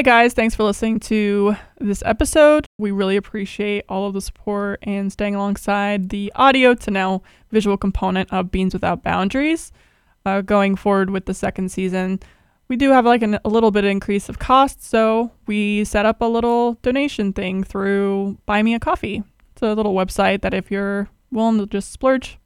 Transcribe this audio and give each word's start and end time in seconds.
Hi, 0.00 0.02
guys. 0.02 0.32
Thanks 0.32 0.54
for 0.54 0.62
listening 0.62 0.98
to 1.00 1.56
this 1.78 2.02
episode. 2.06 2.64
We 2.78 2.90
really 2.90 3.18
appreciate 3.18 3.84
all 3.86 4.06
of 4.06 4.14
the 4.14 4.22
support 4.22 4.78
and 4.82 5.12
staying 5.12 5.34
alongside 5.34 6.08
the 6.08 6.32
audio 6.34 6.72
to 6.72 6.90
now 6.90 7.20
visual 7.50 7.76
component 7.76 8.32
of 8.32 8.50
Beans 8.50 8.72
Without 8.72 9.02
Boundaries. 9.02 9.72
Uh, 10.24 10.40
going 10.40 10.74
forward 10.74 11.10
with 11.10 11.26
the 11.26 11.34
second 11.34 11.70
season, 11.70 12.18
we 12.68 12.76
do 12.76 12.92
have 12.92 13.04
like 13.04 13.20
an, 13.20 13.38
a 13.44 13.50
little 13.50 13.70
bit 13.70 13.84
of 13.84 13.90
increase 13.90 14.30
of 14.30 14.38
cost, 14.38 14.82
so 14.82 15.32
we 15.46 15.84
set 15.84 16.06
up 16.06 16.22
a 16.22 16.24
little 16.24 16.78
donation 16.80 17.34
thing 17.34 17.62
through 17.62 18.38
Buy 18.46 18.62
Me 18.62 18.72
a 18.72 18.80
Coffee. 18.80 19.22
It's 19.52 19.60
a 19.60 19.74
little 19.74 19.92
website 19.92 20.40
that 20.40 20.54
if 20.54 20.70
you're 20.70 21.10
willing 21.30 21.58
to 21.58 21.66
just 21.66 21.92
splurge, 21.92 22.38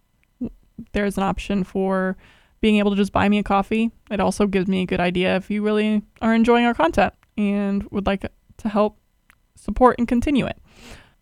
there's 0.90 1.16
an 1.16 1.22
option 1.22 1.62
for 1.62 2.16
being 2.60 2.78
able 2.78 2.90
to 2.90 2.96
just 2.96 3.12
buy 3.12 3.28
me 3.28 3.38
a 3.38 3.44
coffee. 3.44 3.92
It 4.10 4.18
also 4.18 4.48
gives 4.48 4.66
me 4.66 4.82
a 4.82 4.86
good 4.86 4.98
idea 4.98 5.36
if 5.36 5.52
you 5.52 5.62
really 5.62 6.02
are 6.20 6.34
enjoying 6.34 6.64
our 6.64 6.74
content 6.74 7.14
and 7.36 7.84
would 7.90 8.06
like 8.06 8.30
to 8.58 8.68
help 8.68 8.98
support 9.56 9.96
and 9.98 10.08
continue 10.08 10.46
it. 10.46 10.58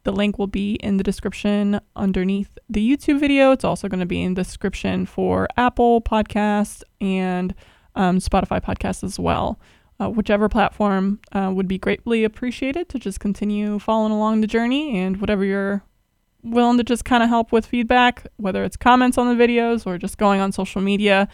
The 0.05 0.12
link 0.12 0.38
will 0.38 0.48
be 0.48 0.75
in 0.75 0.97
the 0.97 1.05
description 1.05 1.80
underneath 1.95 2.59
the 2.69 2.97
YouTube 2.97 3.21
video. 3.21 3.52
It's 3.52 3.65
also 3.65 3.88
going 3.88 4.01
to 4.01 4.07
be 4.07 4.23
in 4.23 4.35
the 4.35 4.43
description 4.43 5.07
for 5.07 5.47
Apple 5.57 6.01
Podcasts 6.01 6.83
and 7.01 7.55
um, 7.95 8.19
Spotify 8.19 8.61
Podcasts 8.61 9.05
as 9.05 9.19
well. 9.19 9.61
Uh, 10.01 10.09
whichever 10.09 10.48
platform 10.48 11.21
uh, 11.33 11.52
would 11.55 11.69
be 11.69 11.79
greatly 11.79 12.24
appreciated 12.24 12.88
to 12.88 12.99
just 12.99 13.21
continue 13.21 13.79
following 13.79 14.10
along 14.10 14.41
the 14.41 14.47
journey 14.49 14.99
and 14.99 15.21
whatever 15.21 15.45
you're 15.45 15.85
willing 16.43 16.79
to 16.79 16.83
just 16.83 17.05
kind 17.05 17.23
of 17.23 17.29
help 17.29 17.52
with 17.52 17.65
feedback, 17.65 18.27
whether 18.37 18.65
it's 18.65 18.77
comments 18.77 19.16
on 19.16 19.29
the 19.29 19.45
videos 19.45 19.87
or 19.87 19.99
just 19.99 20.19
going 20.19 20.41
on 20.41 20.51
social 20.51 20.80
media. 20.80 21.29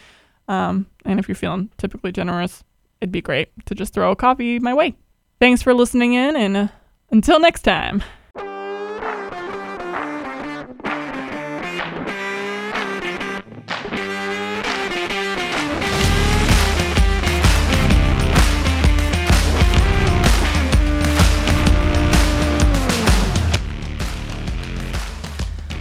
Um, 0.47 0.85
and 1.05 1.19
if 1.19 1.27
you're 1.27 1.35
feeling 1.35 1.71
typically 1.77 2.11
generous, 2.11 2.63
it'd 3.01 3.11
be 3.11 3.21
great 3.21 3.49
to 3.65 3.75
just 3.75 3.93
throw 3.93 4.11
a 4.11 4.15
coffee 4.15 4.59
my 4.59 4.73
way. 4.73 4.95
Thanks 5.39 5.61
for 5.61 5.73
listening 5.73 6.13
in, 6.13 6.35
and 6.35 6.69
until 7.11 7.39
next 7.39 7.61
time. 7.61 8.03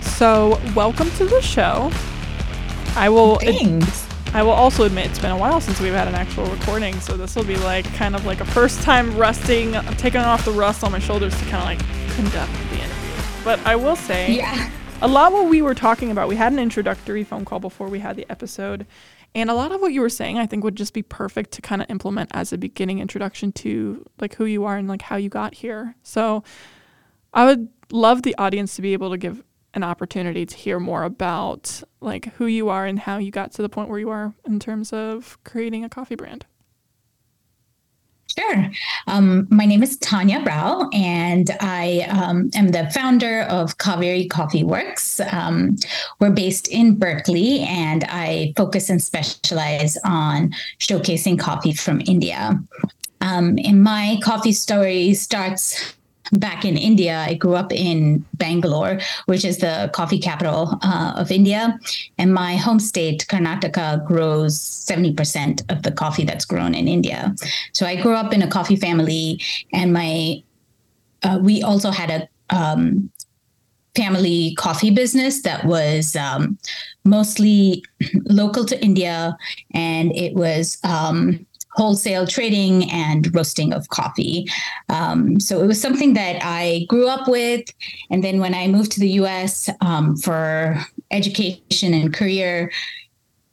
So, 0.03 0.61
welcome 0.75 1.11
to 1.13 1.27
the 1.27 1.41
show. 1.41 1.93
I 2.97 3.09
will. 3.09 3.37
Thanks. 3.37 4.08
I 4.35 4.43
will 4.43 4.51
also 4.53 4.85
admit 4.85 5.07
it's 5.07 5.19
been 5.19 5.31
a 5.31 5.37
while 5.37 5.61
since 5.61 5.81
we've 5.81 5.93
had 5.93 6.07
an 6.07 6.15
actual 6.15 6.45
recording, 6.47 6.99
so 7.01 7.17
this 7.17 7.35
will 7.35 7.45
be 7.45 7.57
like 7.57 7.85
kind 7.95 8.15
of 8.15 8.27
like 8.27 8.41
a 8.41 8.45
first 8.45 8.83
time 8.83 9.17
rusting, 9.17 9.73
taking 9.97 10.21
off 10.21 10.45
the 10.45 10.53
rust 10.53 10.85
on 10.85 10.93
my 10.93 10.99
shoulders 10.99 11.37
to 11.39 11.45
kind 11.47 11.57
of 11.57 11.65
like 11.65 12.15
conduct 12.15 12.53
the 12.71 12.77
interview. 12.77 13.43
But 13.43 13.59
I 13.67 13.75
will 13.75 13.97
say, 13.97 14.33
Yeah. 14.37 14.71
a 15.01 15.09
lot 15.09 15.29
of 15.29 15.33
what 15.33 15.49
we 15.49 15.63
were 15.63 15.75
talking 15.75 16.11
about, 16.11 16.29
we 16.29 16.37
had 16.37 16.53
an 16.53 16.59
introductory 16.59 17.25
phone 17.25 17.45
call 17.47 17.59
before 17.59 17.89
we 17.89 18.01
had 18.01 18.17
the 18.17 18.27
episode, 18.31 18.87
and 19.35 19.51
a 19.51 19.55
lot 19.55 19.73
of 19.73 19.81
what 19.81 19.93
you 19.93 20.03
were 20.03 20.09
saying, 20.11 20.39
I 20.39 20.47
think, 20.47 20.63
would 20.63 20.77
just 20.77 20.93
be 20.93 21.03
perfect 21.03 21.51
to 21.53 21.63
kind 21.63 21.81
of 21.83 21.91
implement 21.91 22.31
as 22.35 22.53
a 22.53 22.59
beginning 22.59 22.99
introduction 22.99 23.51
to 23.53 24.05
like 24.21 24.35
who 24.35 24.45
you 24.45 24.65
are 24.65 24.77
and 24.77 24.89
like 24.89 25.03
how 25.03 25.17
you 25.17 25.31
got 25.31 25.55
here. 25.55 25.97
So 26.03 26.45
I 27.33 27.45
would 27.47 27.69
love 27.91 28.23
the 28.23 28.35
audience 28.37 28.77
to 28.77 28.83
be 28.83 28.93
able 28.93 29.11
to 29.11 29.17
give 29.17 29.43
an 29.79 29.85
opportunity 29.85 30.45
to 30.45 30.57
hear 30.57 30.81
more 30.81 31.05
about 31.05 31.83
like 32.01 32.35
who 32.35 32.47
you 32.47 32.69
are 32.69 32.85
and 32.85 32.99
how 32.99 33.17
you 33.19 33.31
got 33.31 33.53
to 33.53 33.63
the 33.63 33.69
point 33.69 33.89
where 33.89 34.01
you 34.01 34.11
are 34.11 34.35
in 34.45 34.59
terms 34.59 34.93
of 34.93 35.39
creating 35.45 35.85
a 35.85 35.89
coffee 35.89 36.17
brand. 36.17 36.45
Sure. 38.37 38.71
Um, 39.07 39.47
my 39.51 39.65
name 39.65 39.83
is 39.83 39.97
Tanya 39.99 40.41
Rao, 40.45 40.91
and 40.93 41.51
I 41.61 42.07
um, 42.11 42.51
am 42.55 42.69
the 42.69 42.91
founder 42.93 43.43
of 43.43 43.79
Kaveri 43.79 44.29
Coffee 44.29 44.65
Works. 44.65 45.21
Um, 45.33 45.77
we're 46.21 46.31
based 46.31 46.69
in 46.69 46.97
Berkeley, 46.97 47.61
and 47.61 48.05
I 48.09 48.53
focus 48.57 48.91
and 48.91 49.03
specialize 49.03 49.97
on 50.05 50.53
showcasing 50.79 51.39
coffee 51.39 51.73
from 51.73 52.03
India. 52.07 52.61
Um, 53.21 53.59
and 53.65 53.83
my 53.83 54.19
coffee 54.23 54.53
story 54.53 55.15
starts 55.15 55.95
back 56.33 56.65
in 56.65 56.77
India. 56.77 57.25
I 57.27 57.35
grew 57.35 57.55
up 57.55 57.73
in 57.73 58.25
Bangalore, 58.35 59.01
which 59.27 59.45
is 59.45 59.59
the 59.59 59.91
coffee 59.93 60.19
capital 60.19 60.79
uh, 60.83 61.15
of 61.17 61.31
India. 61.31 61.79
And 62.19 62.33
my 62.33 62.57
home 62.57 62.81
state, 62.81 63.27
Karnataka, 63.29 64.07
grows 64.07 64.59
70% 64.59 65.71
of 65.71 65.83
the 65.83 65.93
coffee 65.93 66.25
that's 66.25 66.45
grown 66.45 66.75
in 66.75 66.89
India. 66.89 67.35
So 67.73 67.87
I 67.87 68.01
grew 68.01 68.15
up 68.15 68.33
in 68.33 68.43
a 68.43 68.49
coffee 68.49 68.77
family, 68.77 69.41
and 69.73 69.93
my 69.93 70.43
uh, 71.23 71.39
we 71.43 71.63
also 71.63 71.91
had 71.91 72.11
a 72.11 72.29
um, 72.55 73.11
family 73.97 74.55
coffee 74.55 74.91
business 74.93 75.43
that 75.43 75.65
was 75.65 76.15
um, 76.15 76.57
mostly 77.05 77.83
local 78.27 78.65
to 78.65 78.81
India, 78.83 79.37
and 79.75 80.15
it 80.15 80.35
was 80.35 80.79
um, 80.85 81.45
wholesale 81.79 82.27
trading 82.27 82.91
and 82.91 83.33
roasting 83.35 83.73
of 83.73 83.89
coffee. 83.89 84.47
Um, 84.89 85.39
so 85.39 85.63
it 85.63 85.67
was 85.69 85.81
something 85.81 86.15
that 86.15 86.41
I 86.43 86.87
grew 86.89 87.07
up 87.07 87.29
with. 87.29 87.73
And 88.11 88.25
then 88.25 88.41
when 88.41 88.53
I 88.53 88.67
moved 88.67 88.91
to 88.93 89.01
the 89.01 89.11
US 89.23 89.71
um, 89.81 90.17
for 90.17 90.77
education 91.13 91.95
and 91.95 92.13
career, 92.13 92.73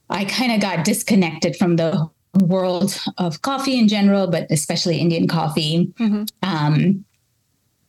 I 0.09 0.25
kind 0.25 0.52
of 0.52 0.59
got 0.59 0.84
disconnected 0.84 1.56
from 1.56 1.75
the 1.75 2.09
world 2.41 3.00
of 3.19 3.44
coffee 3.44 3.78
in 3.78 3.88
general, 3.88 4.25
but 4.28 4.47
especially 4.50 4.97
Indian 4.97 5.28
coffee. 5.28 5.94
Um, 6.42 7.06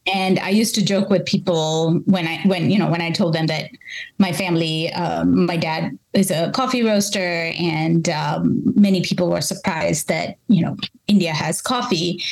and 0.07 0.39
I 0.39 0.51
used 0.51 0.75
to 0.77 0.85
joke 0.85 1.11
with 1.11 1.25
people 1.27 2.01
when 2.05 2.29
I 2.29 2.41
when 2.43 2.71
you 2.71 2.79
know 2.79 2.91
when 2.91 3.01
I 3.01 3.11
told 3.11 3.35
them 3.35 3.47
that 3.47 3.71
my 4.19 4.33
family, 4.33 4.93
um, 4.93 5.47
my 5.47 5.57
dad 5.57 5.99
is 6.13 6.31
a 6.31 6.51
coffee 6.53 6.83
roaster, 6.83 7.53
and 7.59 8.09
um, 8.09 8.63
many 8.77 9.03
people 9.03 9.29
were 9.29 9.41
surprised 9.41 10.09
that 10.09 10.37
you 10.49 10.63
know 10.63 10.77
India 11.09 11.33
has 11.33 11.61
coffee. 11.61 12.23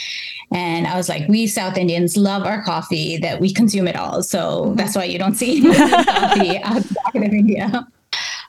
And 0.52 0.86
I 0.86 0.96
was 0.96 1.08
like, 1.08 1.26
we 1.28 1.46
South 1.48 1.76
Indians 1.76 2.16
love 2.16 2.44
our 2.44 2.62
coffee, 2.62 3.16
that 3.18 3.40
we 3.40 3.52
consume 3.52 3.88
it 3.88 3.96
all. 3.96 4.22
So 4.22 4.74
that's 4.76 4.94
why 4.94 5.04
you 5.04 5.18
don't 5.18 5.34
see 5.34 5.62
coffee 5.74 6.58
outside 6.58 7.16
of 7.16 7.22
India. 7.22 7.86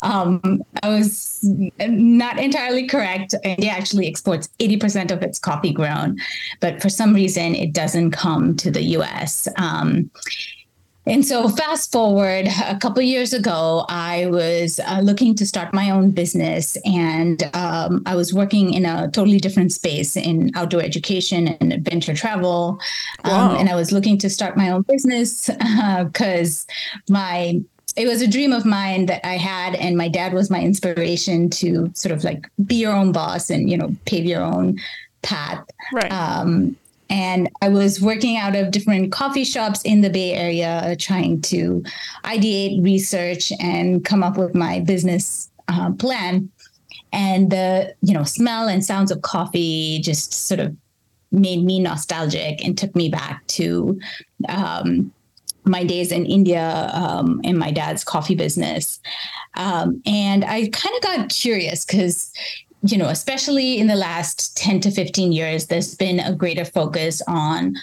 Um, 0.05 0.63
I 0.83 0.89
was 0.89 1.39
not 1.79 2.39
entirely 2.39 2.87
correct. 2.87 3.33
India 3.43 3.71
actually 3.71 4.07
exports 4.07 4.49
80% 4.59 5.11
of 5.11 5.23
its 5.23 5.39
coffee 5.39 5.73
grown, 5.73 6.17
but 6.59 6.81
for 6.81 6.89
some 6.89 7.13
reason 7.13 7.55
it 7.55 7.73
doesn't 7.73 8.11
come 8.11 8.55
to 8.57 8.69
the 8.69 8.83
US. 8.97 9.47
Um, 9.57 10.11
and 11.07 11.23
so, 11.23 11.49
fast 11.49 11.91
forward 11.91 12.47
a 12.65 12.77
couple 12.77 13.01
years 13.03 13.31
ago, 13.31 13.85
I 13.89 14.25
was 14.25 14.79
uh, 14.79 15.01
looking 15.03 15.35
to 15.35 15.45
start 15.45 15.71
my 15.71 15.91
own 15.91 16.09
business, 16.09 16.77
and 16.83 17.43
um, 17.53 18.01
I 18.07 18.15
was 18.15 18.33
working 18.33 18.73
in 18.73 18.85
a 18.85 19.11
totally 19.11 19.37
different 19.37 19.71
space 19.71 20.17
in 20.17 20.49
outdoor 20.55 20.81
education 20.81 21.49
and 21.49 21.71
adventure 21.71 22.15
travel. 22.15 22.79
Wow. 23.23 23.51
Um, 23.51 23.57
and 23.57 23.69
I 23.69 23.75
was 23.75 23.91
looking 23.91 24.17
to 24.17 24.31
start 24.31 24.57
my 24.57 24.71
own 24.71 24.81
business 24.81 25.47
because 26.05 26.65
my 27.07 27.61
it 27.95 28.07
was 28.07 28.21
a 28.21 28.27
dream 28.27 28.51
of 28.51 28.65
mine 28.65 29.05
that 29.05 29.25
I 29.25 29.37
had, 29.37 29.75
and 29.75 29.97
my 29.97 30.09
dad 30.09 30.33
was 30.33 30.49
my 30.49 30.59
inspiration 30.59 31.49
to 31.51 31.89
sort 31.93 32.13
of 32.13 32.23
like 32.23 32.47
be 32.65 32.75
your 32.75 32.93
own 32.93 33.11
boss 33.11 33.49
and 33.49 33.69
you 33.69 33.77
know 33.77 33.95
pave 34.05 34.25
your 34.25 34.41
own 34.41 34.77
path. 35.21 35.65
Right. 35.93 36.11
Um, 36.11 36.75
and 37.09 37.49
I 37.61 37.69
was 37.69 38.01
working 38.01 38.35
out 38.35 38.55
of 38.55 38.71
different 38.71 39.11
coffee 39.11 39.43
shops 39.43 39.81
in 39.83 40.01
the 40.01 40.09
Bay 40.09 40.33
Area, 40.33 40.95
trying 40.99 41.41
to 41.43 41.83
ideate, 42.23 42.83
research, 42.83 43.53
and 43.59 44.03
come 44.03 44.23
up 44.23 44.37
with 44.37 44.55
my 44.55 44.79
business 44.79 45.49
uh, 45.67 45.91
plan. 45.93 46.49
And 47.13 47.49
the 47.49 47.95
you 48.01 48.13
know 48.13 48.23
smell 48.23 48.67
and 48.67 48.83
sounds 48.83 49.11
of 49.11 49.21
coffee 49.21 49.99
just 49.99 50.33
sort 50.33 50.59
of 50.59 50.75
made 51.31 51.63
me 51.63 51.79
nostalgic 51.79 52.63
and 52.63 52.77
took 52.77 52.95
me 52.95 53.09
back 53.09 53.45
to 53.47 53.99
um, 54.49 55.11
my 55.65 55.83
days 55.83 56.11
in 56.11 56.25
India 56.25 56.89
um, 56.93 57.41
in 57.43 57.57
my 57.57 57.71
dad's 57.71 58.03
coffee 58.03 58.35
business. 58.35 58.99
Um, 59.55 60.01
and 60.05 60.45
I 60.45 60.69
kind 60.69 60.95
of 60.95 61.01
got 61.01 61.29
curious 61.29 61.85
because, 61.85 62.31
you 62.83 62.97
know, 62.97 63.07
especially 63.07 63.79
in 63.79 63.87
the 63.87 63.95
last 63.95 64.55
10 64.57 64.81
to 64.81 64.91
15 64.91 65.31
years, 65.31 65.67
there's 65.67 65.95
been 65.95 66.19
a 66.19 66.33
greater 66.33 66.65
focus 66.65 67.21
on 67.27 67.75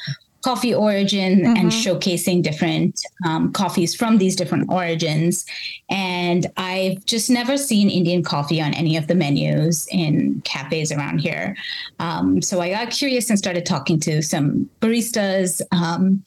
coffee 0.43 0.75
origin 0.75 1.47
and 1.47 1.71
showcasing 1.71 2.43
different 2.43 3.01
um, 3.25 3.53
coffees 3.53 3.95
from 3.95 4.19
these 4.19 4.35
different 4.35 4.69
origins. 4.71 5.47
And 5.89 6.49
I've 6.57 7.05
just 7.07 7.31
never 7.31 7.57
seen 7.57 7.89
Indian 7.89 8.23
coffee 8.23 8.61
on 8.61 8.75
any 8.75 8.97
of 8.97 9.07
the 9.07 9.15
menus 9.15 9.87
in 9.91 10.43
cafes 10.45 10.91
around 10.91 11.21
here. 11.21 11.57
Um, 12.01 12.43
so 12.43 12.61
I 12.61 12.71
got 12.71 12.91
curious 12.91 13.31
and 13.31 13.39
started 13.39 13.65
talking 13.65 14.01
to 14.01 14.21
some 14.21 14.69
baristas. 14.81 15.63
Um, 15.71 16.25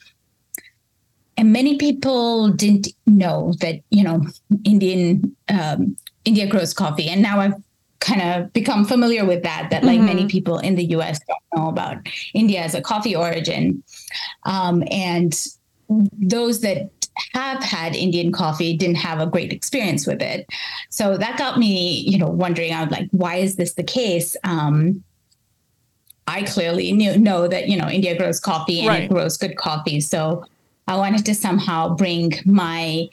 and 1.37 1.51
many 1.51 1.77
people 1.77 2.49
didn't 2.49 2.87
know 3.05 3.53
that 3.59 3.81
you 3.89 4.03
know 4.03 4.21
Indian 4.63 5.35
um, 5.49 5.97
India 6.23 6.47
grows 6.47 6.73
coffee, 6.73 7.09
and 7.09 7.21
now 7.21 7.39
I've 7.39 7.55
kind 7.99 8.21
of 8.21 8.53
become 8.53 8.85
familiar 8.85 9.25
with 9.25 9.41
that 9.43 9.69
that 9.71 9.83
like 9.83 9.97
mm-hmm. 9.97 10.05
many 10.05 10.27
people 10.27 10.59
in 10.59 10.75
the 10.75 10.83
us 10.83 11.19
don't 11.27 11.63
know 11.63 11.69
about 11.69 11.97
india 12.33 12.61
as 12.61 12.75
a 12.75 12.81
coffee 12.81 13.15
origin. 13.15 13.81
Um, 14.43 14.83
and 14.91 15.33
those 15.89 16.61
that 16.61 16.91
have 17.33 17.63
had 17.63 17.95
indian 17.95 18.31
coffee 18.31 18.75
didn't 18.77 18.97
have 18.97 19.19
a 19.19 19.25
great 19.25 19.51
experience 19.51 20.05
with 20.05 20.21
it. 20.21 20.47
So 20.89 21.17
that 21.17 21.37
got 21.37 21.57
me 21.57 21.99
you 22.01 22.17
know 22.17 22.27
wondering 22.27 22.71
out 22.71 22.91
like 22.91 23.09
why 23.11 23.35
is 23.35 23.55
this 23.55 23.73
the 23.73 23.83
case? 23.83 24.37
Um, 24.43 25.03
i 26.27 26.41
clearly 26.41 26.91
knew, 26.91 27.17
know 27.17 27.47
that 27.47 27.69
you 27.69 27.77
know 27.77 27.87
india 27.87 28.17
grows 28.17 28.39
coffee 28.39 28.79
and 28.79 28.89
right. 28.89 29.03
it 29.03 29.09
grows 29.09 29.37
good 29.37 29.57
coffee. 29.57 29.99
So 29.99 30.45
i 30.87 30.95
wanted 30.95 31.25
to 31.25 31.33
somehow 31.33 31.95
bring 31.95 32.33
my 32.45 33.07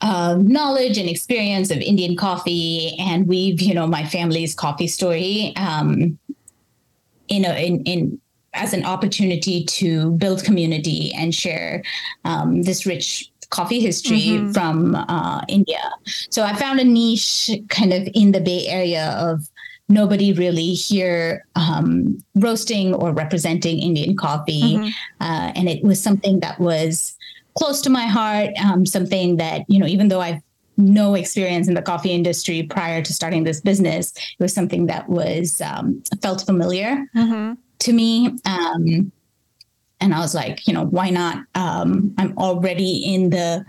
uh, 0.00 0.36
knowledge 0.38 0.98
and 0.98 1.08
experience 1.08 1.70
of 1.70 1.78
Indian 1.78 2.14
coffee 2.14 2.94
and 2.98 3.26
weave, 3.26 3.62
you 3.62 3.72
know, 3.72 3.86
my 3.86 4.04
family's 4.04 4.54
coffee 4.54 4.86
story 4.86 5.54
um, 5.56 6.18
in, 7.28 7.46
a, 7.46 7.66
in, 7.66 7.82
in 7.84 8.20
as 8.52 8.72
an 8.72 8.84
opportunity 8.84 9.64
to 9.64 10.12
build 10.12 10.44
community 10.44 11.12
and 11.14 11.34
share 11.34 11.82
um, 12.24 12.62
this 12.62 12.86
rich 12.86 13.30
coffee 13.50 13.80
history 13.80 14.20
mm-hmm. 14.20 14.52
from 14.52 14.94
uh, 14.94 15.40
India. 15.48 15.90
So 16.30 16.42
I 16.42 16.54
found 16.54 16.80
a 16.80 16.84
niche 16.84 17.50
kind 17.68 17.92
of 17.92 18.08
in 18.14 18.32
the 18.32 18.40
Bay 18.40 18.66
Area 18.66 19.10
of 19.18 19.48
nobody 19.88 20.32
really 20.32 20.72
here 20.72 21.46
um, 21.56 22.18
roasting 22.34 22.94
or 22.94 23.12
representing 23.12 23.78
Indian 23.78 24.16
coffee. 24.16 24.76
Mm-hmm. 24.76 24.88
Uh, 25.20 25.52
and 25.54 25.68
it 25.68 25.82
was 25.82 26.02
something 26.02 26.40
that 26.40 26.58
was 26.58 27.16
close 27.54 27.80
to 27.82 27.90
my 27.90 28.06
heart, 28.06 28.50
um, 28.64 28.86
something 28.86 29.36
that, 29.36 29.64
you 29.68 29.78
know, 29.78 29.86
even 29.86 30.08
though 30.08 30.20
I've 30.20 30.40
no 30.76 31.14
experience 31.14 31.68
in 31.68 31.74
the 31.74 31.82
coffee 31.82 32.10
industry 32.10 32.64
prior 32.64 33.00
to 33.02 33.12
starting 33.12 33.44
this 33.44 33.60
business, 33.60 34.12
it 34.16 34.42
was 34.42 34.52
something 34.52 34.86
that 34.86 35.08
was 35.08 35.60
um, 35.60 36.02
felt 36.20 36.44
familiar 36.44 37.06
mm-hmm. 37.14 37.52
to 37.78 37.92
me. 37.92 38.36
Um, 38.44 39.12
and 40.00 40.14
I 40.14 40.18
was 40.18 40.34
like, 40.34 40.66
you 40.66 40.74
know, 40.74 40.84
why 40.84 41.10
not? 41.10 41.44
Um, 41.54 42.14
I'm 42.18 42.36
already 42.38 43.14
in 43.14 43.30
the 43.30 43.64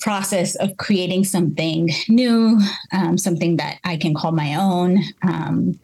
process 0.00 0.56
of 0.56 0.76
creating 0.78 1.24
something 1.24 1.90
new, 2.08 2.58
um, 2.92 3.18
something 3.18 3.56
that 3.56 3.78
I 3.84 3.96
can 3.96 4.14
call 4.14 4.32
my 4.32 4.54
own. 4.54 4.98
Um, 5.22 5.78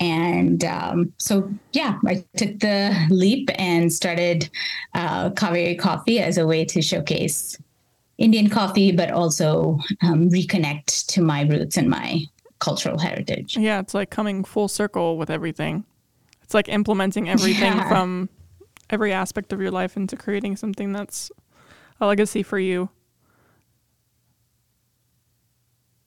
and 0.00 0.64
um, 0.64 1.12
so, 1.18 1.48
yeah, 1.72 1.98
I 2.06 2.24
took 2.36 2.58
the 2.58 2.94
leap 3.10 3.48
and 3.54 3.92
started 3.92 4.50
uh, 4.94 5.30
Kaveri 5.30 5.78
Coffee 5.78 6.18
as 6.18 6.36
a 6.36 6.46
way 6.46 6.64
to 6.66 6.82
showcase 6.82 7.56
Indian 8.18 8.50
coffee, 8.50 8.92
but 8.92 9.10
also 9.10 9.78
um, 10.02 10.28
reconnect 10.30 11.06
to 11.06 11.22
my 11.22 11.42
roots 11.42 11.76
and 11.76 11.88
my 11.88 12.20
cultural 12.58 12.98
heritage. 12.98 13.56
Yeah, 13.56 13.80
it's 13.80 13.94
like 13.94 14.10
coming 14.10 14.44
full 14.44 14.68
circle 14.68 15.16
with 15.16 15.30
everything. 15.30 15.84
It's 16.42 16.54
like 16.54 16.68
implementing 16.68 17.28
everything 17.28 17.72
yeah. 17.72 17.88
from 17.88 18.28
every 18.90 19.12
aspect 19.12 19.52
of 19.52 19.60
your 19.60 19.70
life 19.70 19.96
into 19.96 20.16
creating 20.16 20.56
something 20.56 20.92
that's 20.92 21.30
a 22.00 22.06
legacy 22.06 22.42
for 22.42 22.58
you. 22.58 22.90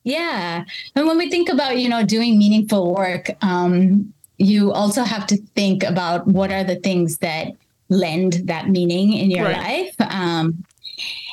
Yeah. 0.07 0.63
And 0.95 1.05
when 1.05 1.17
we 1.17 1.29
think 1.29 1.49
about, 1.49 1.79
you 1.79 1.89
know, 1.89 2.01
doing 2.01 2.37
meaningful 2.37 2.95
work, 2.95 3.29
um, 3.43 4.13
you 4.37 4.71
also 4.71 5.03
have 5.03 5.27
to 5.27 5.37
think 5.53 5.83
about 5.83 6.25
what 6.27 6.49
are 6.49 6.63
the 6.63 6.77
things 6.77 7.17
that 7.17 7.51
lend 7.89 8.33
that 8.45 8.69
meaning 8.69 9.11
in 9.11 9.29
your 9.29 9.43
right. 9.43 9.57
life. 9.57 9.95
Um, 10.09 10.63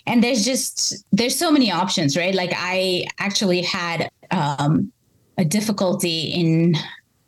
and 0.07 0.25
there's 0.25 0.45
just 0.45 1.05
there's 1.13 1.37
so 1.37 1.53
many 1.53 1.71
options, 1.71 2.17
right? 2.17 2.35
Like 2.35 2.53
I 2.57 3.07
actually 3.21 3.63
had 3.63 4.11
um, 4.33 4.91
a 5.39 5.45
difficulty 5.45 6.33
in 6.33 6.75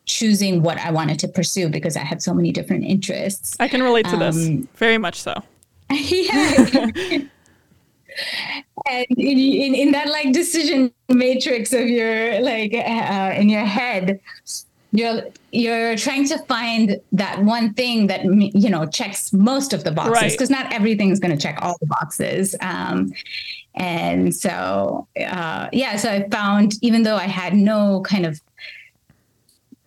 choosing 0.04 0.62
what 0.62 0.78
I 0.78 0.90
wanted 0.90 1.20
to 1.20 1.28
pursue 1.28 1.68
because 1.68 1.96
I 1.96 2.00
had 2.00 2.22
so 2.22 2.34
many 2.34 2.50
different 2.50 2.84
interests. 2.84 3.56
I 3.60 3.68
can 3.68 3.84
relate 3.84 4.06
to 4.06 4.14
um, 4.14 4.18
this 4.18 4.36
very 4.74 4.98
much 4.98 5.20
so. 5.20 5.40
yeah. 5.90 7.18
and 8.88 9.06
in, 9.10 9.38
in, 9.38 9.74
in, 9.74 9.92
that 9.92 10.08
like 10.08 10.32
decision 10.32 10.92
matrix 11.08 11.72
of 11.72 11.88
your 11.88 12.40
like 12.40 12.74
uh, 12.74 13.34
in 13.36 13.48
your 13.48 13.64
head 13.64 14.20
you're 14.92 15.22
you're 15.52 15.96
trying 15.96 16.26
to 16.26 16.38
find 16.44 17.00
that 17.12 17.42
one 17.42 17.74
thing 17.74 18.06
that 18.06 18.24
you 18.24 18.70
know 18.70 18.86
checks 18.86 19.32
most 19.32 19.72
of 19.72 19.84
the 19.84 19.90
boxes 19.90 20.32
because 20.32 20.50
right. 20.50 20.64
not 20.64 20.72
everything's 20.72 21.20
going 21.20 21.36
to 21.36 21.40
check 21.40 21.58
all 21.62 21.76
the 21.80 21.86
boxes 21.86 22.54
um, 22.60 23.12
and 23.74 24.34
so 24.34 25.06
uh, 25.28 25.68
yeah 25.72 25.96
so 25.96 26.10
i 26.10 26.28
found 26.30 26.74
even 26.82 27.02
though 27.02 27.16
i 27.16 27.26
had 27.26 27.54
no 27.54 28.00
kind 28.02 28.24
of 28.24 28.40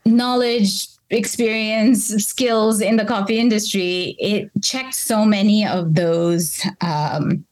knowledge 0.06 0.88
experience 1.12 2.08
skills 2.24 2.82
in 2.82 2.96
the 2.96 3.06
coffee 3.06 3.40
industry 3.40 4.16
it 4.20 4.52
checked 4.62 4.94
so 4.94 5.26
many 5.26 5.66
of 5.66 5.96
those 5.96 6.64
um, 6.82 7.44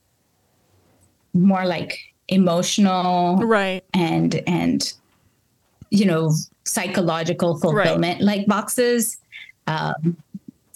more 1.38 1.66
like 1.66 2.00
emotional 2.30 3.38
right 3.38 3.84
and 3.94 4.42
and 4.48 4.94
you 5.90 6.06
know 6.06 6.32
psychological 6.66 7.58
fulfillment 7.58 8.20
right. 8.20 8.22
like 8.22 8.46
boxes 8.48 9.18
um, 9.68 10.18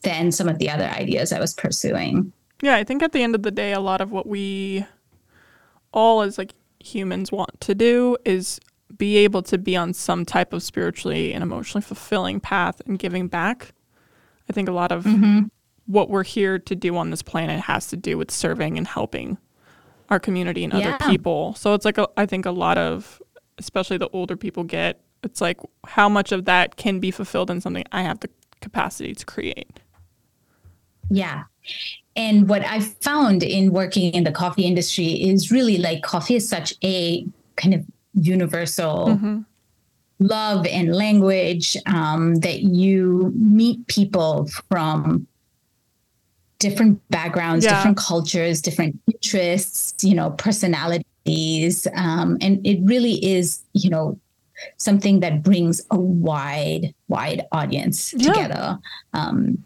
than 0.04 0.32
some 0.32 0.48
of 0.48 0.58
the 0.60 0.70
other 0.70 0.86
ideas 0.86 1.34
i 1.34 1.40
was 1.40 1.54
pursuing 1.54 2.32
yeah 2.62 2.76
i 2.76 2.84
think 2.84 3.04
at 3.04 3.12
the 3.12 3.22
end 3.22 3.36
of 3.36 3.44
the 3.44 3.52
day 3.52 3.74
a 3.74 3.80
lot 3.80 4.00
of 4.00 4.12
what 4.12 4.28
we 4.28 4.86
all 5.92 6.22
as 6.22 6.38
like 6.38 6.54
humans 6.80 7.32
want 7.32 7.60
to 7.60 7.76
do 7.76 8.18
is 8.24 8.60
be 8.98 9.18
able 9.18 9.42
to 9.42 9.58
be 9.58 9.76
on 9.76 9.94
some 9.94 10.26
type 10.26 10.54
of 10.54 10.64
spiritually 10.64 11.34
and 11.34 11.44
emotionally 11.44 11.82
fulfilling 11.82 12.40
path 12.40 12.82
and 12.86 12.98
giving 12.98 13.28
back 13.28 13.74
i 14.50 14.54
think 14.54 14.70
a 14.70 14.74
lot 14.74 14.92
of 14.92 15.04
mm-hmm. 15.04 15.42
what 15.86 16.10
we're 16.10 16.24
here 16.24 16.58
to 16.58 16.76
do 16.76 16.96
on 16.96 17.10
this 17.10 17.22
planet 17.22 17.60
has 17.60 17.88
to 17.88 17.98
do 17.98 18.18
with 18.18 18.32
serving 18.32 18.78
and 18.78 18.88
helping 18.88 19.38
our 20.12 20.20
community 20.20 20.64
and 20.64 20.74
other 20.74 20.98
yeah. 21.00 21.10
people. 21.10 21.56
So 21.56 21.74
it's 21.74 21.86
like 21.86 21.98
a, 21.98 22.08
I 22.18 22.28
think 22.28 22.46
a 22.46 22.52
lot 22.52 22.78
of 22.78 23.22
especially 23.58 23.98
the 23.98 24.10
older 24.10 24.36
people 24.36 24.64
get 24.64 25.02
it's 25.24 25.42
like 25.42 25.60
how 25.86 26.10
much 26.10 26.32
of 26.32 26.46
that 26.46 26.76
can 26.76 27.00
be 27.00 27.12
fulfilled 27.12 27.50
in 27.50 27.62
something 27.62 27.84
I 27.92 28.02
have 28.02 28.20
the 28.20 28.30
capacity 28.60 29.14
to 29.14 29.26
create. 29.26 29.80
Yeah. 31.10 31.44
And 32.16 32.50
what 32.50 32.66
I've 32.66 32.94
found 32.98 33.44
in 33.44 33.72
working 33.72 34.14
in 34.14 34.24
the 34.24 34.32
coffee 34.32 34.64
industry 34.64 35.08
is 35.08 35.52
really 35.52 35.78
like 35.78 36.02
coffee 36.02 36.36
is 36.36 36.48
such 36.48 36.74
a 36.84 37.26
kind 37.56 37.74
of 37.74 37.86
universal 38.16 39.10
mm-hmm. 39.10 39.42
love 40.20 40.66
and 40.66 40.96
language 40.96 41.78
um, 41.86 42.36
that 42.36 42.64
you 42.64 43.32
meet 43.36 43.86
people 43.88 44.48
from 44.70 45.28
different 46.62 47.02
backgrounds, 47.10 47.66
yeah. 47.66 47.76
different 47.76 47.98
cultures, 47.98 48.62
different 48.62 48.98
interests, 49.08 50.02
you 50.04 50.16
know, 50.16 50.30
personalities. 50.32 51.88
Um, 51.96 52.38
and 52.40 52.66
it 52.66 52.80
really 52.84 53.14
is, 53.26 53.64
you 53.74 53.90
know, 53.90 54.18
something 54.78 55.20
that 55.22 55.42
brings 55.42 55.82
a 55.90 56.00
wide, 56.00 56.94
wide 57.08 57.46
audience 57.52 58.14
yeah. 58.16 58.32
together. 58.32 58.80
Um, 59.14 59.66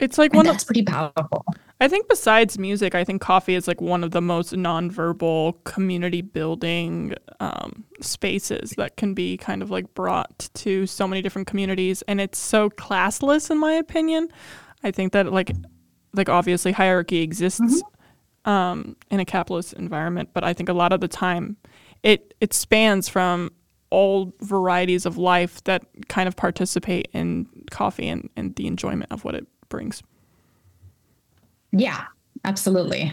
it's 0.00 0.18
like 0.18 0.34
one 0.34 0.46
that's 0.46 0.62
of, 0.64 0.66
pretty 0.66 0.82
powerful. 0.82 1.44
I 1.80 1.86
think 1.86 2.08
besides 2.08 2.58
music, 2.58 2.94
I 2.94 3.04
think 3.04 3.22
coffee 3.22 3.54
is 3.54 3.68
like 3.68 3.80
one 3.80 4.02
of 4.02 4.10
the 4.10 4.20
most 4.20 4.52
nonverbal 4.52 5.62
community 5.64 6.22
building 6.22 7.14
um, 7.38 7.84
spaces 8.00 8.74
that 8.76 8.96
can 8.96 9.14
be 9.14 9.36
kind 9.36 9.62
of 9.62 9.70
like 9.70 9.92
brought 9.94 10.50
to 10.54 10.86
so 10.86 11.06
many 11.06 11.22
different 11.22 11.46
communities, 11.46 12.02
and 12.08 12.20
it's 12.20 12.38
so 12.38 12.68
classless 12.70 13.50
in 13.50 13.58
my 13.58 13.72
opinion. 13.72 14.28
I 14.84 14.90
think 14.92 15.12
that 15.12 15.32
like 15.32 15.52
like 16.12 16.28
obviously 16.28 16.72
hierarchy 16.72 17.22
exists 17.22 17.60
mm-hmm. 17.60 18.50
um, 18.50 18.96
in 19.10 19.20
a 19.20 19.24
capitalist 19.24 19.72
environment, 19.74 20.30
but 20.32 20.44
I 20.44 20.52
think 20.52 20.68
a 20.68 20.72
lot 20.72 20.92
of 20.92 21.00
the 21.00 21.08
time 21.08 21.56
it 22.02 22.34
it 22.40 22.52
spans 22.54 23.08
from 23.08 23.50
all 23.90 24.34
varieties 24.40 25.06
of 25.06 25.16
life 25.16 25.62
that 25.64 25.84
kind 26.08 26.28
of 26.28 26.36
participate 26.36 27.08
in 27.12 27.46
coffee 27.70 28.08
and, 28.08 28.28
and 28.36 28.54
the 28.56 28.66
enjoyment 28.66 29.10
of 29.10 29.24
what 29.24 29.34
it 29.34 29.46
brings. 29.68 30.02
Yeah, 31.72 32.04
absolutely. 32.44 33.12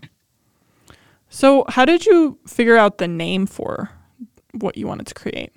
So, 1.30 1.66
how 1.70 1.86
did 1.86 2.06
you 2.06 2.38
figure 2.48 2.78
out 2.78 2.98
the 2.98 3.08
name 3.08 3.46
for 3.46 3.90
what 4.52 4.78
you 4.78 4.88
wanted 4.88 5.08
to 5.08 5.14
create? 5.14 5.52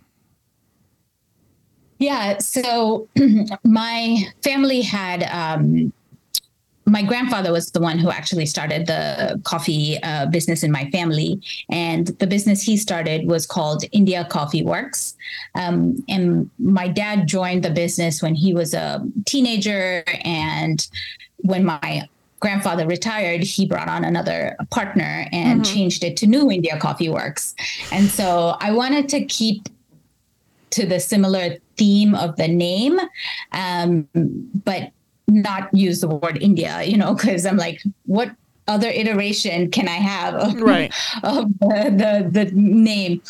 Yeah, 1.98 2.38
so 2.38 3.08
my 3.64 4.24
family 4.42 4.82
had 4.82 5.24
um, 5.24 5.92
my 6.88 7.02
grandfather 7.02 7.52
was 7.52 7.70
the 7.70 7.80
one 7.80 7.98
who 7.98 8.10
actually 8.10 8.46
started 8.46 8.86
the 8.86 9.40
coffee 9.44 10.02
uh, 10.02 10.26
business 10.26 10.62
in 10.62 10.70
my 10.70 10.90
family. 10.90 11.40
And 11.70 12.08
the 12.18 12.26
business 12.26 12.62
he 12.62 12.76
started 12.76 13.28
was 13.28 13.46
called 13.46 13.84
India 13.92 14.26
Coffee 14.30 14.62
Works. 14.62 15.16
Um, 15.54 16.02
and 16.08 16.50
my 16.58 16.88
dad 16.88 17.26
joined 17.26 17.62
the 17.62 17.70
business 17.70 18.22
when 18.22 18.34
he 18.34 18.54
was 18.54 18.74
a 18.74 19.04
teenager. 19.26 20.04
And 20.24 20.86
when 21.38 21.64
my 21.64 22.08
grandfather 22.40 22.86
retired, 22.86 23.42
he 23.42 23.66
brought 23.66 23.88
on 23.88 24.04
another 24.04 24.56
partner 24.70 25.26
and 25.32 25.62
mm-hmm. 25.62 25.74
changed 25.74 26.04
it 26.04 26.16
to 26.18 26.26
New 26.26 26.50
India 26.50 26.78
Coffee 26.78 27.08
Works. 27.08 27.54
And 27.90 28.08
so 28.08 28.56
I 28.60 28.72
wanted 28.72 29.08
to 29.10 29.24
keep 29.24 29.68
to 30.70 30.86
the 30.86 31.00
similar 31.00 31.56
theme 31.76 32.14
of 32.14 32.36
the 32.36 32.48
name, 32.48 33.00
um, 33.52 34.06
but 34.14 34.92
not 35.28 35.72
use 35.72 36.00
the 36.00 36.08
word 36.08 36.38
India, 36.40 36.82
you 36.82 36.96
know, 36.96 37.14
because 37.14 37.46
I'm 37.46 37.56
like, 37.56 37.82
what 38.06 38.30
other 38.66 38.88
iteration 38.88 39.70
can 39.70 39.88
I 39.88 39.92
have 39.92 40.34
of, 40.34 40.54
right. 40.60 40.92
of 41.22 41.46
the, 41.60 42.28
the, 42.32 42.44
the 42.44 42.52
name? 42.52 43.22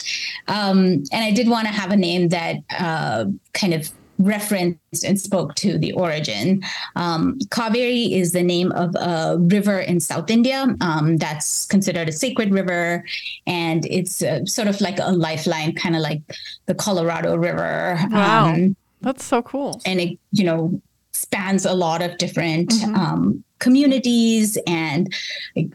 Um, 0.49 1.05
and 1.13 1.25
I 1.25 1.31
did 1.33 1.49
want 1.49 1.67
to 1.67 1.73
have 1.73 1.91
a 1.91 1.97
name 1.97 2.29
that 2.29 2.57
uh, 2.79 3.27
kind 3.53 3.75
of 3.75 3.91
referenced 4.19 5.05
and 5.05 5.21
spoke 5.21 5.55
to 5.55 5.79
the 5.79 5.93
origin. 5.93 6.63
Um, 6.97 7.39
Kaveri 7.51 8.13
is 8.13 8.33
the 8.33 8.43
name 8.43 8.73
of 8.73 8.95
a 8.97 9.39
river 9.39 9.79
in 9.79 10.01
South 10.01 10.31
India 10.31 10.67
um, 10.81 11.17
that's 11.19 11.67
considered 11.67 12.09
a 12.09 12.13
sacred 12.13 12.53
river, 12.53 13.05
and 13.47 13.87
it's 13.87 14.23
uh, 14.23 14.45
sort 14.45 14.69
of 14.69 14.81
like 14.81 14.99
a 15.01 15.13
lifeline, 15.13 15.75
kind 15.75 15.95
of 15.95 16.03
like 16.03 16.21
the 16.67 16.75
Colorado 16.75 17.37
River. 17.37 17.99
Wow, 18.11 18.49
um, 18.49 18.77
that's 19.01 19.25
so 19.25 19.43
cool. 19.43 19.81
And 19.87 20.01
it, 20.01 20.19
you 20.33 20.45
know, 20.45 20.81
spans 21.19 21.65
a 21.65 21.75
lot 21.75 22.03
of 22.03 22.17
different 22.19 22.71
mm-hmm. 22.71 22.95
um, 22.95 23.45
communities 23.59 24.57
and 24.67 25.13
a 25.57 25.69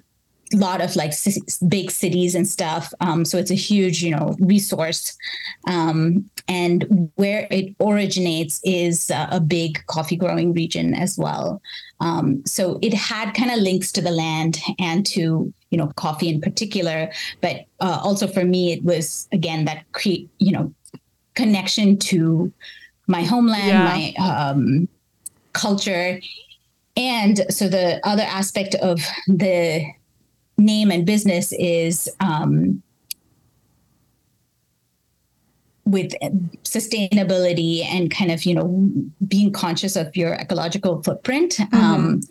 lot 0.54 0.82
of 0.82 0.96
like 0.96 1.14
c- 1.14 1.42
big 1.68 1.92
cities 1.92 2.36
and 2.36 2.48
stuff. 2.48 2.94
Um, 3.02 3.26
so 3.26 3.38
it's 3.38 3.52
a 3.52 3.56
huge, 3.56 4.04
you 4.04 4.12
know, 4.12 4.36
resource. 4.40 5.18
Um, 5.68 6.30
and 6.48 7.12
where 7.16 7.48
it 7.50 7.76
originates 7.80 8.62
is 8.64 9.10
uh, 9.10 9.28
a 9.32 9.40
big 9.40 9.84
coffee 9.88 10.16
growing 10.16 10.54
region 10.54 10.94
as 10.94 11.18
well. 11.18 11.62
Um, 12.00 12.46
so 12.46 12.80
it 12.82 12.94
had 12.94 13.34
kind 13.34 13.52
of 13.52 13.60
links 13.60 13.92
to 13.94 14.02
the 14.02 14.12
land 14.12 14.60
and 14.80 15.06
to 15.08 15.54
you 15.70 15.78
know 15.78 15.88
coffee 15.96 16.30
in 16.30 16.42
particular, 16.42 17.12
but 17.42 17.66
uh, 17.80 18.00
also 18.04 18.28
for 18.28 18.44
me 18.44 18.74
it 18.74 18.84
was 18.84 19.28
again 19.32 19.66
that 19.66 19.86
cre- 19.94 20.28
you 20.38 20.52
know 20.52 20.74
connection 21.34 21.98
to 21.98 22.52
my 23.08 23.24
homeland, 23.24 23.68
yeah. 23.68 23.84
my 23.84 24.14
um, 24.20 24.88
culture. 25.54 26.20
And 26.96 27.46
so 27.50 27.68
the 27.68 28.00
other 28.06 28.24
aspect 28.24 28.76
of 28.76 29.02
the 29.28 29.86
name 30.58 30.92
and 30.92 31.06
business 31.06 31.52
is 31.54 32.10
um, 32.20 32.84
with 35.86 36.14
sustainability 36.64 37.84
and 37.86 38.10
kind 38.10 38.32
of 38.32 38.46
you 38.46 38.56
know 38.56 38.90
being 39.28 39.52
conscious 39.52 39.96
of 39.96 40.16
your 40.16 40.34
ecological 40.34 41.02
footprint 41.04 41.58
mm-hmm. 41.60 41.76
um, 41.76 42.22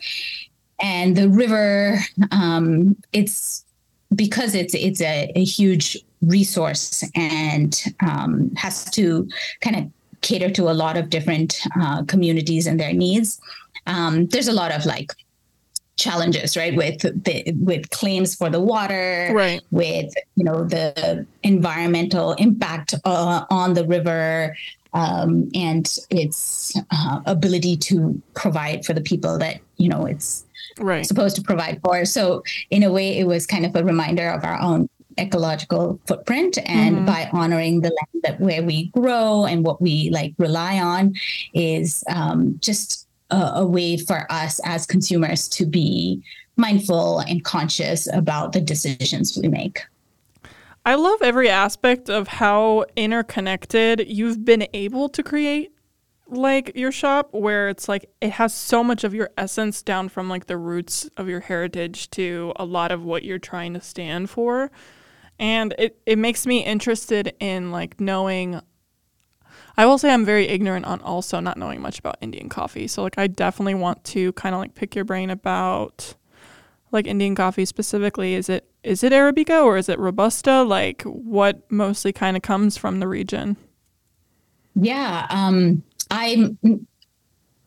and 0.81 1.17
the 1.17 1.29
river 1.29 1.99
um, 2.31 2.97
it's 3.13 3.65
because 4.15 4.55
it's 4.55 4.75
it's 4.75 5.01
a, 5.01 5.31
a 5.37 5.45
huge 5.45 5.99
resource 6.23 7.05
and 7.15 7.83
um, 8.01 8.51
has 8.57 8.85
to 8.91 9.29
kind 9.61 9.77
of 9.77 9.91
cater 10.23 10.51
to 10.51 10.71
a 10.71 10.73
lot 10.73 10.97
of 10.97 11.11
different 11.11 11.61
uh, 11.81 12.05
communities 12.05 12.67
and 12.67 12.81
their 12.81 12.93
needs. 12.93 13.41
Um, 13.87 14.27
there's 14.27 14.49
a 14.49 14.53
lot 14.53 14.73
of 14.73 14.87
like 14.87 15.13
challenges, 15.97 16.57
right, 16.57 16.75
with 16.75 17.01
the 17.01 17.53
with 17.57 17.91
claims 17.91 18.35
for 18.35 18.49
the 18.49 18.61
water, 18.61 19.31
right, 19.35 19.61
with 19.71 20.13
you 20.37 20.45
know 20.45 20.65
the 20.65 21.27
environmental 21.43 22.33
impact 22.35 22.95
uh, 23.05 23.45
on 23.51 23.75
the 23.75 23.87
river. 23.87 24.57
Um, 24.95 25.49
and 25.55 25.91
its 26.11 26.77
uh, 26.91 27.21
ability 27.25 27.79
to 27.79 28.21
provide 28.35 28.85
for 28.85 28.93
the 28.93 29.01
people 29.01 29.39
that 29.39 29.63
you 29.79 29.89
know 29.89 30.05
it's 30.05 30.45
right. 30.79 31.07
supposed 31.07 31.35
to 31.37 31.43
provide 31.43 31.81
for. 31.83 32.05
So 32.05 32.43
in 32.71 32.83
a 32.83 32.93
way, 32.93 33.19
it 33.19 33.27
was 33.27 33.47
kind 33.47 33.65
of 33.65 33.75
a 33.75 33.83
reminder 33.83 34.29
of 34.29 34.45
our 34.45 34.61
own 34.61 34.91
ecological 35.19 36.01
footprint 36.07 36.59
and 36.67 36.97
mm-hmm. 36.97 37.07
by 37.07 37.29
honoring 37.33 37.81
the 37.81 37.89
land 37.89 38.23
that 38.23 38.41
where 38.41 38.63
we 38.63 38.87
grow 38.89 39.45
and 39.45 39.65
what 39.65 39.81
we 39.81 40.11
like 40.11 40.35
rely 40.39 40.79
on 40.79 41.15
is 41.55 42.05
um, 42.09 42.59
just 42.61 43.07
a, 43.31 43.53
a 43.57 43.67
way 43.67 43.97
for 43.97 44.31
us 44.31 44.61
as 44.65 44.87
consumers 44.87 45.49
to 45.49 45.67
be 45.67 46.23
mindful 46.57 47.21
and 47.21 47.45
conscious 47.45 48.13
about 48.13 48.53
the 48.53 48.61
decisions 48.61 49.39
we 49.41 49.49
make. 49.49 49.83
I 50.85 50.97
love 50.97 51.23
every 51.23 51.49
aspect 51.49 52.11
of 52.11 52.27
how 52.27 52.87
interconnected 52.97 54.05
you've 54.09 54.45
been 54.45 54.67
able 54.73 55.09
to 55.11 55.23
create 55.23 55.73
like 56.27 56.73
your 56.75 56.91
shop 56.91 57.29
where 57.33 57.69
it's 57.69 57.89
like 57.89 58.11
it 58.21 58.33
has 58.33 58.55
so 58.55 58.83
much 58.83 59.05
of 59.05 59.15
your 59.15 59.31
essence 59.37 59.83
down 59.83 60.09
from 60.09 60.29
like 60.29 60.47
the 60.47 60.57
roots 60.57 61.09
of 61.17 61.29
your 61.29 61.41
heritage 61.41 62.11
to 62.11 62.53
a 62.57 62.65
lot 62.65 62.91
of 62.91 63.05
what 63.05 63.23
you're 63.23 63.39
trying 63.39 63.75
to 63.75 63.81
stand 63.81 64.31
for 64.31 64.71
and 65.39 65.75
it, 65.79 65.99
it 66.07 66.19
makes 66.19 66.47
me 66.47 66.65
interested 66.65 67.35
in 67.41 67.71
like 67.71 68.01
knowing 68.01 68.61
I 69.77 69.87
will 69.87 69.99
say 69.99 70.13
I'm 70.13 70.25
very 70.25 70.49
ignorant 70.49 70.85
on 70.85 71.01
also 71.01 71.41
not 71.41 71.57
knowing 71.57 71.81
much 71.81 71.99
about 71.99 72.19
Indian 72.21 72.49
coffee. 72.49 72.87
So 72.87 73.03
like 73.03 73.19
I 73.19 73.27
definitely 73.27 73.75
want 73.75 74.05
to 74.05 74.33
kind 74.35 74.55
of 74.55 74.61
like 74.61 74.75
pick 74.75 74.95
your 74.95 75.05
brain 75.05 75.31
about 75.31 76.15
like 76.91 77.07
Indian 77.07 77.35
coffee 77.35 77.65
specifically. 77.65 78.35
Is 78.35 78.49
it 78.49 78.69
is 78.83 79.03
it 79.03 79.13
Arabica 79.13 79.65
or 79.65 79.77
is 79.77 79.89
it 79.89 79.99
Robusta? 79.99 80.63
Like 80.63 81.03
what 81.03 81.71
mostly 81.71 82.13
kind 82.13 82.37
of 82.37 82.43
comes 82.43 82.77
from 82.77 83.01
the 83.01 83.09
region? 83.09 83.57
Yeah, 84.75 85.27
um 85.31 85.83
I'm 86.11 86.59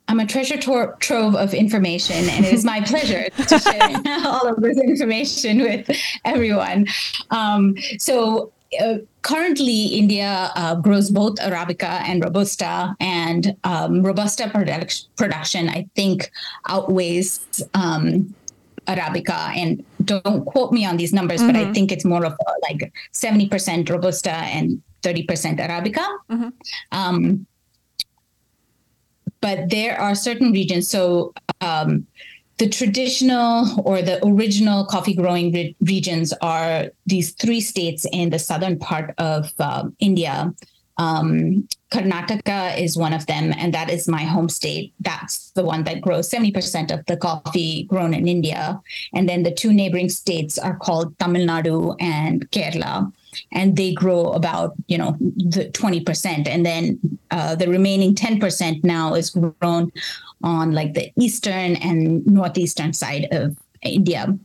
I'm 0.07 0.19
a 0.19 0.25
treasure 0.25 0.57
tor- 0.57 0.95
trove 0.99 1.35
of 1.35 1.53
information, 1.53 2.29
and 2.29 2.45
it 2.45 2.53
is 2.53 2.63
my 2.63 2.81
pleasure 2.81 3.29
to 3.29 3.59
share 3.59 4.01
all 4.25 4.47
of 4.47 4.61
this 4.61 4.77
information 4.77 5.59
with 5.59 5.89
everyone. 6.23 6.87
Um, 7.31 7.75
so, 7.97 8.51
uh, 8.79 8.97
currently, 9.21 9.87
India 9.87 10.51
uh, 10.55 10.75
grows 10.75 11.09
both 11.09 11.35
Arabica 11.35 12.01
and 12.01 12.23
Robusta, 12.23 12.95
and 12.99 13.55
um, 13.63 14.03
Robusta 14.03 14.49
product- 14.49 15.15
production, 15.15 15.69
I 15.69 15.87
think, 15.95 16.29
outweighs 16.67 17.63
um, 17.73 18.33
Arabica. 18.87 19.55
And 19.55 19.83
don't 20.03 20.45
quote 20.45 20.71
me 20.71 20.85
on 20.85 20.97
these 20.97 21.13
numbers, 21.13 21.41
mm-hmm. 21.41 21.47
but 21.51 21.55
I 21.55 21.63
mm-hmm. 21.63 21.73
think 21.73 21.91
it's 21.91 22.05
more 22.05 22.25
of 22.25 22.33
a, 22.33 22.73
like 22.73 22.93
70% 23.13 23.89
Robusta 23.89 24.31
and 24.31 24.81
30% 25.01 25.25
Arabica. 25.59 26.05
Mm-hmm. 26.29 26.49
Um, 29.45 29.57
but 29.57 29.69
there 29.69 29.99
are 29.99 30.15
certain 30.15 30.51
regions. 30.51 30.87
So 30.89 31.33
um, 31.61 32.05
the 32.57 32.69
traditional 32.69 33.67
or 33.83 34.01
the 34.01 34.25
original 34.25 34.85
coffee 34.85 35.13
growing 35.13 35.51
re- 35.53 35.75
regions 35.81 36.33
are 36.41 36.91
these 37.05 37.31
three 37.33 37.61
states 37.61 38.05
in 38.11 38.29
the 38.29 38.39
southern 38.39 38.79
part 38.79 39.13
of 39.17 39.51
uh, 39.59 39.85
India. 39.99 40.53
Um, 40.97 41.67
Karnataka 41.91 42.79
is 42.79 42.95
one 42.97 43.11
of 43.11 43.25
them, 43.25 43.53
and 43.57 43.73
that 43.73 43.89
is 43.89 44.07
my 44.07 44.23
home 44.23 44.47
state. 44.47 44.93
That's 45.01 45.51
the 45.51 45.63
one 45.65 45.83
that 45.83 45.99
grows 45.99 46.29
70% 46.29 46.91
of 46.91 47.05
the 47.05 47.17
coffee 47.17 47.83
grown 47.83 48.13
in 48.13 48.29
India. 48.29 48.79
And 49.13 49.27
then 49.27 49.43
the 49.43 49.53
two 49.53 49.73
neighboring 49.73 50.09
states 50.09 50.57
are 50.57 50.77
called 50.77 51.17
Tamil 51.19 51.45
Nadu 51.45 51.95
and 51.99 52.49
Kerala 52.51 53.11
and 53.51 53.75
they 53.75 53.93
grow 53.93 54.31
about 54.31 54.73
you 54.87 54.97
know 54.97 55.17
the 55.19 55.69
20% 55.71 56.47
and 56.47 56.65
then 56.65 56.99
uh, 57.31 57.55
the 57.55 57.67
remaining 57.67 58.15
10% 58.15 58.83
now 58.83 59.13
is 59.13 59.29
grown 59.29 59.91
on 60.43 60.71
like 60.71 60.93
the 60.93 61.11
eastern 61.19 61.75
and 61.77 62.25
northeastern 62.25 62.93
side 62.93 63.27
of 63.31 63.57
india. 63.81 64.37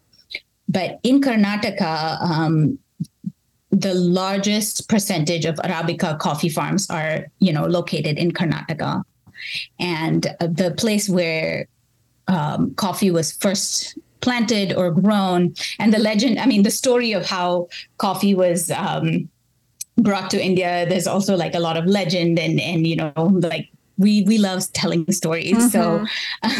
But 0.68 1.00
in 1.02 1.20
karnataka 1.20 2.22
um, 2.22 2.78
the 3.70 3.94
largest 3.94 4.88
percentage 4.88 5.44
of 5.44 5.56
arabica 5.56 6.18
coffee 6.18 6.48
farms 6.48 6.88
are 6.90 7.26
you 7.38 7.52
know 7.52 7.66
located 7.66 8.18
in 8.18 8.32
karnataka. 8.32 9.02
And 9.78 10.26
uh, 10.40 10.48
the 10.48 10.72
place 10.72 11.08
where 11.08 11.66
um, 12.28 12.74
coffee 12.74 13.10
was 13.10 13.32
first 13.32 13.98
planted 14.20 14.74
or 14.74 14.90
grown. 14.90 15.54
And 15.78 15.92
the 15.92 15.98
legend, 15.98 16.38
I 16.38 16.46
mean, 16.46 16.62
the 16.62 16.70
story 16.70 17.12
of 17.12 17.26
how 17.26 17.68
coffee 17.98 18.34
was 18.34 18.70
um, 18.70 19.28
brought 19.96 20.30
to 20.30 20.42
India, 20.42 20.86
there's 20.88 21.06
also 21.06 21.36
like 21.36 21.54
a 21.54 21.60
lot 21.60 21.76
of 21.76 21.86
legend 21.86 22.38
and, 22.38 22.60
and 22.60 22.86
you 22.86 22.96
know, 22.96 23.12
like 23.16 23.70
we 24.00 24.22
we 24.22 24.38
love 24.38 24.72
telling 24.72 25.04
stories 25.12 25.56
mm-hmm. 25.56 25.68
so 25.68 26.04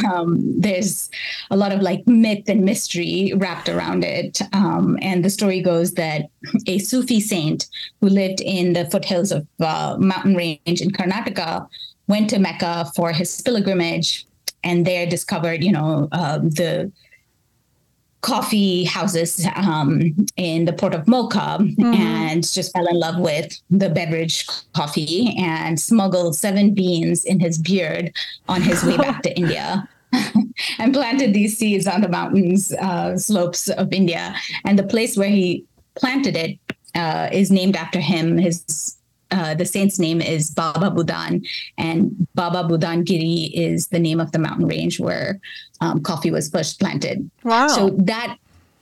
um, 0.07 0.61
there's 0.61 1.11
a 1.51 1.57
lot 1.57 1.73
of 1.73 1.81
like 1.81 2.07
myth 2.07 2.45
and 2.49 2.65
mystery 2.65 3.33
wrapped 3.37 3.69
around 3.69 4.05
it 4.05 4.41
um, 4.53 4.99
and 5.01 5.25
the 5.25 5.31
story 5.31 5.61
goes 5.61 5.95
that 5.95 6.29
a 6.67 6.79
sufi 6.79 7.19
saint 7.21 7.67
who 8.01 8.09
lived 8.09 8.41
in 8.43 8.75
the 8.75 8.85
foothills 8.91 9.33
of 9.33 9.47
uh, 9.61 9.97
mountain 9.99 10.37
range 10.37 10.81
in 10.81 10.91
karnataka 10.91 11.67
went 12.07 12.29
to 12.29 12.39
mecca 12.39 12.85
for 12.95 13.11
his 13.11 13.41
pilgrimage 13.41 14.27
and 14.63 14.87
there 14.87 15.07
discovered 15.07 15.65
you 15.65 15.73
know 15.73 16.09
uh, 16.13 16.39
the 16.39 16.93
coffee 18.21 18.85
houses 18.85 19.47
um, 19.57 20.15
in 20.37 20.67
the 20.67 20.73
port 20.73 20.95
of 20.95 21.09
Mocha 21.09 21.59
mm-hmm. 21.61 21.85
and 21.95 22.43
just 22.51 22.73
fell 22.73 22.87
in 22.87 22.99
love 22.99 23.19
with 23.19 23.59
the 23.71 23.89
beverage 23.89 24.47
coffee 24.75 25.35
and 25.39 25.81
smuggled 25.81 26.37
seven 26.37 26.75
beans 26.75 27.25
in 27.25 27.41
his 27.41 27.59
beard 27.59 28.15
on 28.49 28.61
his 28.61 28.85
way 28.85 28.97
back 28.97 29.23
to 29.23 29.35
India. 29.37 29.89
and 30.79 30.93
planted 30.93 31.33
these 31.33 31.57
seeds 31.57 31.87
on 31.87 32.01
the 32.01 32.09
mountains 32.09 32.73
uh, 32.73 33.17
slopes 33.17 33.69
of 33.69 33.93
India. 33.93 34.35
And 34.65 34.77
the 34.77 34.83
place 34.83 35.17
where 35.17 35.29
he 35.29 35.65
planted 35.95 36.37
it 36.37 36.59
uh, 36.97 37.29
is 37.33 37.51
named 37.53 37.77
after 37.77 38.01
him. 38.01 38.37
His 38.37 38.97
uh, 39.31 39.55
the 39.55 39.65
saint's 39.65 39.99
name 39.99 40.21
is 40.21 40.51
Baba 40.51 40.91
Budan, 40.91 41.47
and 41.79 42.27
Baba 42.35 42.69
Budan 42.69 43.05
Giri 43.05 43.53
is 43.55 43.89
the 43.89 43.99
name 43.99 44.21
of 44.21 44.33
the 44.33 44.39
mountain 44.39 44.67
range 44.67 45.01
where 45.01 45.41
um, 45.81 46.03
coffee 46.03 46.31
was 46.31 46.49
first 46.49 46.81
planted. 46.81 47.31
Wow. 47.45 47.69
So 47.69 47.91
that 47.91 48.37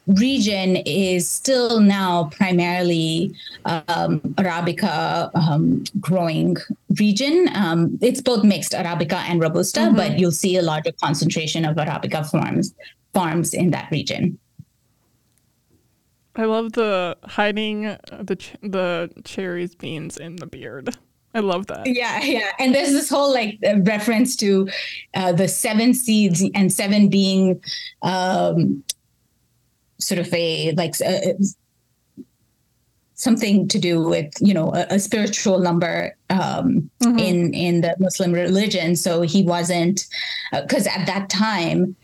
region 0.07 0.77
is 0.77 1.29
still 1.29 1.81
now 1.81 2.31
primarily 2.33 3.35
um, 3.67 4.21
Arabica 4.37 5.31
um, 5.35 5.85
growing 6.01 6.57
region. 6.99 7.49
Um, 7.55 7.99
it's 8.01 8.23
both 8.23 8.43
mixed 8.43 8.73
Arabica 8.73 9.17
and 9.29 9.41
Robusta, 9.41 9.81
mm-hmm. 9.81 9.97
but 9.97 10.19
you'll 10.19 10.33
see 10.33 10.57
a 10.57 10.63
larger 10.63 10.93
concentration 10.93 11.65
of 11.65 11.77
Arabica 11.77 12.29
farms 12.29 12.75
farms 13.13 13.55
in 13.55 13.71
that 13.71 13.91
region. 13.91 14.39
I 16.39 16.45
love 16.45 16.73
the 16.73 17.17
hiding 17.25 17.97
the 18.21 18.37
ch- 18.37 18.55
the 18.63 19.11
cherries 19.25 19.75
beans 19.75 20.17
in 20.17 20.37
the 20.37 20.47
beard. 20.47 20.97
I 21.35 21.41
love 21.41 21.67
that. 21.67 21.87
Yeah, 21.87 22.23
yeah. 22.23 22.53
And 22.61 22.73
there's 22.75 22.93
this 22.93 23.11
whole 23.11 23.33
like 23.33 23.59
reference 23.85 24.37
to 24.37 24.69
uh, 25.15 25.33
the 25.33 25.49
seven 25.49 25.93
seeds 25.95 26.45
and 26.55 26.73
seven 26.73 27.09
being 27.09 27.61
um, 28.03 28.85
sort 29.99 30.21
of 30.21 30.33
a 30.33 30.73
like 30.73 30.95
uh, 31.05 31.33
something 33.15 33.67
to 33.67 33.79
do 33.81 34.05
with 34.05 34.33
you 34.41 34.55
know 34.55 34.73
a, 34.75 34.87
a 34.91 34.99
spiritual 35.01 35.59
number 35.59 36.17
um, 36.31 36.89
mm-hmm. 37.03 37.19
in 37.19 37.53
in 37.53 37.81
the 37.81 37.97
Muslim 37.99 38.31
religion. 38.31 38.95
So 38.95 39.23
he 39.23 39.43
wasn't 39.43 40.07
because 40.53 40.87
uh, 40.87 40.91
at 40.91 41.07
that 41.07 41.29
time 41.29 41.97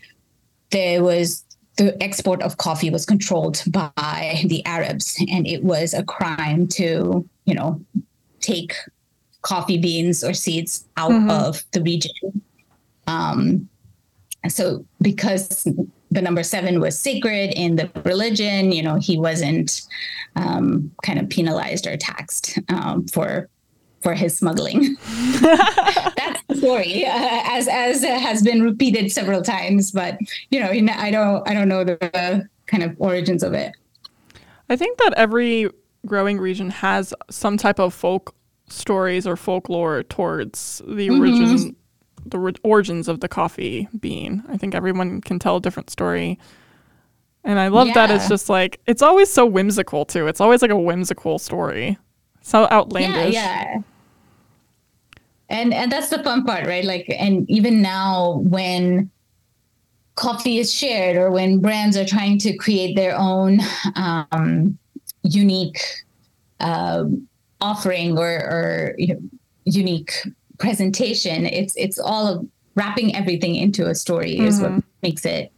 there 0.71 1.01
was 1.01 1.44
the 1.77 2.01
export 2.01 2.41
of 2.41 2.57
coffee 2.57 2.89
was 2.89 3.05
controlled 3.05 3.61
by 3.67 4.41
the 4.45 4.65
Arabs, 4.65 5.21
and 5.29 5.45
it 5.45 5.63
was 5.63 5.93
a 5.93 6.03
crime 6.03 6.67
to, 6.67 7.27
you 7.45 7.53
know, 7.53 7.81
take 8.39 8.73
coffee 9.41 9.77
beans 9.77 10.23
or 10.23 10.33
seeds 10.33 10.85
out 10.97 11.11
mm-hmm. 11.11 11.29
of 11.29 11.63
the 11.71 11.81
region. 11.81 12.41
Um, 13.07 13.69
so, 14.47 14.85
because 15.01 15.67
the 16.11 16.21
number 16.21 16.43
seven 16.43 16.79
was 16.79 16.97
sacred 16.97 17.53
in 17.55 17.75
the 17.75 17.89
religion, 18.05 18.71
you 18.71 18.81
know, 18.81 18.95
he 18.95 19.17
wasn't 19.17 19.81
um, 20.35 20.91
kind 21.03 21.19
of 21.19 21.29
penalized 21.29 21.87
or 21.87 21.97
taxed 21.97 22.57
um, 22.69 23.07
for 23.07 23.49
for 24.01 24.13
his 24.13 24.37
smuggling. 24.37 24.95
Story, 26.57 27.05
uh, 27.05 27.41
as 27.45 27.67
as 27.67 28.03
has 28.03 28.41
been 28.41 28.61
repeated 28.61 29.11
several 29.11 29.41
times. 29.41 29.91
But 29.91 30.17
you 30.49 30.59
know, 30.59 30.69
I 30.69 31.11
don't 31.11 31.47
I 31.47 31.53
don't 31.53 31.67
know 31.67 31.83
the 31.83 32.47
kind 32.67 32.83
of 32.83 32.95
origins 32.99 33.43
of 33.43 33.53
it. 33.53 33.73
I 34.69 34.75
think 34.75 34.97
that 34.97 35.13
every 35.15 35.69
growing 36.05 36.39
region 36.39 36.69
has 36.69 37.13
some 37.29 37.57
type 37.57 37.79
of 37.79 37.93
folk 37.93 38.35
stories 38.69 39.27
or 39.27 39.35
folklore 39.35 40.03
towards 40.03 40.81
the 40.85 41.07
mm-hmm. 41.07 41.19
origin 41.19 41.75
the 42.27 42.39
re- 42.39 42.53
origins 42.63 43.07
of 43.07 43.19
the 43.19 43.27
coffee 43.27 43.87
bean. 43.99 44.43
I 44.49 44.57
think 44.57 44.73
everyone 44.73 45.21
can 45.21 45.37
tell 45.37 45.57
a 45.57 45.61
different 45.61 45.91
story. 45.91 46.39
And 47.43 47.59
I 47.59 47.67
love 47.67 47.89
yeah. 47.89 47.93
that 47.93 48.11
it's 48.11 48.27
just 48.27 48.49
like 48.49 48.79
it's 48.87 49.03
always 49.03 49.31
so 49.31 49.45
whimsical 49.45 50.05
too. 50.05 50.27
It's 50.27 50.41
always 50.41 50.63
like 50.63 50.71
a 50.71 50.77
whimsical 50.77 51.37
story. 51.37 51.97
So 52.41 52.67
outlandish. 52.71 53.35
Yeah, 53.35 53.75
yeah 53.75 53.81
and 55.49 55.73
and 55.73 55.91
that's 55.91 56.09
the 56.09 56.23
fun 56.23 56.43
part 56.43 56.65
right 56.65 56.85
like 56.85 57.05
and 57.17 57.49
even 57.49 57.81
now 57.81 58.39
when 58.43 59.09
coffee 60.15 60.59
is 60.59 60.73
shared 60.73 61.17
or 61.17 61.29
when 61.29 61.59
brands 61.59 61.97
are 61.97 62.05
trying 62.05 62.37
to 62.39 62.55
create 62.55 62.95
their 62.95 63.15
own 63.17 63.59
um, 63.95 64.77
unique 65.23 65.79
uh, 66.61 67.03
offering 67.61 68.17
or, 68.17 68.27
or 68.27 68.95
you 68.97 69.13
know, 69.13 69.19
unique 69.65 70.11
presentation 70.57 71.45
it's 71.45 71.75
it's 71.75 71.99
all 71.99 72.45
wrapping 72.75 73.15
everything 73.15 73.55
into 73.55 73.87
a 73.87 73.95
story 73.95 74.35
mm-hmm. 74.35 74.45
is 74.45 74.61
what 74.61 74.71
mm-hmm. 74.71 74.79
makes 75.01 75.25
it 75.25 75.51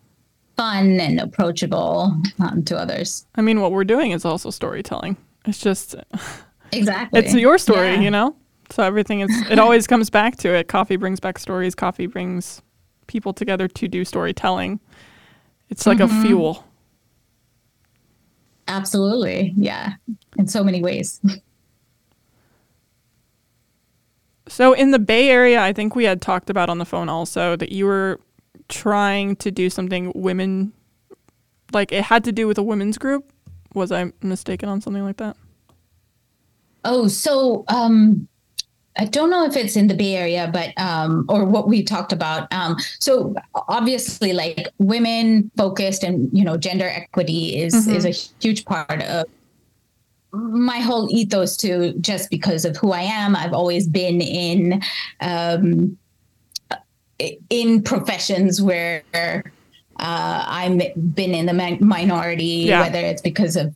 fun 0.56 1.00
and 1.00 1.20
approachable 1.20 2.20
um, 2.40 2.64
to 2.64 2.76
others 2.76 3.26
i 3.36 3.42
mean 3.42 3.62
what 3.62 3.72
we're 3.72 3.84
doing 3.84 4.12
is 4.12 4.26
also 4.26 4.50
storytelling 4.50 5.16
it's 5.46 5.60
just 5.60 5.96
exactly 6.72 7.20
it's 7.20 7.34
your 7.36 7.58
story 7.58 7.94
yeah. 7.94 8.00
you 8.00 8.10
know 8.10 8.36
so 8.70 8.84
everything 8.84 9.22
is 9.22 9.30
it 9.50 9.60
always 9.60 9.88
comes 9.88 10.10
back 10.10 10.38
to 10.38 10.54
it. 10.54 10.68
Coffee 10.68 10.96
brings 10.96 11.20
back 11.20 11.40
stories. 11.40 11.76
Coffee 11.76 12.08
brings 12.08 12.62
people 13.08 13.34
together 13.34 13.68
to 13.68 13.88
do 13.88 14.04
storytelling. 14.04 14.80
It's 15.70 15.86
like 15.86 15.98
mm-hmm. 15.98 16.20
a 16.20 16.22
fuel. 16.24 16.66
Absolutely. 18.68 19.54
Yeah. 19.58 19.94
In 20.38 20.48
so 20.48 20.64
many 20.64 20.82
ways. 20.82 21.22
So 24.50 24.74
in 24.74 24.92
the 24.92 25.00
Bay 25.00 25.30
Area, 25.30 25.62
I 25.62 25.74
think 25.74 25.96
we 25.96 26.06
had 26.06 26.22
talked 26.22 26.50
about 26.50 26.70
on 26.70 26.78
the 26.78 26.86
phone 26.86 27.10
also 27.10 27.56
that 27.58 27.72
you 27.72 27.86
were 27.86 28.20
trying 28.70 29.36
to 29.38 29.52
do 29.52 29.70
something 29.70 30.12
women 30.16 30.74
like 31.74 31.92
it 31.92 32.04
had 32.04 32.24
to 32.24 32.32
do 32.32 32.48
with 32.48 32.58
a 32.58 32.64
women's 32.64 32.98
group. 32.98 33.30
Was 33.74 33.92
I 33.92 34.12
mistaken 34.22 34.70
on 34.70 34.82
something 34.82 35.04
like 35.04 35.18
that? 35.18 35.36
Oh, 36.86 37.08
so 37.08 37.66
um 37.68 38.28
I 38.98 39.06
don't 39.06 39.30
know 39.30 39.46
if 39.46 39.56
it's 39.56 39.76
in 39.76 39.88
the 39.88 39.94
Bay 39.94 40.16
Area, 40.16 40.50
but 40.52 40.74
um, 40.78 41.26
or 41.30 41.46
what 41.46 41.68
we 41.68 41.84
talked 41.84 42.12
about. 42.12 42.52
Um, 42.52 42.78
so 43.00 43.36
obviously, 43.68 44.34
like 44.34 44.68
women 44.80 45.52
focused 45.56 46.04
and 46.04 46.30
you 46.38 46.44
know 46.44 46.58
gender 46.58 46.88
equity 46.88 47.60
is 47.60 47.74
mm-hmm. 47.74 47.96
is 47.96 48.06
a 48.06 48.12
huge 48.42 48.66
part 48.66 49.04
of 49.04 49.26
my 50.34 50.80
whole 50.80 51.10
ethos 51.12 51.56
too. 51.58 51.94
Just 52.02 52.30
because 52.30 52.66
of 52.66 52.76
who 52.78 52.92
I 52.92 53.02
am, 53.02 53.36
I've 53.36 53.54
always 53.54 53.88
been 53.88 54.22
in 54.22 54.82
um, 55.22 55.98
in 57.50 57.84
professions 57.84 58.62
where 58.62 59.04
uh, 59.14 60.46
I've 60.48 60.78
been 61.16 61.34
in 61.34 61.46
the 61.46 61.78
minority, 61.80 62.46
yeah. 62.46 62.82
whether 62.82 63.00
it's 63.00 63.22
because 63.22 63.56
of 63.56 63.76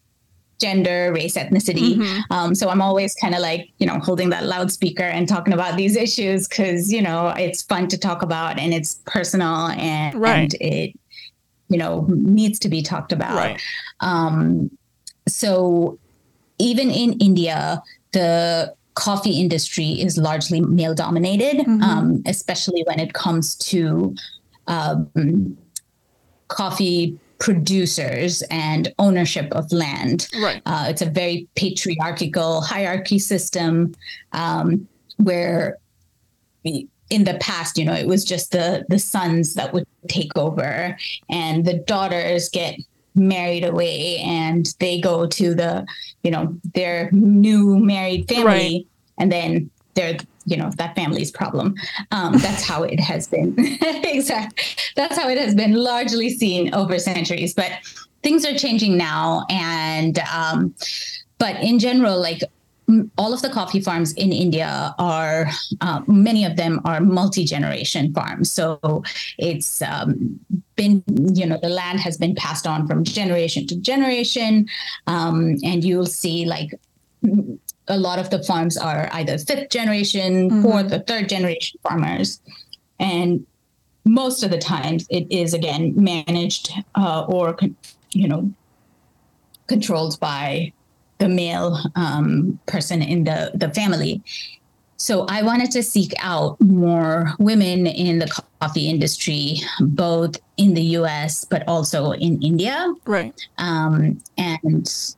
gender, 0.62 1.12
race, 1.14 1.36
ethnicity. 1.36 1.96
Mm-hmm. 1.96 2.34
Um, 2.34 2.56
so 2.56 2.70
I'm 2.70 2.82
always 2.82 3.14
kind 3.16 3.36
of 3.36 3.42
like, 3.42 3.70
you 3.80 3.88
know, 3.88 4.00
holding 4.00 4.30
that 4.30 4.46
loudspeaker 4.46 5.04
and 5.04 5.28
talking 5.28 5.54
about 5.54 5.76
these 5.76 5.96
issues 5.96 6.48
because, 6.48 6.92
you 6.92 7.02
know, 7.02 7.30
it's 7.30 7.64
fun 7.64 7.88
to 7.90 7.98
talk 7.98 8.22
about 8.22 8.60
and 8.60 8.74
it's 8.74 9.02
personal 9.06 9.68
and, 9.68 10.16
right. 10.16 10.36
and 10.40 10.54
it, 10.62 10.98
you 11.68 11.78
know, 11.78 12.06
needs 12.10 12.60
to 12.60 12.70
be 12.70 12.82
talked 12.82 13.12
about. 13.12 13.36
Right. 13.36 13.62
Um, 14.00 14.70
so 15.28 15.98
even 16.60 16.90
in 16.90 17.14
India, 17.20 17.82
the 18.12 18.74
coffee 18.94 19.40
industry 19.40 19.90
is 20.02 20.18
largely 20.18 20.62
male 20.62 20.94
dominated, 20.94 21.66
mm-hmm. 21.66 21.82
um, 21.82 22.24
especially 22.26 22.84
when 22.86 23.00
it 23.00 23.14
comes 23.14 23.56
to 23.56 24.16
um, 24.68 25.58
coffee 26.50 27.18
producers 27.42 28.44
and 28.52 28.94
ownership 29.00 29.52
of 29.52 29.70
land. 29.74 30.30
Right. 30.42 30.62
Uh, 30.66 30.86
it's 30.90 31.02
a 31.02 31.10
very 31.10 31.48
patriarchal 31.56 32.62
hierarchy 32.62 33.18
system 33.20 33.96
um, 34.32 34.88
where 35.18 35.80
in 36.64 37.24
the 37.26 37.38
past, 37.42 37.78
you 37.80 37.84
know, 37.84 37.94
it 37.94 38.08
was 38.08 38.24
just 38.24 38.52
the 38.52 38.86
the 38.88 39.00
sons 39.00 39.56
that 39.56 39.74
would 39.74 39.86
take 40.08 40.32
over, 40.38 40.96
and 41.30 41.66
the 41.66 41.80
daughters 41.80 42.48
get 42.48 42.80
married 43.16 43.66
away, 43.66 44.18
and 44.20 44.74
they 44.80 45.02
go 45.02 45.26
to 45.26 45.56
the, 45.56 45.86
you 46.24 46.32
know, 46.32 46.56
their 46.76 47.10
new 47.12 47.80
married 47.80 48.30
family, 48.30 48.46
right. 48.46 48.88
and 49.18 49.32
then 49.32 49.70
they're 49.96 50.18
you 50.46 50.58
know 50.58 50.72
that 50.78 50.96
family's 50.96 51.32
problem 51.32 51.76
um, 52.12 52.38
that's 52.40 52.64
how 52.64 52.84
it 52.84 53.00
has 53.00 53.28
been 53.28 53.54
exactly 53.58 54.64
that's 54.96 55.18
how 55.18 55.30
it 55.30 55.38
has 55.38 55.56
been 55.56 55.74
largely 55.74 56.30
seen 56.30 56.74
over 56.74 56.98
centuries 57.00 57.54
but 57.54 57.72
things 58.24 58.46
are 58.46 58.58
changing 58.58 58.98
now 58.98 59.46
and 59.50 60.20
um, 60.34 60.74
but 61.38 61.56
in 61.64 61.80
general 61.80 62.20
like 62.20 62.42
all 63.18 63.34
of 63.34 63.42
the 63.42 63.50
coffee 63.50 63.80
farms 63.80 64.14
in 64.14 64.32
India 64.32 64.94
are, 65.00 65.48
uh, 65.82 66.02
many 66.08 66.46
of 66.46 66.56
them 66.56 66.82
are 66.86 67.00
multi 67.00 67.46
generation 67.46 68.14
farms. 68.14 68.52
So 68.52 69.04
it's 69.38 69.82
um, 69.82 70.40
been, 70.76 71.04
you 71.34 71.46
know, 71.46 71.58
the 71.62 71.70
land 71.70 72.00
has 72.00 72.18
been 72.18 72.36
passed 72.36 72.68
on 72.68 72.88
from 72.88 73.04
generation 73.04 73.68
to 73.68 73.76
generation. 73.76 74.68
Um, 75.08 75.58
and 75.64 75.84
you'll 75.84 76.06
see 76.06 76.46
like 76.46 76.72
a 77.88 77.98
lot 77.98 78.20
of 78.20 78.30
the 78.30 78.44
farms 78.44 78.78
are 78.78 79.10
either 79.12 79.38
fifth 79.38 79.70
generation, 79.70 80.50
mm-hmm. 80.50 80.64
fourth, 80.64 80.94
or 80.94 81.00
third 81.00 81.30
generation 81.30 81.80
farmers. 81.84 82.42
And 83.00 83.46
most 84.06 84.44
of 84.44 84.52
the 84.52 84.58
times 84.58 85.06
it 85.10 85.32
is 85.32 85.54
again 85.54 85.94
managed 85.96 86.72
uh, 86.96 87.26
or, 87.28 87.58
you 88.12 88.28
know, 88.28 88.54
controlled 89.68 90.20
by 90.20 90.74
the 91.18 91.30
male 91.30 91.78
um, 91.96 92.60
person 92.66 93.02
in 93.02 93.24
the, 93.24 93.52
the 93.54 93.70
family. 93.70 94.24
So 94.98 95.26
I 95.30 95.42
wanted 95.42 95.72
to 95.72 95.82
seek 95.82 96.14
out 96.20 96.62
more 96.62 97.34
women 97.40 97.88
in 97.88 98.20
the 98.20 98.44
coffee 98.62 98.88
industry, 98.88 99.58
both 99.80 100.36
in 100.58 100.76
the 100.76 100.84
US, 101.00 101.44
but 101.46 101.68
also 101.68 102.12
in 102.12 102.42
India. 102.44 102.94
Right. 103.06 103.34
Um, 103.58 104.22
and 104.38 105.16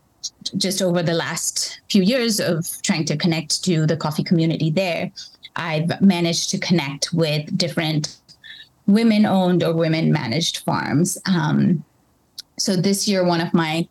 just 0.57 0.81
over 0.81 1.03
the 1.03 1.13
last 1.13 1.81
few 1.89 2.03
years 2.03 2.39
of 2.39 2.65
trying 2.81 3.05
to 3.05 3.17
connect 3.17 3.63
to 3.63 3.85
the 3.85 3.97
coffee 3.97 4.23
community 4.23 4.69
there, 4.69 5.11
I've 5.55 6.01
managed 6.01 6.49
to 6.51 6.57
connect 6.57 7.13
with 7.13 7.55
different 7.57 8.17
women 8.87 9.25
owned 9.25 9.63
or 9.63 9.73
women 9.73 10.11
managed 10.11 10.59
farms. 10.59 11.17
Um, 11.25 11.83
so 12.57 12.75
this 12.75 13.07
year, 13.07 13.25
one 13.25 13.41
of 13.41 13.53
my 13.53 13.87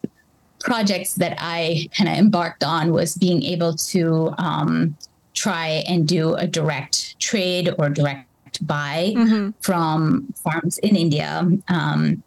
projects 0.60 1.14
that 1.14 1.36
I 1.38 1.88
kind 1.96 2.08
of 2.08 2.16
embarked 2.16 2.62
on 2.62 2.92
was 2.92 3.16
being 3.16 3.42
able 3.42 3.74
to 3.74 4.34
um, 4.38 4.96
try 5.34 5.82
and 5.88 6.06
do 6.06 6.34
a 6.34 6.46
direct 6.46 7.18
trade 7.18 7.74
or 7.78 7.88
direct 7.88 8.28
buy 8.66 9.12
mm-hmm. 9.16 9.50
from 9.60 10.32
farms 10.36 10.78
in 10.78 10.96
India. 10.96 11.48
Um, 11.68 12.22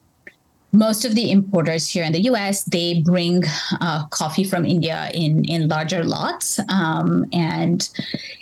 most 0.76 1.06
of 1.06 1.16
the 1.16 1.32
importers 1.32 1.88
here 1.90 2.04
in 2.04 2.12
the 2.12 2.22
U.S. 2.24 2.64
they 2.66 3.02
bring 3.02 3.44
uh, 3.82 4.06
coffee 4.08 4.44
from 4.44 4.66
India 4.66 5.10
in 5.14 5.46
in 5.46 5.68
larger 5.68 6.04
lots, 6.04 6.60
um, 6.70 7.26
and 7.34 7.90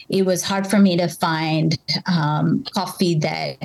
it 0.10 0.26
was 0.26 0.44
hard 0.44 0.68
for 0.68 0.80
me 0.80 0.98
to 0.98 1.08
find 1.08 1.78
um, 2.06 2.64
coffee 2.74 3.16
that 3.16 3.58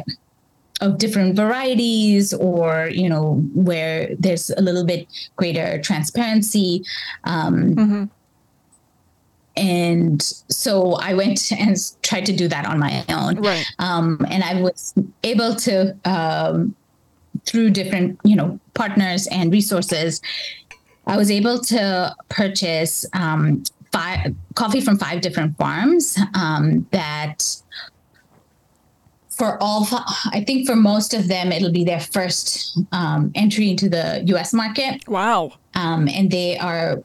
of 0.81 0.98
different 0.98 1.35
varieties 1.35 2.33
or 2.35 2.88
you 2.92 3.09
know 3.09 3.35
where 3.54 4.14
there's 4.18 4.50
a 4.50 4.61
little 4.61 4.85
bit 4.85 5.09
greater 5.37 5.81
transparency 5.83 6.85
um, 7.24 7.74
mm-hmm. 7.74 8.04
and 9.57 10.22
so 10.22 10.92
i 10.94 11.14
went 11.14 11.50
and 11.59 11.76
tried 12.02 12.24
to 12.24 12.33
do 12.33 12.46
that 12.46 12.64
on 12.64 12.78
my 12.78 13.04
own 13.09 13.37
right. 13.40 13.66
um, 13.81 14.24
and 14.31 14.44
i 14.44 14.61
was 14.61 14.94
able 15.24 15.54
to 15.54 15.96
um, 16.04 16.74
through 17.46 17.70
different 17.70 18.18
you 18.24 18.37
know 18.37 18.59
partners 18.74 19.27
and 19.29 19.53
resources 19.53 20.20
i 21.07 21.16
was 21.16 21.31
able 21.31 21.59
to 21.59 22.14
purchase 22.29 23.05
um, 23.14 23.62
five 23.92 24.35
coffee 24.55 24.81
from 24.81 24.98
five 24.98 25.20
different 25.20 25.57
farms 25.57 26.18
um, 26.35 26.87
that 26.90 27.44
for 29.29 29.57
all 29.62 29.87
i 30.33 30.42
think 30.46 30.66
for 30.66 30.77
most 30.77 31.14
of 31.14 31.29
them 31.29 31.53
it'll 31.53 31.72
be 31.72 31.85
their 31.85 32.01
first 32.01 32.79
um, 32.92 33.31
entry 33.35 33.70
into 33.70 33.88
the 33.88 34.22
us 34.37 34.53
market. 34.53 35.07
Wow. 35.09 35.53
Um, 35.74 36.09
and 36.09 36.31
they 36.31 36.59
are 36.59 37.03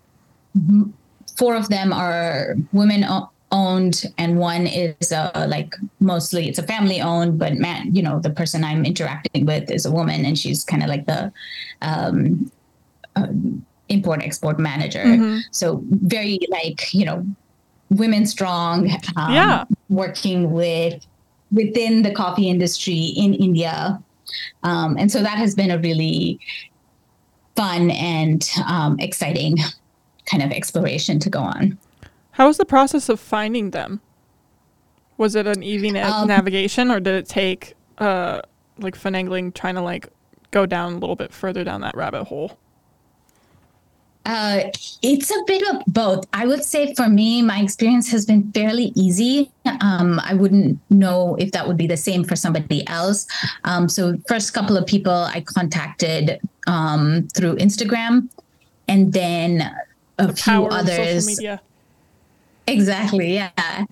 four 1.38 1.56
of 1.56 1.70
them 1.70 1.94
are 1.94 2.56
women 2.72 3.04
owned 3.54 4.12
and 4.18 4.38
one 4.38 4.66
is 4.66 5.12
uh, 5.14 5.46
like 5.48 5.76
mostly 6.00 6.50
it's 6.50 6.58
a 6.58 6.64
family 6.64 7.00
owned 7.00 7.38
but 7.38 7.54
man 7.54 7.94
you 7.96 8.02
know 8.02 8.20
the 8.20 8.30
person 8.32 8.64
i'm 8.64 8.84
interacting 8.84 9.46
with 9.46 9.70
is 9.72 9.86
a 9.86 9.92
woman 9.92 10.26
and 10.26 10.38
she's 10.38 10.66
kind 10.66 10.82
of 10.82 10.90
like 10.90 11.06
the 11.06 11.32
um, 11.82 12.52
uh, 13.16 13.28
import 13.90 14.24
export 14.24 14.58
manager. 14.58 15.04
Mm-hmm. 15.04 15.40
so 15.52 15.84
very 15.86 16.40
like 16.50 16.94
you 16.94 17.06
know 17.06 17.26
women 17.90 18.26
strong 18.26 18.90
um, 19.16 19.34
yeah. 19.34 19.66
working 19.90 20.52
with 20.52 21.06
within 21.52 22.02
the 22.02 22.12
coffee 22.12 22.50
industry 22.50 23.14
in 23.16 23.34
india. 23.34 24.02
Um, 24.64 24.98
and 24.98 25.12
so 25.12 25.22
that 25.22 25.38
has 25.38 25.54
been 25.54 25.70
a 25.70 25.78
really 25.78 26.40
fun 27.56 27.92
and 27.92 28.50
um, 28.66 29.00
exciting 29.00 29.58
kind 30.26 30.42
of 30.42 30.52
exploration 30.52 31.20
to 31.20 31.30
go 31.30 31.40
on 31.40 31.78
how 32.34 32.48
was 32.48 32.58
the 32.58 32.66
process 32.66 33.10
of 33.10 33.20
finding 33.20 33.72
them? 33.72 34.02
Was 35.18 35.36
it 35.36 35.48
an 35.48 35.64
easy 35.64 35.92
na- 35.92 36.22
um, 36.22 36.28
navigation, 36.28 36.92
or 36.92 37.00
did 37.00 37.14
it 37.14 37.28
take 37.28 37.76
uh, 38.00 38.42
like 38.80 38.96
finagling, 38.96 39.54
trying 39.54 39.76
to 39.76 39.82
like 39.82 40.08
go 40.52 40.66
down 40.66 40.94
a 40.94 40.98
little 40.98 41.16
bit 41.16 41.32
further 41.32 41.64
down 41.64 41.82
that 41.82 41.96
rabbit 41.96 42.26
hole? 42.26 42.58
Uh, 44.26 44.72
it's 45.02 45.30
a 45.30 45.44
bit 45.46 45.62
of 45.76 45.84
both. 45.88 46.26
I 46.34 46.48
would 46.48 46.64
say 46.64 46.94
for 46.96 47.10
me, 47.10 47.42
my 47.42 47.60
experience 47.60 48.10
has 48.12 48.26
been 48.26 48.52
fairly 48.54 48.94
easy. 48.96 49.52
Um, 49.82 50.20
I 50.24 50.34
wouldn't 50.34 50.80
know 50.90 51.36
if 51.36 51.52
that 51.52 51.68
would 51.68 51.78
be 51.78 51.88
the 51.88 51.98
same 51.98 52.24
for 52.24 52.36
somebody 52.36 52.88
else. 52.88 53.28
Um, 53.66 53.90
so, 53.90 54.18
first 54.28 54.54
couple 54.54 54.78
of 54.78 54.88
people 54.88 55.12
I 55.12 55.42
contacted 55.42 56.40
um, 56.68 57.28
through 57.36 57.58
Instagram, 57.58 58.30
and 58.88 59.12
then 59.12 59.70
a 60.18 60.28
the 60.28 60.34
few 60.34 60.66
others. 60.68 61.40
Exactly. 62.68 63.34
Yeah. 63.34 63.86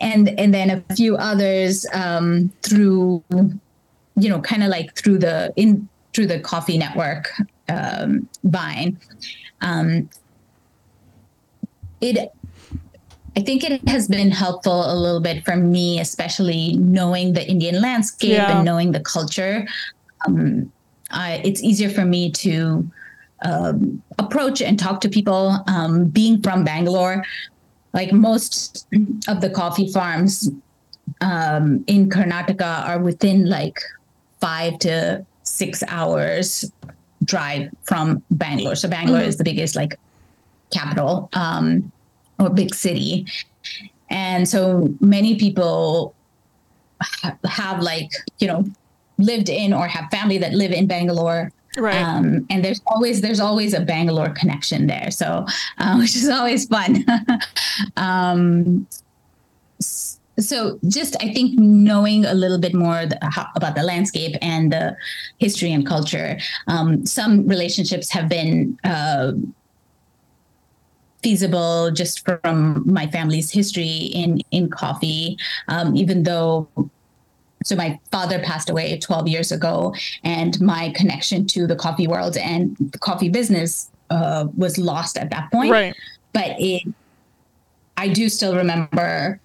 And 0.00 0.28
and 0.38 0.52
then 0.52 0.70
a 0.70 0.94
few 0.94 1.16
others 1.16 1.86
um, 1.92 2.52
through, 2.62 3.22
you 4.16 4.28
know, 4.28 4.40
kind 4.40 4.62
of 4.62 4.68
like 4.68 4.94
through 4.96 5.18
the 5.18 5.52
in 5.56 5.88
through 6.12 6.26
the 6.26 6.40
coffee 6.40 6.78
network 6.78 7.32
um, 7.68 8.28
Vine. 8.44 8.98
Um, 9.60 10.08
it 12.00 12.30
I 13.36 13.40
think 13.40 13.64
it 13.64 13.86
has 13.88 14.06
been 14.06 14.30
helpful 14.30 14.92
a 14.92 14.94
little 14.94 15.20
bit 15.20 15.44
for 15.44 15.56
me, 15.56 15.98
especially 15.98 16.74
knowing 16.74 17.32
the 17.32 17.44
Indian 17.48 17.80
landscape 17.80 18.30
yeah. 18.30 18.56
and 18.56 18.64
knowing 18.64 18.92
the 18.92 19.00
culture. 19.00 19.66
Um, 20.26 20.70
I, 21.10 21.40
it's 21.44 21.62
easier 21.62 21.90
for 21.90 22.04
me 22.04 22.30
to 22.30 22.88
um, 23.44 24.02
approach 24.18 24.62
and 24.62 24.78
talk 24.78 25.00
to 25.00 25.08
people. 25.08 25.58
Um, 25.66 26.04
being 26.06 26.42
from 26.42 26.64
Bangalore, 26.64 27.24
like 27.94 28.12
most 28.12 28.86
of 29.28 29.40
the 29.40 29.48
coffee 29.48 29.90
farms 29.90 30.50
um, 31.20 31.84
in 31.86 32.10
Karnataka 32.10 32.86
are 32.88 32.98
within 32.98 33.48
like 33.48 33.78
five 34.40 34.78
to 34.80 35.24
six 35.44 35.82
hours 35.88 36.70
drive 37.24 37.70
from 37.84 38.22
Bangalore. 38.30 38.74
So 38.74 38.88
Bangalore 38.88 39.20
mm-hmm. 39.20 39.28
is 39.28 39.38
the 39.38 39.44
biggest 39.44 39.76
like 39.76 39.98
capital 40.70 41.30
um, 41.32 41.90
or 42.38 42.50
big 42.50 42.74
city. 42.74 43.26
And 44.10 44.46
so 44.48 44.92
many 45.00 45.38
people 45.38 46.14
ha- 47.00 47.38
have 47.44 47.80
like, 47.80 48.10
you 48.38 48.48
know, 48.48 48.64
lived 49.18 49.48
in 49.48 49.72
or 49.72 49.86
have 49.86 50.10
family 50.10 50.38
that 50.38 50.52
live 50.52 50.72
in 50.72 50.86
Bangalore 50.86 51.52
Right. 51.76 51.96
Um, 51.96 52.46
and 52.50 52.64
there's 52.64 52.80
always 52.86 53.20
there's 53.20 53.40
always 53.40 53.74
a 53.74 53.80
Bangalore 53.80 54.30
connection 54.30 54.86
there, 54.86 55.10
so 55.10 55.46
uh, 55.78 55.96
which 55.98 56.14
is 56.16 56.28
always 56.28 56.66
fun. 56.66 57.04
um, 57.96 58.86
so 59.80 60.78
just 60.88 61.16
I 61.22 61.32
think 61.32 61.58
knowing 61.58 62.24
a 62.24 62.34
little 62.34 62.58
bit 62.58 62.74
more 62.74 63.06
the, 63.06 63.18
how, 63.22 63.48
about 63.56 63.74
the 63.74 63.82
landscape 63.82 64.36
and 64.42 64.72
the 64.72 64.96
history 65.38 65.72
and 65.72 65.86
culture. 65.86 66.38
Um, 66.66 67.06
some 67.06 67.46
relationships 67.46 68.10
have 68.10 68.28
been. 68.28 68.78
Uh, 68.84 69.32
feasible 71.22 71.90
just 71.90 72.22
from 72.26 72.82
my 72.84 73.06
family's 73.06 73.50
history 73.50 74.12
in 74.12 74.40
in 74.50 74.68
coffee 74.68 75.38
um, 75.68 75.96
even 75.96 76.22
though 76.22 76.68
so 77.64 77.74
my 77.74 77.98
father 78.12 78.38
passed 78.38 78.70
away 78.70 78.98
12 78.98 79.26
years 79.26 79.50
ago, 79.50 79.94
and 80.22 80.60
my 80.60 80.90
connection 80.94 81.46
to 81.48 81.66
the 81.66 81.74
coffee 81.74 82.06
world 82.06 82.36
and 82.36 82.76
the 82.78 82.98
coffee 82.98 83.30
business 83.30 83.90
uh, 84.10 84.46
was 84.56 84.78
lost 84.78 85.16
at 85.18 85.30
that 85.30 85.50
point. 85.50 85.70
Right. 85.70 85.96
But 86.32 86.56
it, 86.58 86.82
I 87.96 88.08
do 88.08 88.28
still 88.28 88.54
remember 88.54 89.40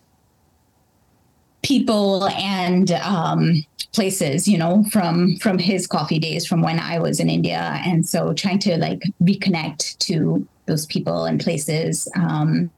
people 1.62 2.28
and 2.28 2.92
um, 2.92 3.66
places, 3.94 4.48
you 4.48 4.58
know, 4.58 4.84
from 4.92 5.38
from 5.38 5.58
his 5.58 5.88
coffee 5.88 6.20
days, 6.20 6.46
from 6.46 6.62
when 6.62 6.80
I 6.80 7.00
was 7.00 7.20
in 7.20 7.30
India, 7.30 7.80
and 7.86 8.08
so 8.08 8.34
trying 8.34 8.60
to 8.60 8.78
like 8.78 9.02
reconnect 9.24 9.98
to 10.00 10.48
those 10.66 10.86
people 10.86 11.26
and 11.26 11.40
places. 11.40 12.08
Um, 12.16 12.70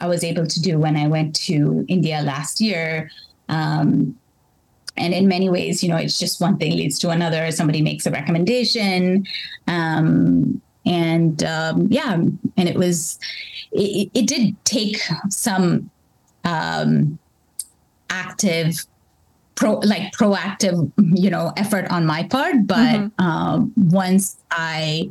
I 0.00 0.06
was 0.06 0.24
able 0.24 0.46
to 0.46 0.62
do 0.62 0.78
when 0.78 0.96
I 0.96 1.06
went 1.06 1.36
to 1.46 1.84
India 1.86 2.22
last 2.22 2.60
year. 2.60 3.10
Um, 3.50 4.16
and 5.00 5.14
in 5.14 5.26
many 5.26 5.48
ways 5.48 5.82
you 5.82 5.88
know 5.88 5.96
it's 5.96 6.18
just 6.18 6.40
one 6.40 6.58
thing 6.58 6.72
leads 6.72 6.98
to 7.00 7.10
another. 7.10 7.50
Somebody 7.50 7.82
makes 7.82 8.06
a 8.06 8.10
recommendation 8.10 9.26
um, 9.66 10.60
and 10.86 11.42
um, 11.42 11.86
yeah 11.90 12.14
and 12.14 12.68
it 12.68 12.76
was 12.76 13.18
it, 13.72 14.10
it 14.14 14.26
did 14.26 14.56
take 14.64 15.00
some 15.28 15.90
um, 16.44 17.18
active 18.10 18.86
pro 19.54 19.78
like 19.78 20.12
proactive 20.12 20.92
you 21.16 21.30
know 21.30 21.52
effort 21.56 21.90
on 21.90 22.06
my 22.06 22.22
part. 22.24 22.66
But 22.66 22.76
mm-hmm. 22.76 23.24
um, 23.24 23.72
once 23.76 24.36
i 24.50 25.10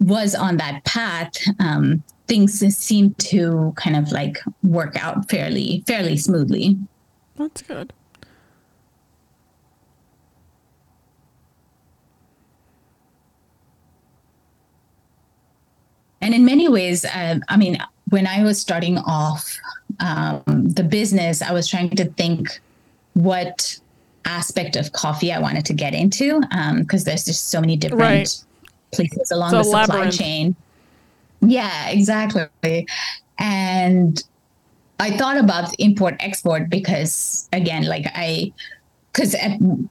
was 0.00 0.34
on 0.34 0.56
that 0.56 0.82
path 0.84 1.34
um, 1.60 2.02
things 2.26 2.58
seemed 2.74 3.18
to 3.18 3.70
kind 3.76 3.96
of 3.96 4.10
like 4.12 4.38
work 4.62 4.96
out 4.96 5.30
fairly 5.30 5.84
fairly 5.86 6.16
smoothly. 6.16 6.78
That's 7.36 7.62
good 7.62 7.92
And 16.24 16.34
in 16.34 16.44
many 16.44 16.70
ways, 16.70 17.04
uh, 17.04 17.38
I 17.50 17.56
mean, 17.58 17.76
when 18.08 18.26
I 18.26 18.42
was 18.42 18.58
starting 18.58 18.96
off 18.96 19.58
um, 20.00 20.42
the 20.46 20.82
business, 20.82 21.42
I 21.42 21.52
was 21.52 21.68
trying 21.68 21.90
to 21.90 22.06
think 22.06 22.60
what 23.12 23.78
aspect 24.24 24.74
of 24.74 24.90
coffee 24.92 25.32
I 25.32 25.38
wanted 25.38 25.66
to 25.66 25.74
get 25.74 25.92
into 25.92 26.40
because 26.40 27.02
um, 27.02 27.04
there's 27.04 27.26
just 27.26 27.50
so 27.50 27.60
many 27.60 27.76
different 27.76 28.00
right. 28.00 28.44
places 28.92 29.30
along 29.30 29.52
the 29.52 29.64
supply 29.64 30.08
chain. 30.08 30.56
Yeah, 31.42 31.90
exactly. 31.90 32.86
And 33.38 34.24
I 34.98 35.16
thought 35.18 35.36
about 35.36 35.78
import 35.78 36.16
export 36.20 36.70
because 36.70 37.50
again, 37.52 37.84
like 37.84 38.06
I 38.14 38.50
because 39.14 39.34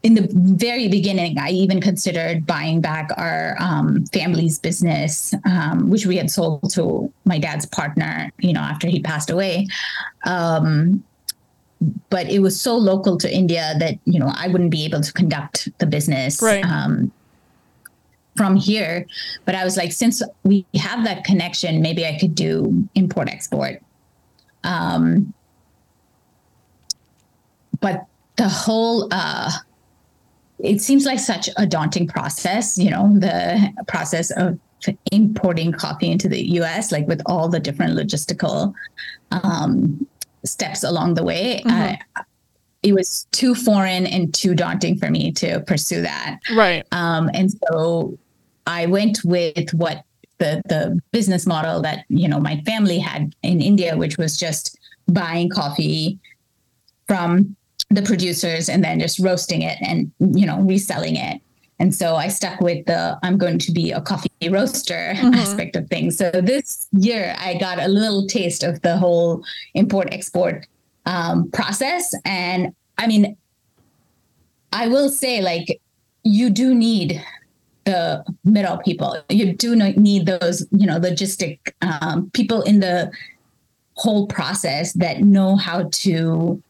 in 0.03 0.15
the 0.15 0.27
very 0.33 0.89
beginning, 0.89 1.39
I 1.39 1.49
even 1.51 1.79
considered 1.79 2.45
buying 2.45 2.81
back 2.81 3.09
our 3.15 3.55
um, 3.57 4.05
family's 4.07 4.59
business, 4.59 5.33
um, 5.45 5.89
which 5.89 6.05
we 6.05 6.17
had 6.17 6.29
sold 6.29 6.69
to 6.73 7.11
my 7.23 7.39
dad's 7.39 7.65
partner, 7.65 8.29
you 8.39 8.51
know, 8.51 8.59
after 8.59 8.89
he 8.89 9.01
passed 9.01 9.29
away. 9.29 9.67
Um, 10.25 11.05
but 12.09 12.29
it 12.29 12.39
was 12.39 12.59
so 12.59 12.75
local 12.75 13.17
to 13.17 13.33
India 13.33 13.75
that 13.79 13.97
you 14.03 14.19
know 14.19 14.31
I 14.35 14.47
wouldn't 14.49 14.71
be 14.71 14.83
able 14.83 15.01
to 15.01 15.13
conduct 15.13 15.69
the 15.79 15.85
business 15.85 16.41
right. 16.41 16.65
Um, 16.65 17.11
from 18.35 18.57
here. 18.57 19.05
But 19.45 19.55
I 19.55 19.63
was 19.63 19.77
like, 19.77 19.91
since 19.93 20.21
we 20.43 20.65
have 20.75 21.05
that 21.05 21.23
connection, 21.23 21.81
maybe 21.81 22.05
I 22.05 22.17
could 22.19 22.35
do 22.35 22.87
import 22.95 23.29
export. 23.29 23.81
Um, 24.63 25.33
but 27.79 28.07
the 28.37 28.49
whole 28.49 29.07
uh, 29.11 29.51
it 30.59 30.81
seems 30.81 31.05
like 31.05 31.19
such 31.19 31.49
a 31.57 31.65
daunting 31.65 32.07
process 32.07 32.77
you 32.77 32.89
know 32.89 33.13
the 33.19 33.71
process 33.87 34.31
of 34.31 34.59
importing 35.11 35.71
coffee 35.71 36.11
into 36.11 36.27
the 36.27 36.39
us 36.41 36.91
like 36.91 37.07
with 37.07 37.21
all 37.25 37.47
the 37.47 37.59
different 37.59 37.93
logistical 37.93 38.73
um, 39.31 40.05
steps 40.43 40.83
along 40.83 41.13
the 41.13 41.23
way. 41.23 41.61
Mm-hmm. 41.65 41.93
uh, 42.17 42.23
it 42.81 42.93
was 42.93 43.27
too 43.31 43.55
foreign 43.55 44.05
and 44.05 44.33
too 44.33 44.53
daunting 44.53 44.97
for 44.97 45.09
me 45.09 45.31
to 45.31 45.61
pursue 45.61 46.01
that. 46.01 46.39
Right. 46.53 46.85
Um, 46.91 47.31
and 47.33 47.49
so 47.49 48.17
i 48.65 48.85
went 48.85 49.23
with 49.23 49.73
what 49.73 50.03
the 50.37 50.61
the 50.65 50.99
business 51.11 51.45
model 51.45 51.81
that 51.81 52.05
you 52.09 52.27
know 52.27 52.39
my 52.39 52.61
family 52.61 52.99
had 52.99 53.35
in 53.43 53.61
india 53.61 53.97
which 53.97 54.17
was 54.17 54.37
just 54.37 54.77
buying 55.07 55.49
coffee 55.49 56.19
from 57.07 57.55
the 57.93 58.01
producers 58.01 58.69
and 58.69 58.83
then 58.83 58.99
just 58.99 59.19
roasting 59.19 59.61
it 59.61 59.77
and 59.81 60.11
you 60.19 60.45
know 60.45 60.59
reselling 60.61 61.15
it. 61.15 61.41
And 61.79 61.93
so 61.93 62.15
i 62.15 62.27
stuck 62.27 62.61
with 62.61 62.85
the 62.85 63.17
i'm 63.23 63.37
going 63.37 63.59
to 63.59 63.71
be 63.71 63.91
a 63.91 64.01
coffee 64.01 64.29
roaster 64.49 65.13
mm-hmm. 65.15 65.33
aspect 65.33 65.75
of 65.75 65.87
things. 65.87 66.17
So 66.17 66.31
this 66.31 66.87
year 66.91 67.35
i 67.39 67.57
got 67.57 67.79
a 67.79 67.87
little 67.87 68.27
taste 68.27 68.63
of 68.63 68.81
the 68.81 68.97
whole 68.97 69.43
import 69.73 70.09
export 70.11 70.67
um, 71.05 71.49
process. 71.51 72.13
And 72.25 72.73
i 72.97 73.07
mean 73.07 73.37
i 74.71 74.87
will 74.87 75.09
say 75.09 75.41
like 75.41 75.81
you 76.23 76.49
do 76.49 76.73
need 76.73 77.21
the 77.85 78.23
middle 78.45 78.77
people. 78.77 79.17
You 79.29 79.53
do 79.53 79.75
need 79.75 80.25
those 80.25 80.65
you 80.71 80.87
know 80.87 80.99
logistic 80.99 81.59
um, 81.81 82.29
people 82.31 82.61
in 82.61 82.79
the 82.79 83.11
whole 83.95 84.27
process 84.27 84.93
that 84.93 85.21
know 85.21 85.55
how 85.55 85.89
to 85.91 86.61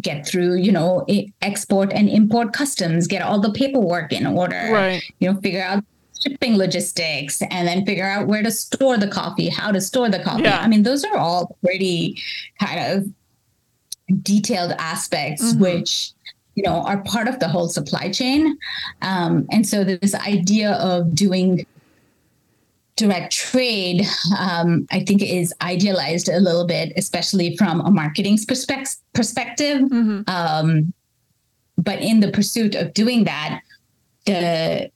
get 0.00 0.26
through, 0.26 0.56
you 0.56 0.72
know, 0.72 1.06
export 1.42 1.92
and 1.92 2.08
import 2.08 2.52
customs, 2.52 3.06
get 3.06 3.22
all 3.22 3.40
the 3.40 3.52
paperwork 3.52 4.12
in 4.12 4.26
order, 4.26 4.68
right. 4.72 5.02
you 5.20 5.30
know, 5.30 5.40
figure 5.40 5.62
out 5.62 5.84
shipping 6.20 6.56
logistics 6.56 7.42
and 7.42 7.68
then 7.68 7.84
figure 7.84 8.06
out 8.06 8.26
where 8.26 8.42
to 8.42 8.50
store 8.50 8.96
the 8.96 9.08
coffee, 9.08 9.48
how 9.48 9.70
to 9.70 9.80
store 9.80 10.08
the 10.08 10.18
coffee. 10.18 10.42
Yeah. 10.42 10.60
I 10.60 10.68
mean, 10.68 10.82
those 10.82 11.04
are 11.04 11.16
all 11.16 11.56
pretty 11.62 12.20
kind 12.58 12.92
of 12.92 14.22
detailed 14.22 14.72
aspects, 14.72 15.42
mm-hmm. 15.42 15.62
which 15.62 16.12
you 16.54 16.62
know 16.62 16.82
are 16.82 17.02
part 17.02 17.26
of 17.26 17.40
the 17.40 17.48
whole 17.48 17.68
supply 17.68 18.08
chain 18.10 18.56
um, 19.02 19.44
and 19.50 19.66
so 19.66 19.82
this 19.82 20.14
idea 20.14 20.74
of 20.74 21.12
doing 21.12 21.66
direct 22.96 23.32
trade, 23.32 24.06
um, 24.38 24.86
I 24.90 25.04
think 25.04 25.22
is 25.22 25.52
idealized 25.60 26.28
a 26.28 26.38
little 26.38 26.66
bit, 26.66 26.92
especially 26.96 27.56
from 27.56 27.80
a 27.80 27.90
marketing 27.90 28.38
perspective. 28.46 28.96
perspective. 29.12 29.80
Mm-hmm. 29.82 30.22
Um, 30.28 30.92
but 31.76 32.00
in 32.00 32.20
the 32.20 32.30
pursuit 32.30 32.74
of 32.74 32.94
doing 32.94 33.24
that, 33.24 33.60
the 34.26 34.90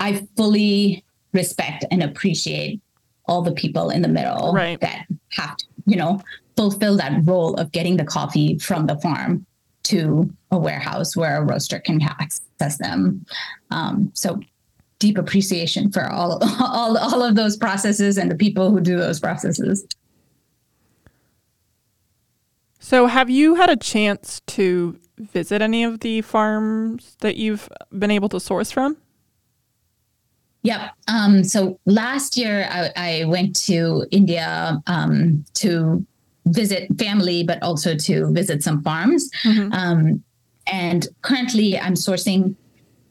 I 0.00 0.26
fully 0.36 1.04
respect 1.32 1.84
and 1.90 2.02
appreciate 2.02 2.80
all 3.26 3.42
the 3.42 3.52
people 3.52 3.90
in 3.90 4.02
the 4.02 4.08
middle 4.08 4.52
right. 4.52 4.80
that 4.80 5.06
have 5.32 5.56
to, 5.56 5.66
you 5.86 5.96
know, 5.96 6.20
fulfill 6.56 6.96
that 6.96 7.20
role 7.24 7.54
of 7.54 7.72
getting 7.72 7.96
the 7.96 8.04
coffee 8.04 8.58
from 8.58 8.86
the 8.86 8.96
farm 8.98 9.44
to 9.84 10.30
a 10.50 10.58
warehouse 10.58 11.16
where 11.16 11.36
a 11.36 11.44
roaster 11.44 11.78
can 11.78 12.00
access 12.02 12.78
them. 12.78 13.24
Um, 13.70 14.10
so 14.14 14.40
deep 14.98 15.18
appreciation 15.18 15.90
for 15.90 16.10
all 16.10 16.38
all 16.60 16.96
all 16.96 17.22
of 17.22 17.34
those 17.34 17.56
processes 17.56 18.16
and 18.18 18.30
the 18.30 18.36
people 18.36 18.70
who 18.70 18.80
do 18.80 18.96
those 18.96 19.20
processes. 19.20 19.86
So, 22.78 23.06
have 23.06 23.28
you 23.28 23.56
had 23.56 23.68
a 23.68 23.76
chance 23.76 24.40
to 24.46 24.98
visit 25.18 25.60
any 25.60 25.82
of 25.82 26.00
the 26.00 26.20
farms 26.22 27.16
that 27.20 27.36
you've 27.36 27.68
been 27.98 28.12
able 28.12 28.28
to 28.28 28.38
source 28.38 28.70
from? 28.70 28.96
Yep. 30.62 30.90
Um, 31.08 31.44
so 31.44 31.78
last 31.86 32.36
year 32.36 32.68
I, 32.70 32.90
I 32.96 33.24
went 33.26 33.54
to 33.66 34.04
India 34.10 34.82
um, 34.86 35.44
to 35.54 36.04
visit 36.46 36.88
family, 36.98 37.44
but 37.44 37.62
also 37.62 37.96
to 37.96 38.32
visit 38.32 38.62
some 38.62 38.82
farms. 38.82 39.30
Mm-hmm. 39.44 39.72
Um, 39.72 40.24
and 40.66 41.06
currently 41.22 41.78
I'm 41.78 41.94
sourcing 41.94 42.56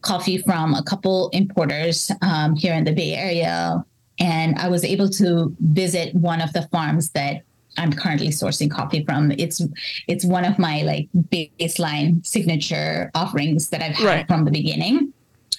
coffee 0.06 0.38
from 0.38 0.74
a 0.74 0.82
couple 0.82 1.28
importers 1.30 2.10
um, 2.22 2.54
here 2.54 2.74
in 2.74 2.84
the 2.84 2.92
Bay 2.92 3.14
Area. 3.14 3.84
And 4.18 4.56
I 4.58 4.68
was 4.68 4.84
able 4.84 5.08
to 5.10 5.54
visit 5.60 6.14
one 6.14 6.40
of 6.40 6.52
the 6.52 6.62
farms 6.68 7.10
that 7.10 7.42
I'm 7.76 7.92
currently 7.92 8.28
sourcing 8.28 8.70
coffee 8.70 9.04
from. 9.04 9.32
It's 9.32 9.60
it's 10.08 10.24
one 10.24 10.44
of 10.44 10.58
my 10.58 10.82
like 10.82 11.08
baseline 11.14 12.24
signature 12.24 13.10
offerings 13.14 13.68
that 13.70 13.82
I've 13.82 13.96
had 13.96 14.06
right. 14.06 14.26
from 14.26 14.44
the 14.44 14.50
beginning. 14.50 15.12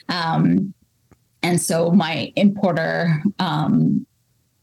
Um, 0.10 0.74
and 1.44 1.62
so 1.62 1.92
my 1.92 2.32
importer 2.36 3.22
um, 3.38 4.08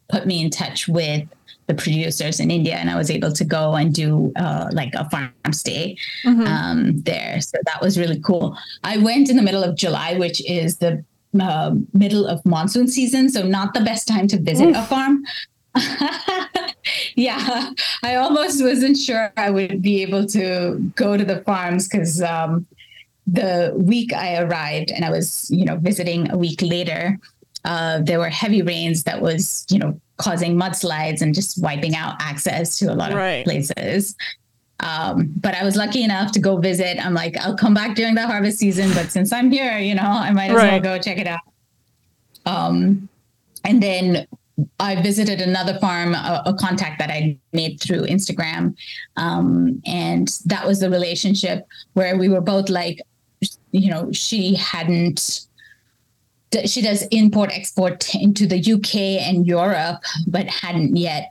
put 0.09 0.27
me 0.27 0.43
in 0.43 0.51
touch 0.51 0.89
with 0.89 1.29
the 1.67 1.75
producers 1.75 2.41
in 2.41 2.51
India, 2.51 2.75
and 2.75 2.91
I 2.91 2.97
was 2.97 3.11
able 3.11 3.33
to 3.33 3.45
go 3.45 3.75
and 3.75 3.95
do 3.95 4.33
uh, 4.37 4.69
like 4.73 4.95
a 4.95 5.09
farm 5.11 5.33
stay 5.53 5.97
mm-hmm. 6.25 6.47
um, 6.47 7.01
there. 7.03 7.41
So 7.41 7.59
that 7.65 7.81
was 7.81 7.99
really 7.99 8.21
cool. 8.21 8.57
I 8.83 8.99
went 8.99 9.31
in 9.31 9.37
the 9.37 9.43
middle 9.43 9.63
of 9.63 9.77
July, 9.77 10.19
which 10.19 10.45
is 10.49 10.79
the 10.79 11.05
uh, 11.41 11.75
middle 11.93 12.27
of 12.27 12.45
monsoon 12.45 12.89
season, 12.89 13.29
so 13.29 13.43
not 13.43 13.75
the 13.75 13.81
best 13.81 14.07
time 14.07 14.29
to 14.29 14.41
visit 14.41 14.69
Oof. 14.69 14.77
a 14.77 14.83
farm. 14.83 15.25
yeah, 17.17 17.71
I 18.03 18.15
almost 18.17 18.63
wasn't 18.63 18.97
sure 18.97 19.33
I 19.37 19.51
would 19.51 19.83
be 19.83 20.03
able 20.03 20.27
to 20.27 20.93
go 20.95 21.17
to 21.17 21.25
the 21.25 21.41
farms 21.41 21.89
because 21.89 22.23
um, 22.23 22.67
the 23.27 23.73
week 23.77 24.13
I 24.13 24.37
arrived 24.37 24.91
and 24.91 25.05
I 25.05 25.11
was, 25.11 25.51
you 25.51 25.65
know, 25.65 25.77
visiting 25.77 26.31
a 26.31 26.37
week 26.37 26.61
later, 26.63 27.19
uh, 27.65 28.01
there 28.03 28.19
were 28.19 28.29
heavy 28.29 28.63
rains 28.63 29.05
that 29.05 29.21
was, 29.21 29.67
you 29.71 29.79
know, 29.79 29.99
causing 30.17 30.57
mudslides 30.57 31.23
and 31.23 31.35
just 31.35 31.63
wiping 31.63 31.97
out 31.97 32.17
access 32.21 32.79
to 32.79 32.93
a 32.93 32.95
lot 32.95 33.11
of 33.11 33.17
right. 33.17 33.45
places. 33.45 34.15
Um, 34.81 35.33
but 35.41 35.55
I 35.55 35.65
was 35.65 35.77
lucky 35.77 36.03
enough 36.03 36.33
to 36.33 36.41
go 36.41 36.59
visit. 36.59 37.05
I'm 37.05 37.15
like, 37.15 37.37
I'll 37.39 37.57
come 37.57 37.75
back 37.75 37.97
during 37.97 38.15
the 38.15 38.27
harvest 38.27 38.59
season, 38.59 38.93
but 38.93 39.11
since 39.11 39.33
I'm 39.33 39.51
here, 39.51 39.79
you 39.79 39.95
know, 39.95 40.03
I 40.03 40.31
might 40.31 40.51
as 40.51 40.57
right. 40.57 40.83
well 40.83 40.99
go 40.99 41.03
check 41.03 41.19
it 41.19 41.27
out. 41.27 41.41
Um, 42.47 43.09
and 43.65 43.83
then 43.83 44.27
I 44.79 45.01
visited 45.01 45.41
another 45.41 45.79
farm, 45.79 46.15
a, 46.15 46.43
a, 46.47 46.55
contact 46.55 46.99
that 46.99 47.11
I 47.11 47.39
made 47.53 47.81
through 47.81 48.03
Instagram. 48.03 48.77
Um, 49.17 49.83
and 49.87 50.29
that 50.45 50.67
was 50.67 50.81
the 50.81 50.91
relationship 50.91 51.67
where 51.95 52.17
we 52.17 52.29
were 52.29 52.43
both 52.43 52.69
like, 52.69 53.01
you 53.73 53.91
know, 53.91 54.13
she 54.13 54.55
hadn't 54.55 55.47
she 56.65 56.83
does 56.83 57.03
import 57.11 57.51
export 57.53 58.15
into 58.15 58.47
the 58.47 58.59
UK 58.59 58.95
and 59.27 59.47
Europe, 59.47 60.03
but 60.27 60.47
hadn't 60.47 60.97
yet 60.97 61.31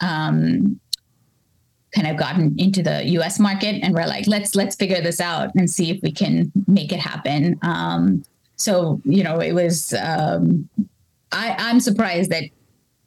um, 0.00 0.80
kind 1.94 2.08
of 2.08 2.16
gotten 2.16 2.54
into 2.58 2.82
the 2.82 3.04
US 3.18 3.38
market. 3.38 3.82
And 3.82 3.94
we're 3.94 4.06
like, 4.06 4.26
let's 4.26 4.54
let's 4.54 4.76
figure 4.76 5.00
this 5.00 5.20
out 5.20 5.54
and 5.54 5.70
see 5.70 5.90
if 5.90 6.02
we 6.02 6.12
can 6.12 6.50
make 6.66 6.92
it 6.92 7.00
happen. 7.00 7.58
Um, 7.62 8.24
so 8.56 9.00
you 9.04 9.22
know, 9.22 9.40
it 9.40 9.52
was. 9.52 9.94
Um, 9.94 10.68
I, 11.34 11.56
I'm 11.58 11.80
surprised 11.80 12.30
that 12.30 12.44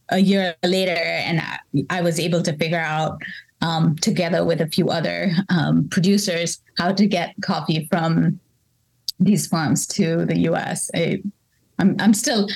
a 0.10 0.18
year 0.20 0.56
later, 0.64 0.92
and 0.92 1.40
I, 1.40 1.60
I 1.90 2.02
was 2.02 2.20
able 2.20 2.42
to 2.44 2.56
figure 2.58 2.80
out 2.80 3.22
um, 3.62 3.96
together 3.96 4.44
with 4.44 4.62
a 4.62 4.68
few 4.68 4.90
other 4.90 5.32
um, 5.50 5.88
producers 5.90 6.62
how 6.78 6.92
to 6.94 7.06
get 7.06 7.34
coffee 7.42 7.88
from 7.90 8.40
these 9.20 9.48
farms 9.48 9.88
to 9.88 10.26
the 10.26 10.38
US. 10.50 10.92
It, 10.94 11.22
I'm 11.80 11.96
I'm 12.00 12.14
still 12.14 12.48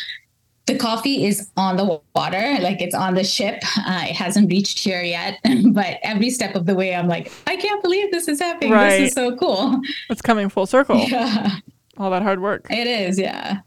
the 0.69 0.77
coffee 0.77 1.25
is 1.25 1.49
on 1.57 1.77
the 1.77 1.99
water, 2.13 2.57
like 2.61 2.79
it's 2.79 2.93
on 2.93 3.15
the 3.15 3.23
ship. 3.23 3.55
Uh, 3.75 4.05
it 4.07 4.15
hasn't 4.15 4.51
reached 4.51 4.77
here 4.77 5.01
yet, 5.01 5.39
but 5.73 5.97
every 6.03 6.29
step 6.29 6.53
of 6.53 6.67
the 6.67 6.75
way, 6.75 6.93
I'm 6.93 7.07
like, 7.07 7.31
I 7.47 7.55
can't 7.55 7.81
believe 7.81 8.11
this 8.11 8.27
is 8.27 8.39
happening. 8.39 8.73
Right. 8.73 8.99
This 8.99 9.07
is 9.09 9.13
so 9.15 9.35
cool. 9.35 9.81
It's 10.11 10.21
coming 10.21 10.47
full 10.47 10.67
circle. 10.67 11.03
Yeah. 11.09 11.57
All 11.97 12.11
that 12.11 12.21
hard 12.21 12.41
work. 12.41 12.67
It 12.69 12.87
is, 12.87 13.19
yeah. 13.19 13.59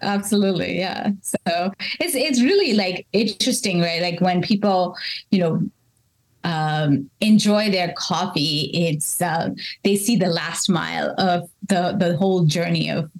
absolutely 0.00 0.78
yeah 0.78 1.10
so 1.22 1.72
it's 1.98 2.14
it's 2.14 2.40
really 2.40 2.72
like 2.72 3.04
interesting 3.12 3.80
right 3.80 4.00
like 4.00 4.20
when 4.20 4.40
people 4.40 4.96
you 5.32 5.40
know 5.40 5.60
um, 6.44 7.10
enjoy 7.20 7.68
their 7.68 7.92
coffee 7.98 8.70
it's 8.72 9.20
uh, 9.20 9.50
they 9.82 9.96
see 9.96 10.16
the 10.16 10.28
last 10.28 10.70
mile 10.70 11.12
of 11.18 11.50
the 11.66 11.96
the 11.98 12.16
whole 12.16 12.44
journey 12.44 12.88
of 12.88 13.10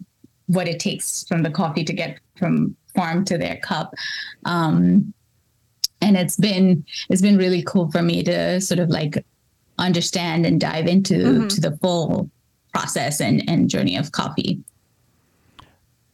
what 0.49 0.69
it 0.69 0.81
takes 0.81 1.25
from 1.29 1.43
the 1.43 1.51
coffee 1.51 1.85
to 1.85 1.93
get 1.93 2.19
from 2.37 2.77
farm 2.95 3.25
to 3.25 3.39
their 3.39 3.57
cup 3.59 3.95
um, 4.45 5.15
and 6.01 6.17
it's 6.17 6.37
been 6.37 6.85
it's 7.09 7.23
been 7.23 7.37
really 7.37 7.63
cool 7.63 7.91
for 7.91 8.03
me 8.03 8.23
to 8.23 8.61
sort 8.61 8.81
of 8.81 8.89
like 8.89 9.25
understand 9.79 10.45
and 10.45 10.61
dive 10.61 10.87
into 10.87 11.15
mm-hmm. 11.15 11.49
to 11.49 11.61
the 11.61 11.77
full 11.79 12.31
process 12.73 13.21
and, 13.21 13.49
and 13.49 13.71
journey 13.71 13.97
of 13.97 14.13
coffee. 14.13 14.61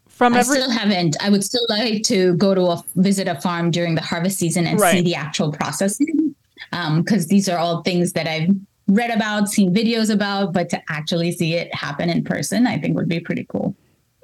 from 0.08 0.34
every- 0.34 0.58
I 0.58 0.60
still 0.60 0.70
haven't. 0.70 1.16
I 1.20 1.30
would 1.30 1.44
still 1.44 1.66
like 1.68 2.02
to 2.04 2.34
go 2.34 2.54
to 2.54 2.62
a 2.62 2.84
visit 2.96 3.28
a 3.28 3.40
farm 3.40 3.70
during 3.70 3.94
the 3.94 4.00
harvest 4.00 4.38
season 4.38 4.66
and 4.66 4.80
right. 4.80 4.92
see 4.92 5.02
the 5.02 5.14
actual 5.14 5.52
processing, 5.52 6.34
because 6.70 7.24
um, 7.24 7.28
these 7.28 7.48
are 7.48 7.58
all 7.58 7.82
things 7.82 8.12
that 8.12 8.26
I've 8.26 8.54
read 8.86 9.10
about, 9.10 9.48
seen 9.48 9.74
videos 9.74 10.12
about, 10.12 10.52
but 10.52 10.68
to 10.70 10.82
actually 10.88 11.32
see 11.32 11.54
it 11.54 11.74
happen 11.74 12.10
in 12.10 12.22
person, 12.22 12.66
I 12.66 12.78
think 12.78 12.96
would 12.96 13.08
be 13.08 13.20
pretty 13.20 13.46
cool. 13.48 13.74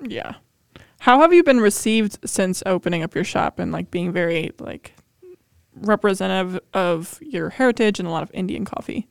Yeah. 0.03 0.35
How 1.01 1.21
have 1.21 1.33
you 1.33 1.43
been 1.43 1.61
received 1.61 2.19
since 2.29 2.63
opening 2.67 3.03
up 3.03 3.15
your 3.15 3.25
shop 3.25 3.59
and 3.59 3.73
like 3.73 3.91
being 3.91 4.13
very 4.13 4.53
like 4.59 4.95
representative 5.75 6.61
of 6.75 7.19
your 7.23 7.51
heritage 7.51 7.99
and 7.99 8.07
a 8.07 8.11
lot 8.11 8.23
of 8.23 8.31
Indian 8.35 8.65
coffee? 8.65 9.09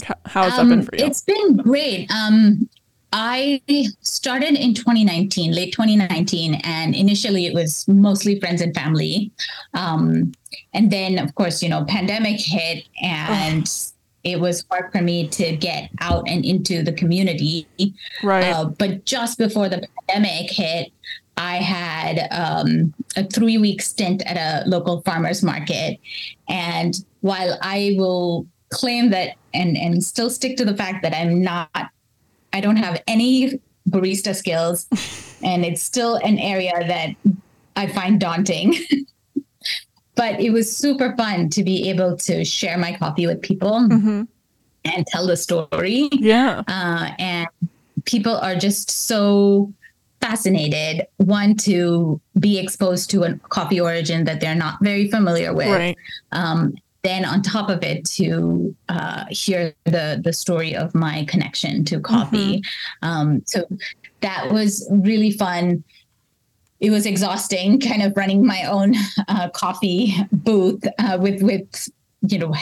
Like 0.00 0.08
how, 0.08 0.14
how 0.26 0.42
has 0.44 0.58
um, 0.58 0.68
that 0.68 0.76
been 0.76 0.84
for 0.84 0.96
you? 0.96 1.04
It's 1.04 1.20
been 1.20 1.56
great. 1.56 2.10
Um, 2.10 2.68
I 3.16 3.62
started 4.00 4.54
in 4.56 4.74
2019, 4.74 5.52
late 5.52 5.72
2019, 5.72 6.56
and 6.64 6.96
initially 6.96 7.46
it 7.46 7.54
was 7.54 7.86
mostly 7.86 8.40
friends 8.40 8.60
and 8.60 8.74
family. 8.74 9.30
Um, 9.72 10.32
and 10.72 10.90
then, 10.90 11.18
of 11.20 11.32
course, 11.36 11.62
you 11.62 11.68
know, 11.68 11.84
pandemic 11.84 12.40
hit, 12.40 12.88
and 13.00 13.70
it 14.24 14.40
was 14.40 14.64
hard 14.70 14.90
for 14.92 15.00
me 15.00 15.28
to 15.28 15.56
get 15.56 15.90
out 16.00 16.28
and 16.28 16.44
into 16.44 16.82
the 16.82 16.92
community. 16.92 17.66
Right. 18.22 18.44
Uh, 18.44 18.66
but 18.66 19.04
just 19.04 19.38
before 19.38 19.68
the 19.68 19.86
pandemic 20.08 20.50
hit, 20.50 20.90
I 21.36 21.56
had 21.56 22.28
um, 22.30 22.94
a 23.16 23.24
three 23.24 23.58
week 23.58 23.82
stint 23.82 24.22
at 24.26 24.36
a 24.36 24.68
local 24.68 25.02
farmers 25.02 25.42
market. 25.42 26.00
And 26.48 27.04
while 27.20 27.58
I 27.62 27.94
will 27.98 28.46
claim 28.70 29.10
that 29.10 29.36
and, 29.52 29.76
and 29.76 30.02
still 30.02 30.30
stick 30.30 30.56
to 30.56 30.64
the 30.64 30.76
fact 30.76 31.02
that 31.02 31.14
I'm 31.14 31.42
not 31.42 31.90
I 32.54 32.60
don't 32.60 32.76
have 32.76 33.02
any 33.08 33.60
barista 33.90 34.34
skills, 34.34 34.86
and 35.42 35.64
it's 35.64 35.82
still 35.82 36.16
an 36.16 36.38
area 36.38 36.72
that 36.86 37.10
I 37.76 37.88
find 37.88 38.20
daunting. 38.20 38.76
but 40.14 40.40
it 40.40 40.50
was 40.50 40.74
super 40.74 41.14
fun 41.16 41.48
to 41.50 41.64
be 41.64 41.88
able 41.88 42.16
to 42.16 42.44
share 42.44 42.78
my 42.78 42.96
coffee 42.96 43.26
with 43.26 43.42
people 43.42 43.80
mm-hmm. 43.88 44.22
and 44.84 45.06
tell 45.06 45.26
the 45.26 45.36
story. 45.36 46.08
Yeah. 46.12 46.62
Uh, 46.68 47.10
and 47.18 47.48
people 48.04 48.36
are 48.36 48.54
just 48.54 48.90
so 48.90 49.72
fascinated 50.20 51.06
one 51.18 51.54
to 51.54 52.18
be 52.40 52.58
exposed 52.58 53.10
to 53.10 53.24
a 53.24 53.34
coffee 53.50 53.80
origin 53.80 54.24
that 54.24 54.40
they're 54.40 54.54
not 54.54 54.78
very 54.80 55.10
familiar 55.10 55.52
with 55.52 55.68
right. 55.68 55.96
um, 56.32 56.74
then 57.02 57.26
on 57.26 57.42
top 57.42 57.68
of 57.68 57.82
it 57.82 58.06
to 58.06 58.74
uh, 58.88 59.26
hear 59.28 59.74
the 59.84 60.18
the 60.24 60.32
story 60.32 60.74
of 60.74 60.94
my 60.94 61.26
connection 61.26 61.84
to 61.84 62.00
coffee 62.00 62.62
mm-hmm. 62.62 63.08
um, 63.08 63.42
so 63.44 63.66
that 64.22 64.50
was 64.50 64.88
really 64.90 65.30
fun 65.30 65.84
it 66.84 66.90
was 66.90 67.06
exhausting 67.06 67.80
kind 67.88 68.02
of 68.02 68.16
running 68.16 68.46
my 68.46 68.64
own 68.64 68.94
uh, 69.28 69.48
coffee 69.50 70.14
booth 70.32 70.84
uh, 70.98 71.18
with 71.20 71.42
with 71.42 71.88
you 72.28 72.38
know 72.38 72.54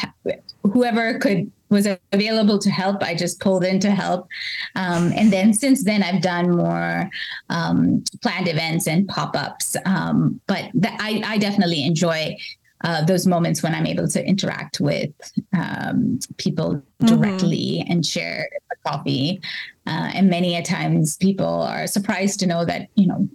whoever 0.63 1.19
could 1.19 1.51
was 1.69 1.89
available 2.13 2.59
to 2.59 2.71
help 2.71 3.03
i 3.03 3.15
just 3.15 3.41
pulled 3.41 3.65
in 3.65 3.81
to 3.81 3.91
help 3.91 4.29
um, 4.77 5.11
and 5.17 5.33
then 5.33 5.55
since 5.55 5.85
then 5.85 6.03
i've 6.03 6.21
done 6.21 6.51
more 6.51 7.09
um, 7.49 8.05
planned 8.21 8.49
events 8.49 8.87
and 8.87 9.09
pop-ups 9.09 9.77
um, 9.87 10.39
but 10.47 10.71
th- 10.73 10.95
I, 10.99 11.23
I 11.25 11.39
definitely 11.39 11.85
enjoy 11.85 12.37
uh, 12.85 13.05
those 13.05 13.29
moments 13.29 13.63
when 13.63 13.75
I'm 13.77 13.87
able 13.87 14.09
to 14.09 14.27
interact 14.27 14.81
with 14.81 15.13
um, 15.53 16.19
people 16.37 16.75
mm-hmm. 16.75 17.07
directly 17.07 17.79
mm-hmm. 17.81 17.93
and 17.93 18.05
share 18.05 18.49
a 18.73 18.89
coffee. 18.89 19.41
Uh, 19.87 20.11
and 20.15 20.29
many 20.29 20.57
a 20.57 20.63
times 20.63 21.17
people 21.17 21.47
are 21.47 21.87
surprised 21.87 22.41
to 22.41 22.47
know 22.47 22.65
that, 22.65 22.89
you 22.97 23.07
know, 23.07 23.29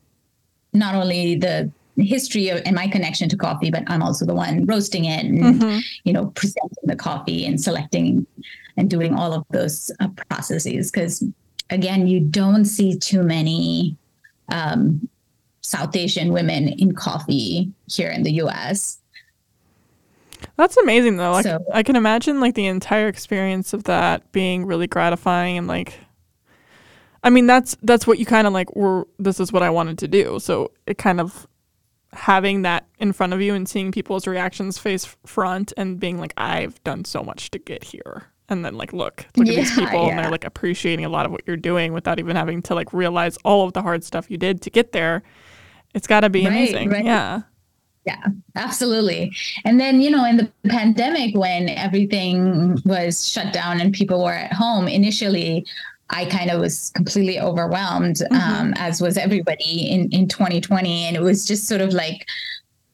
not 0.78 0.96
only 0.96 1.36
the 1.36 1.72
history 1.98 2.50
of, 2.50 2.62
and 2.66 2.76
my 2.76 2.88
connection 2.88 3.28
to 3.30 3.38
coffee, 3.38 3.72
but 3.72 3.84
I'm 3.88 4.04
also 4.04 4.26
the 4.26 4.36
one 4.36 4.66
roasting 4.66 5.06
it 5.06 5.26
and, 5.26 5.40
mm-hmm. 5.40 5.80
you 6.04 6.14
know, 6.14 6.28
presenting 6.36 6.84
the 6.84 6.96
coffee 6.96 7.46
and 7.46 7.60
selecting 7.60 8.26
and 8.78 8.90
doing 8.90 9.16
all 9.16 9.34
of 9.34 9.44
those 9.50 9.92
uh, 10.00 10.08
processes. 10.30 10.92
Because 10.92 11.24
again, 11.70 12.08
you 12.08 12.20
don't 12.20 12.66
see 12.66 12.98
too 12.98 13.24
many 13.24 13.98
um, 14.52 15.10
South 15.62 15.96
Asian 15.96 16.32
women 16.32 16.70
in 16.70 16.94
coffee 16.94 17.72
here 17.88 18.10
in 18.10 18.24
the 18.24 18.34
US. 18.34 19.00
That's 20.56 20.78
amazing 20.78 21.18
though. 21.18 21.32
Like 21.32 21.46
so, 21.46 21.64
I 21.74 21.84
can 21.84 21.96
imagine 21.96 22.40
like 22.40 22.56
the 22.56 22.68
entire 22.68 23.08
experience 23.08 23.74
of 23.74 23.84
that 23.86 24.32
being 24.32 24.66
really 24.66 24.88
gratifying 24.88 25.58
and 25.58 25.68
like 25.68 26.00
I 27.28 27.30
mean 27.30 27.46
that's 27.46 27.76
that's 27.84 28.08
what 28.08 28.20
you 28.20 28.26
kind 28.26 28.48
of 28.48 28.54
like 28.54 28.74
were 28.74 29.06
this 29.20 29.42
is 29.42 29.52
what 29.52 29.62
I 29.62 29.70
wanted 29.70 29.98
to 29.98 30.08
do. 30.08 30.40
So 30.40 30.72
it 30.86 30.98
kind 30.98 31.20
of 31.20 31.46
having 32.14 32.62
that 32.62 32.88
in 33.00 33.12
front 33.12 33.34
of 33.34 33.42
you 33.42 33.54
and 33.54 33.68
seeing 33.68 33.92
people's 33.92 34.28
reactions 34.28 34.78
face 34.78 35.04
front 35.26 35.74
and 35.76 36.00
being 36.00 36.22
like 36.22 36.34
I've 36.38 36.82
done 36.86 37.04
so 37.04 37.22
much 37.22 37.52
to 37.52 37.60
get 37.60 37.84
here. 37.84 38.28
And 38.48 38.64
then 38.64 38.78
like 38.78 38.94
look, 38.94 39.26
look 39.36 39.46
yeah, 39.46 39.56
at 39.56 39.58
these 39.58 39.76
people 39.76 40.04
yeah. 40.04 40.10
and 40.12 40.20
they're 40.20 40.32
like 40.32 40.46
appreciating 40.46 41.04
a 41.04 41.10
lot 41.10 41.26
of 41.26 41.34
what 41.34 41.42
you're 41.46 41.58
doing 41.58 41.92
without 41.92 42.18
even 42.18 42.38
having 42.38 42.62
to 42.62 42.76
like 42.76 42.94
realize 42.94 43.36
all 43.44 43.68
of 43.68 43.74
the 43.74 43.82
hard 43.82 44.06
stuff 44.06 44.32
you 44.32 44.38
did 44.38 44.62
to 44.62 44.70
get 44.70 44.94
there. 44.94 45.22
It's 45.94 46.08
got 46.08 46.22
to 46.22 46.30
be 46.30 46.46
right, 46.46 46.54
amazing. 46.54 46.92
Right. 46.92 47.04
Yeah. 47.04 47.42
Yeah, 48.06 48.24
absolutely. 48.56 49.36
And 49.66 49.82
then, 49.82 50.00
you 50.00 50.10
know, 50.10 50.24
in 50.24 50.38
the 50.38 50.50
pandemic, 50.70 51.36
when 51.36 51.68
everything 51.68 52.82
was 52.86 53.30
shut 53.30 53.52
down 53.52 53.82
and 53.82 53.94
people 53.94 54.24
were 54.24 54.32
at 54.32 54.54
home, 54.54 54.88
initially, 54.88 55.66
I 56.10 56.26
kind 56.26 56.50
of 56.50 56.62
was 56.62 56.92
completely 56.96 57.40
overwhelmed, 57.40 58.18
mm-hmm. 58.18 58.36
um, 58.36 58.74
as 58.78 59.02
was 59.02 59.18
everybody 59.18 59.90
in, 59.90 60.10
in 60.12 60.28
2020. 60.28 61.04
And 61.04 61.16
it 61.16 61.22
was 61.22 61.46
just 61.46 61.68
sort 61.68 61.82
of 61.82 61.94
like, 61.94 62.26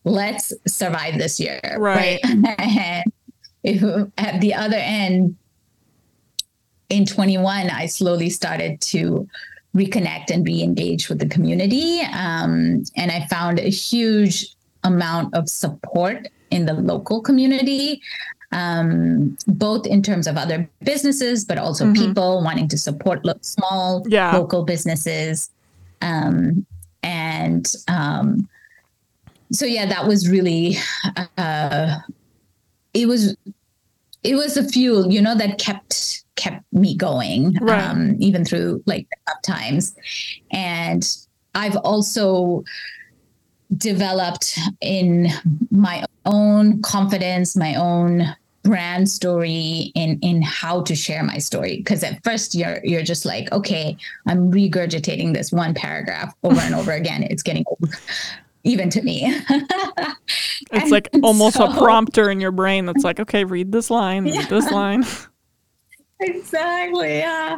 let's 0.03 0.51
survive 0.67 1.17
this 1.17 1.39
year. 1.39 1.59
Right. 1.77 2.19
right? 2.23 2.59
and 2.59 3.03
if, 3.63 3.83
at 4.17 4.41
the 4.41 4.53
other 4.53 4.77
end, 4.77 5.35
in 6.89 7.05
21, 7.05 7.69
I 7.69 7.85
slowly 7.87 8.29
started 8.29 8.81
to 8.81 9.27
reconnect 9.75 10.29
and 10.29 10.45
be 10.45 10.63
engaged 10.63 11.09
with 11.09 11.19
the 11.19 11.27
community. 11.27 12.01
Um, 12.01 12.83
and 12.95 13.11
I 13.11 13.25
found 13.29 13.59
a 13.59 13.69
huge 13.69 14.55
amount 14.83 15.33
of 15.33 15.49
support 15.49 16.27
in 16.51 16.65
the 16.67 16.73
local 16.73 17.21
community, 17.21 18.01
um, 18.53 19.37
both 19.47 19.85
in 19.85 20.01
terms 20.01 20.27
of 20.27 20.37
other 20.37 20.69
businesses, 20.83 21.43
but 21.43 21.57
also 21.57 21.85
mm-hmm. 21.85 22.05
people 22.05 22.43
wanting 22.43 22.67
to 22.69 22.77
support 22.77 23.25
lo- 23.25 23.33
small 23.41 24.03
yeah. 24.07 24.31
local 24.37 24.63
businesses. 24.63 25.49
Um, 26.01 26.65
and 27.01 27.75
um, 27.87 28.47
so, 29.51 29.65
yeah, 29.65 29.85
that 29.87 30.07
was 30.07 30.29
really, 30.29 30.77
uh, 31.37 31.99
it 32.93 33.07
was, 33.07 33.35
it 34.23 34.35
was 34.35 34.53
the 34.53 34.63
fuel, 34.63 35.11
you 35.11 35.21
know, 35.21 35.35
that 35.35 35.59
kept 35.59 36.23
kept 36.35 36.63
me 36.71 36.95
going, 36.95 37.55
right. 37.61 37.83
Um, 37.83 38.15
even 38.19 38.45
through 38.45 38.81
like 38.85 39.07
tough 39.27 39.41
times. 39.43 39.95
And 40.51 41.03
I've 41.53 41.75
also 41.77 42.63
developed 43.77 44.57
in 44.81 45.27
my 45.69 46.05
own 46.25 46.81
confidence, 46.81 47.55
my 47.55 47.75
own 47.75 48.35
brand 48.63 49.09
story 49.09 49.91
in 49.93 50.17
in 50.21 50.41
how 50.41 50.81
to 50.81 50.95
share 50.95 51.23
my 51.23 51.37
story. 51.37 51.77
Because 51.77 52.03
at 52.03 52.23
first 52.23 52.55
you're 52.55 52.79
you're 52.83 53.03
just 53.03 53.25
like 53.25 53.51
okay 53.51 53.95
i'm 54.27 54.51
regurgitating 54.51 55.33
this 55.33 55.51
one 55.51 55.73
paragraph 55.73 56.33
over 56.43 56.59
and 56.61 56.73
over 56.73 56.91
again. 56.91 57.23
It's 57.23 57.43
getting 57.43 57.65
even 58.63 58.89
to 58.89 59.01
me. 59.01 59.35
It's 60.71 60.91
like 60.91 61.09
almost 61.21 61.57
so, 61.57 61.65
a 61.65 61.77
prompter 61.77 62.31
in 62.31 62.39
your 62.39 62.51
brain 62.51 62.85
that's 62.85 63.03
like 63.03 63.19
okay 63.19 63.43
read 63.43 63.71
this 63.71 63.91
line 63.91 64.23
read 64.23 64.35
yeah. 64.35 64.45
this 64.47 64.71
line. 64.71 65.03
Exactly 66.19 67.17
yeah. 67.17 67.57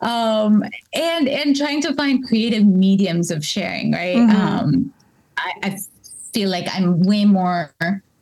Um 0.00 0.64
and 0.92 1.28
and 1.28 1.54
trying 1.54 1.80
to 1.82 1.94
find 1.94 2.26
creative 2.26 2.66
mediums 2.66 3.30
of 3.30 3.44
sharing 3.44 3.92
right? 3.92 4.16
Mm-hmm. 4.16 4.36
um 4.36 4.92
I, 5.36 5.52
I 5.62 5.78
feel 6.32 6.50
like 6.50 6.66
I'm 6.74 7.00
way 7.04 7.24
more 7.24 7.72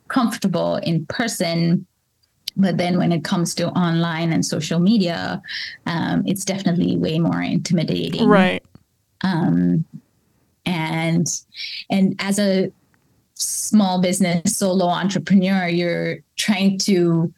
comfortable 0.07 0.75
in 0.75 1.05
person 1.07 1.87
but 2.55 2.77
then 2.77 2.97
when 2.97 3.11
it 3.11 3.23
comes 3.23 3.55
to 3.55 3.69
online 3.69 4.31
and 4.33 4.45
social 4.45 4.79
media 4.79 5.41
um, 5.85 6.23
it's 6.25 6.45
definitely 6.45 6.97
way 6.97 7.19
more 7.19 7.41
intimidating. 7.41 8.27
Right. 8.27 8.63
Um, 9.21 9.85
and 10.65 11.27
and 11.89 12.15
as 12.19 12.39
a 12.39 12.71
small 13.33 13.99
business 14.01 14.57
solo 14.57 14.85
entrepreneur 14.85 15.67
you're 15.67 16.17
trying 16.35 16.77
to 16.77 17.33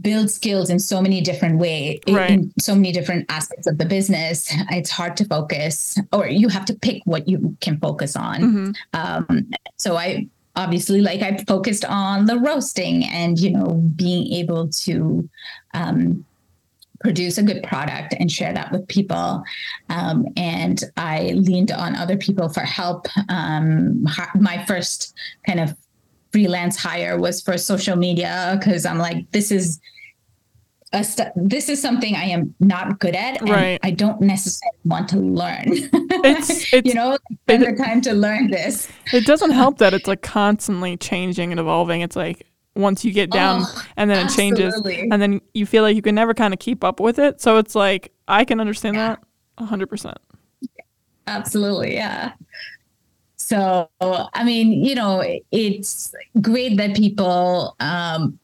build 0.00 0.30
skills 0.30 0.68
in 0.68 0.78
so 0.80 1.00
many 1.00 1.20
different 1.20 1.58
ways 1.58 2.00
Right. 2.08 2.30
in 2.30 2.52
so 2.58 2.74
many 2.74 2.90
different 2.92 3.24
aspects 3.28 3.66
of 3.68 3.78
the 3.78 3.84
business. 3.84 4.52
It's 4.70 4.90
hard 4.90 5.16
to 5.18 5.24
focus 5.24 5.96
or 6.12 6.26
you 6.26 6.48
have 6.48 6.64
to 6.66 6.74
pick 6.74 7.02
what 7.04 7.28
you 7.28 7.56
can 7.60 7.78
focus 7.78 8.16
on. 8.16 8.40
Hmm 8.42 8.70
um, 8.92 9.50
so 9.78 9.96
I 9.96 10.26
obviously 10.56 11.00
like 11.00 11.22
I 11.22 11.36
focused 11.44 11.84
on 11.84 12.24
the 12.24 12.38
roasting 12.38 13.04
and 13.04 13.38
you 13.38 13.50
know 13.50 13.74
being 13.96 14.32
able 14.32 14.68
to 14.68 15.28
um, 15.74 16.24
produce 17.00 17.38
a 17.38 17.42
good 17.42 17.62
product 17.62 18.14
and 18.18 18.30
share 18.30 18.52
that 18.52 18.72
with 18.72 18.88
people. 18.88 19.44
Um, 19.90 20.26
and 20.36 20.82
I 20.96 21.32
leaned 21.34 21.70
on 21.70 21.94
other 21.94 22.16
people 22.16 22.48
for 22.48 22.60
help. 22.60 23.06
Um, 23.28 24.04
my 24.34 24.64
first 24.66 25.14
kind 25.46 25.60
of 25.60 25.76
freelance 26.32 26.76
hire 26.76 27.18
was 27.18 27.40
for 27.40 27.56
social 27.58 27.96
media 27.96 28.58
because 28.58 28.84
I'm 28.86 28.98
like, 28.98 29.30
this 29.30 29.50
is 29.50 29.80
a 30.96 31.04
st- 31.04 31.32
this 31.36 31.68
is 31.68 31.80
something 31.80 32.14
I 32.16 32.24
am 32.24 32.54
not 32.60 32.98
good 32.98 33.14
at, 33.14 33.40
and 33.40 33.50
Right. 33.50 33.78
I 33.82 33.90
don't 33.90 34.20
necessarily 34.20 34.78
want 34.84 35.08
to 35.10 35.18
learn. 35.18 35.72
It's- 36.24 36.50
it's- 36.72 36.82
you 36.84 36.94
know, 36.94 37.16
spend 37.44 37.62
the 37.62 37.72
time 37.84 38.00
to 38.02 38.12
learn 38.12 38.50
this. 38.50 38.88
It 39.12 39.24
doesn't 39.26 39.52
help 39.52 39.78
that 39.78 39.94
it's 39.94 40.08
like 40.08 40.22
constantly 40.22 40.96
changing 40.96 41.50
and 41.52 41.60
evolving. 41.60 42.00
It's 42.00 42.16
like 42.16 42.46
once 42.74 43.04
you 43.04 43.12
get 43.12 43.30
down 43.30 43.62
Oh, 43.64 43.82
and 43.96 44.10
then 44.10 44.26
it 44.26 44.30
changes 44.30 44.74
and 45.10 45.22
then 45.22 45.40
you 45.54 45.64
feel 45.64 45.82
like 45.82 45.96
you 45.96 46.02
can 46.02 46.14
never 46.14 46.34
kind 46.34 46.52
of 46.52 46.60
keep 46.60 46.84
up 46.84 47.00
with 47.00 47.18
it. 47.18 47.40
So 47.40 47.56
it's 47.58 47.74
like 47.74 48.12
I 48.28 48.44
can 48.44 48.60
understand 48.60 48.96
Yeah. 48.96 49.16
that 49.58 49.66
100%. 49.66 50.14
Absolutely, 51.26 51.94
yeah. 51.94 52.32
So, 53.36 53.88
I 54.00 54.44
mean, 54.44 54.84
you 54.84 54.94
know, 54.94 55.22
it's 55.52 56.14
great 56.40 56.76
that 56.78 56.96
people 56.96 57.76
um, 57.80 58.38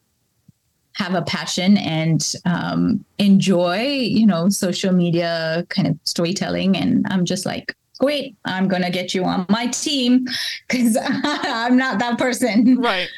have 0.95 1.15
a 1.15 1.21
passion 1.23 1.77
and 1.77 2.33
um, 2.45 3.03
enjoy, 3.17 3.81
you 3.83 4.27
know, 4.27 4.49
social 4.49 4.93
media 4.93 5.65
kind 5.69 5.87
of 5.87 5.97
storytelling. 6.03 6.77
And 6.77 7.05
I'm 7.09 7.25
just 7.25 7.45
like, 7.45 7.75
great, 7.99 8.35
I'm 8.45 8.67
going 8.67 8.83
to 8.83 8.91
get 8.91 9.13
you 9.13 9.23
on 9.23 9.45
my 9.49 9.67
team 9.67 10.27
because 10.67 10.97
I'm 11.23 11.77
not 11.77 11.99
that 11.99 12.17
person. 12.17 12.79
Right. 12.79 13.09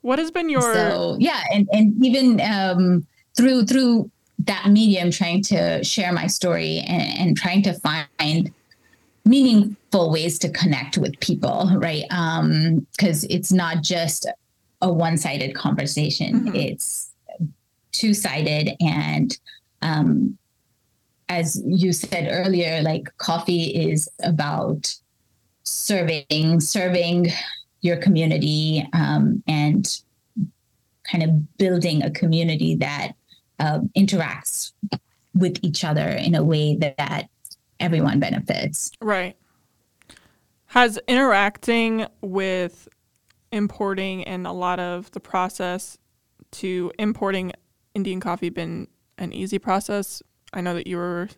What 0.00 0.18
has 0.18 0.30
been 0.30 0.50
your 0.50 0.60
so 0.60 1.16
yeah 1.18 1.44
and 1.50 1.66
and 1.72 2.04
even 2.04 2.38
um 2.42 3.06
through 3.38 3.64
through 3.64 4.10
that 4.40 4.66
medium 4.68 5.10
trying 5.10 5.42
to 5.44 5.82
share 5.82 6.12
my 6.12 6.26
story 6.26 6.80
and, 6.86 7.18
and 7.18 7.36
trying 7.38 7.62
to 7.62 7.72
find 7.72 8.52
meaningful 9.24 10.10
ways 10.12 10.38
to 10.40 10.50
connect 10.50 10.98
with 10.98 11.18
people 11.20 11.70
right 11.76 12.04
um 12.10 12.86
because 12.92 13.24
it's 13.24 13.50
not 13.50 13.82
just 13.82 14.26
a 14.86 14.92
one-sided 14.92 15.52
conversation 15.54 16.30
Mhm. 16.46 16.54
it's 16.68 16.86
two-sided 17.98 18.66
and 18.80 19.28
um 19.82 20.36
as 21.28 21.46
you 21.66 21.90
said 21.92 22.28
earlier 22.30 22.82
like 22.82 23.06
coffee 23.28 23.66
is 23.88 24.08
about 24.22 24.82
serving 25.62 26.60
serving 26.60 27.20
your 27.80 27.96
community 27.98 28.86
um, 28.94 29.42
and 29.46 30.00
kind 31.10 31.22
of 31.22 31.30
building 31.58 32.02
a 32.02 32.10
community 32.10 32.76
that 32.76 33.12
uh, 33.58 33.80
interacts 33.96 34.72
with 35.34 35.58
each 35.62 35.84
other 35.84 36.08
in 36.08 36.34
a 36.34 36.42
way 36.42 36.76
that, 36.76 36.96
that 36.96 37.28
everyone 37.80 38.18
benefits. 38.20 38.90
Right. 39.02 39.36
Has 40.66 40.98
interacting 41.06 42.06
with 42.22 42.88
importing 43.54 44.24
and 44.24 44.46
a 44.46 44.52
lot 44.52 44.80
of 44.80 45.10
the 45.12 45.20
process 45.20 45.96
to 46.50 46.92
importing 46.98 47.52
Indian 47.94 48.20
coffee 48.20 48.50
been 48.50 48.88
an 49.16 49.32
easy 49.32 49.58
process? 49.58 50.22
I 50.52 50.60
know 50.60 50.74
that 50.74 50.86
you 50.86 50.96
were 50.96 51.28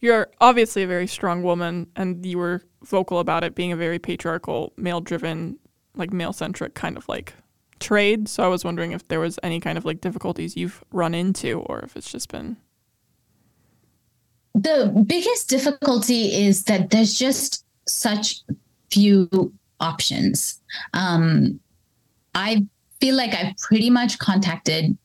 you're 0.00 0.28
obviously 0.40 0.84
a 0.84 0.86
very 0.86 1.06
strong 1.06 1.42
woman 1.42 1.88
and 1.96 2.24
you 2.24 2.38
were 2.38 2.62
vocal 2.84 3.18
about 3.18 3.42
it 3.42 3.56
being 3.56 3.72
a 3.72 3.76
very 3.76 3.98
patriarchal, 3.98 4.72
male 4.76 5.00
driven, 5.00 5.58
like 5.96 6.12
male 6.12 6.32
centric 6.32 6.74
kind 6.74 6.96
of 6.96 7.08
like 7.08 7.34
trade. 7.80 8.28
So 8.28 8.44
I 8.44 8.48
was 8.48 8.64
wondering 8.64 8.92
if 8.92 9.08
there 9.08 9.20
was 9.20 9.38
any 9.42 9.58
kind 9.58 9.78
of 9.78 9.84
like 9.84 10.00
difficulties 10.00 10.56
you've 10.56 10.84
run 10.92 11.14
into 11.14 11.60
or 11.60 11.80
if 11.80 11.96
it's 11.96 12.10
just 12.10 12.30
been 12.30 12.56
The 14.54 15.04
biggest 15.06 15.48
difficulty 15.48 16.34
is 16.34 16.64
that 16.64 16.90
there's 16.90 17.14
just 17.18 17.64
such 17.86 18.42
few 18.90 19.52
options. 19.80 20.60
Um, 20.94 21.60
I 22.34 22.66
feel 23.00 23.16
like 23.16 23.34
I've 23.34 23.56
pretty 23.58 23.90
much 23.90 24.18
contacted 24.18 24.96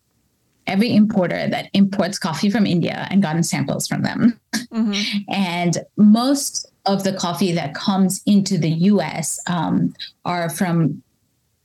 every 0.65 0.95
importer 0.95 1.47
that 1.49 1.69
imports 1.73 2.17
coffee 2.17 2.49
from 2.49 2.65
India 2.65 3.07
and 3.09 3.21
gotten 3.21 3.43
samples 3.43 3.87
from 3.87 4.01
them. 4.03 4.39
Mhm. 4.71 5.25
And 5.29 5.77
most 5.97 6.71
of 6.85 7.03
the 7.03 7.13
coffee 7.13 7.51
that 7.53 7.73
comes 7.73 8.21
into 8.25 8.57
the 8.57 8.69
US 8.91 9.39
um, 9.47 9.93
are 10.25 10.49
from 10.49 11.01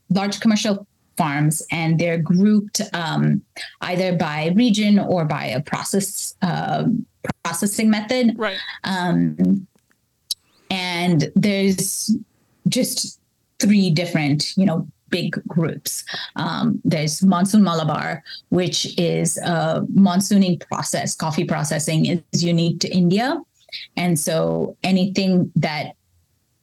large 0.09 0.39
commercial 0.39 0.85
farms 1.17 1.61
and 1.71 1.99
they're 1.99 2.17
grouped 2.17 2.81
um, 2.93 3.41
either 3.81 4.15
by 4.15 4.53
region 4.55 4.97
or 4.99 5.25
by 5.25 5.45
a 5.45 5.61
process 5.61 6.35
um 6.41 7.05
processing 7.43 7.89
method. 7.89 8.35
right. 8.37 8.57
Um, 8.85 9.67
and 10.69 11.31
there's 11.35 12.15
just 12.67 13.19
three 13.59 13.89
different, 13.89 14.55
you 14.57 14.65
know, 14.65 14.87
big 15.09 15.41
groups. 15.47 16.03
Um, 16.35 16.79
there's 16.83 17.23
Monsoon 17.23 17.63
Malabar, 17.63 18.23
which 18.49 18.97
is 18.97 19.37
a 19.39 19.85
monsooning 19.93 20.59
process. 20.59 21.15
Coffee 21.15 21.45
processing 21.45 22.05
is 22.05 22.43
unique 22.43 22.79
to 22.81 22.89
India. 22.89 23.41
And 23.97 24.19
so 24.19 24.77
anything 24.83 25.51
that 25.55 25.95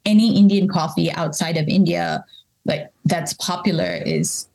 any 0.05 0.37
Indian 0.39 0.69
coffee 0.69 1.11
outside 1.13 1.57
of 1.57 1.67
India 1.69 2.25
like 2.67 2.91
that's 3.05 3.33
popular 3.35 4.03
is 4.05 4.49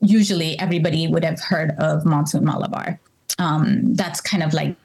usually 0.00 0.58
everybody 0.58 1.06
would 1.06 1.24
have 1.24 1.40
heard 1.40 1.72
of 1.78 2.04
Monsoon 2.04 2.44
Malabar. 2.44 3.00
Um, 3.38 3.94
that's 3.94 4.20
kind 4.20 4.42
of 4.42 4.52
like 4.52 4.76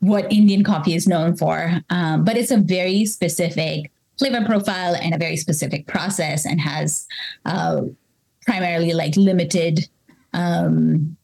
what 0.00 0.30
Indian 0.32 0.64
coffee 0.64 0.94
is 0.94 1.06
known 1.06 1.36
for. 1.36 1.80
Um, 1.90 2.24
but 2.24 2.36
it's 2.36 2.50
a 2.50 2.56
very 2.56 3.04
specific 3.04 3.90
flavor 4.18 4.44
profile 4.44 4.94
and 4.94 5.14
a 5.14 5.18
very 5.18 5.36
specific 5.36 5.86
process 5.86 6.46
and 6.46 6.60
has 6.60 7.06
uh, 7.44 7.82
primarily 8.46 8.92
like 8.92 9.16
limited 9.16 9.88
um, 10.32 11.16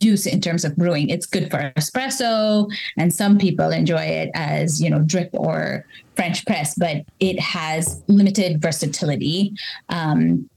use 0.00 0.26
in 0.26 0.40
terms 0.40 0.64
of 0.64 0.76
brewing. 0.76 1.08
It's 1.08 1.26
good 1.26 1.50
for 1.50 1.72
espresso, 1.76 2.70
and 2.96 3.12
some 3.12 3.38
people 3.38 3.70
enjoy 3.70 4.02
it 4.02 4.30
as 4.34 4.80
you 4.80 4.90
know 4.90 5.00
drip 5.00 5.30
or 5.32 5.84
French 6.14 6.44
press, 6.46 6.74
but 6.74 7.04
it 7.20 7.38
has 7.40 8.02
limited 8.08 8.60
versatility. 8.60 9.52
Um, 9.88 10.48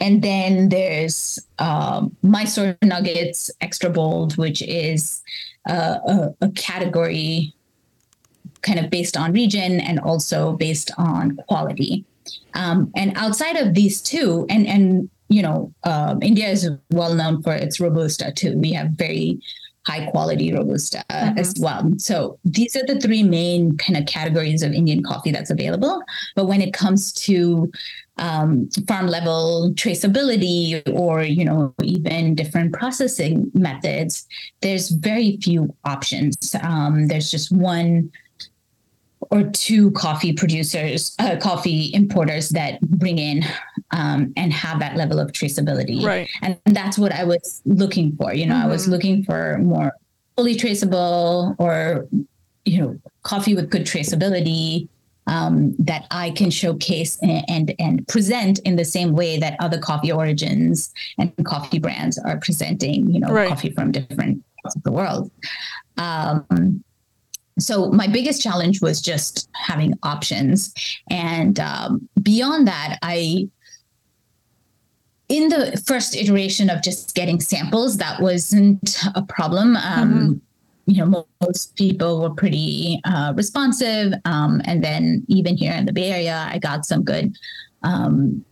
and 0.00 0.22
then 0.22 0.70
there's 0.70 1.38
um, 1.58 2.16
Mysore 2.22 2.76
Nuggets 2.82 3.50
Extra 3.60 3.90
Bold, 3.90 4.36
which 4.38 4.62
is 4.62 5.22
uh, 5.68 5.98
a, 6.06 6.34
a 6.40 6.50
category 6.52 7.54
kind 8.62 8.78
of 8.78 8.90
based 8.90 9.16
on 9.16 9.32
region 9.32 9.80
and 9.80 9.98
also 10.00 10.52
based 10.56 10.90
on 10.98 11.36
quality. 11.48 12.04
Um, 12.54 12.90
and 12.96 13.12
outside 13.16 13.56
of 13.56 13.74
these 13.74 14.00
two, 14.02 14.46
and 14.48 14.66
and 14.66 15.08
you 15.28 15.42
know, 15.42 15.72
um, 15.84 16.22
India 16.22 16.48
is 16.48 16.68
well 16.90 17.14
known 17.14 17.42
for 17.42 17.52
its 17.52 17.78
robusta 17.78 18.32
too. 18.32 18.58
We 18.58 18.72
have 18.72 18.90
very 18.90 19.40
high 19.86 20.10
quality 20.10 20.52
robusta 20.52 21.02
Mhm. 21.10 21.38
as 21.38 21.54
well. 21.58 21.90
So 21.96 22.38
these 22.44 22.76
are 22.76 22.84
the 22.86 23.00
three 23.00 23.22
main 23.22 23.76
kind 23.78 23.96
of 23.96 24.04
categories 24.06 24.62
of 24.62 24.72
Indian 24.72 25.02
coffee 25.02 25.30
that's 25.30 25.50
available. 25.50 26.02
But 26.36 26.46
when 26.46 26.60
it 26.60 26.72
comes 26.74 27.12
to 27.26 27.70
um, 28.18 28.68
farm 28.86 29.06
level 29.06 29.72
traceability 29.76 30.82
or 30.92 31.22
you 31.22 31.44
know 31.44 31.72
even 31.82 32.34
different 32.34 32.72
processing 32.74 33.50
methods, 33.54 34.26
there's 34.60 34.90
very 34.90 35.38
few 35.40 35.74
options. 35.84 36.36
Um, 36.62 37.06
there's 37.08 37.30
just 37.30 37.50
one 37.50 38.10
or 39.30 39.44
two 39.50 39.90
coffee 39.92 40.32
producers, 40.32 41.14
uh, 41.18 41.36
coffee 41.36 41.90
importers 41.94 42.48
that 42.50 42.80
bring 42.80 43.18
in 43.18 43.44
um, 43.90 44.32
and 44.36 44.52
have 44.52 44.80
that 44.80 44.96
level 44.96 45.18
of 45.20 45.30
traceability. 45.32 46.02
Right. 46.02 46.28
And 46.42 46.58
that's 46.66 46.98
what 46.98 47.12
I 47.12 47.24
was 47.24 47.60
looking 47.66 48.16
for. 48.16 48.32
You 48.32 48.46
know, 48.46 48.56
I 48.56 48.66
was 48.66 48.86
Mhm. 48.86 48.90
looking 48.90 49.24
for 49.24 49.58
more 49.58 49.92
fully 50.36 50.54
traceable 50.56 51.54
or, 51.58 52.08
you 52.64 52.78
know, 52.80 52.96
coffee 53.22 53.54
with 53.54 53.68
good 53.70 53.84
traceability 53.84 54.88
um, 55.26 55.76
that 55.78 56.06
I 56.10 56.30
can 56.30 56.50
showcase 56.50 57.16
and, 57.22 57.44
and 57.48 57.74
and 57.78 58.08
present 58.08 58.58
in 58.60 58.74
the 58.76 58.84
same 58.86 59.12
way 59.12 59.38
that 59.38 59.54
other 59.60 59.78
coffee 59.78 60.10
origins 60.10 60.90
and 61.18 61.30
coffee 61.44 61.78
brands 61.78 62.18
are 62.18 62.38
presenting. 62.40 63.10
You 63.10 63.20
know, 63.20 63.28
Right. 63.28 63.48
coffee 63.48 63.70
from 63.70 63.92
different 63.92 64.42
parts 64.62 64.74
of 64.76 64.82
the 64.82 64.90
world. 64.90 65.30
Um, 65.98 66.82
so 67.62 67.90
my 67.90 68.06
biggest 68.06 68.42
challenge 68.42 68.80
was 68.80 69.00
just 69.00 69.48
having 69.54 69.94
options. 70.02 70.72
And 71.10 71.58
um, 71.60 72.08
beyond 72.22 72.66
that 72.68 72.98
i 73.02 73.48
in 75.28 75.48
the 75.48 75.80
first 75.86 76.16
iteration 76.16 76.68
of 76.68 76.82
just 76.82 77.14
getting 77.14 77.40
samples 77.40 77.98
that 77.98 78.20
wasn't 78.20 78.98
a 79.14 79.22
problem. 79.22 79.76
Um, 79.76 80.12
mm-hmm. 80.12 80.32
you 80.86 81.04
know 81.04 81.26
most 81.40 81.76
people 81.76 82.20
were 82.20 82.34
pretty 82.34 83.00
uh, 83.04 83.32
responsive. 83.36 84.12
Um, 84.24 84.60
and 84.64 84.82
then 84.82 85.24
even 85.28 85.56
here 85.56 85.72
in 85.72 85.86
the 85.86 85.92
bay 85.92 86.10
area 86.10 86.48
i 86.50 86.58
got 86.58 86.84
some 86.84 87.02
good 87.04 87.34
um, 87.82 88.44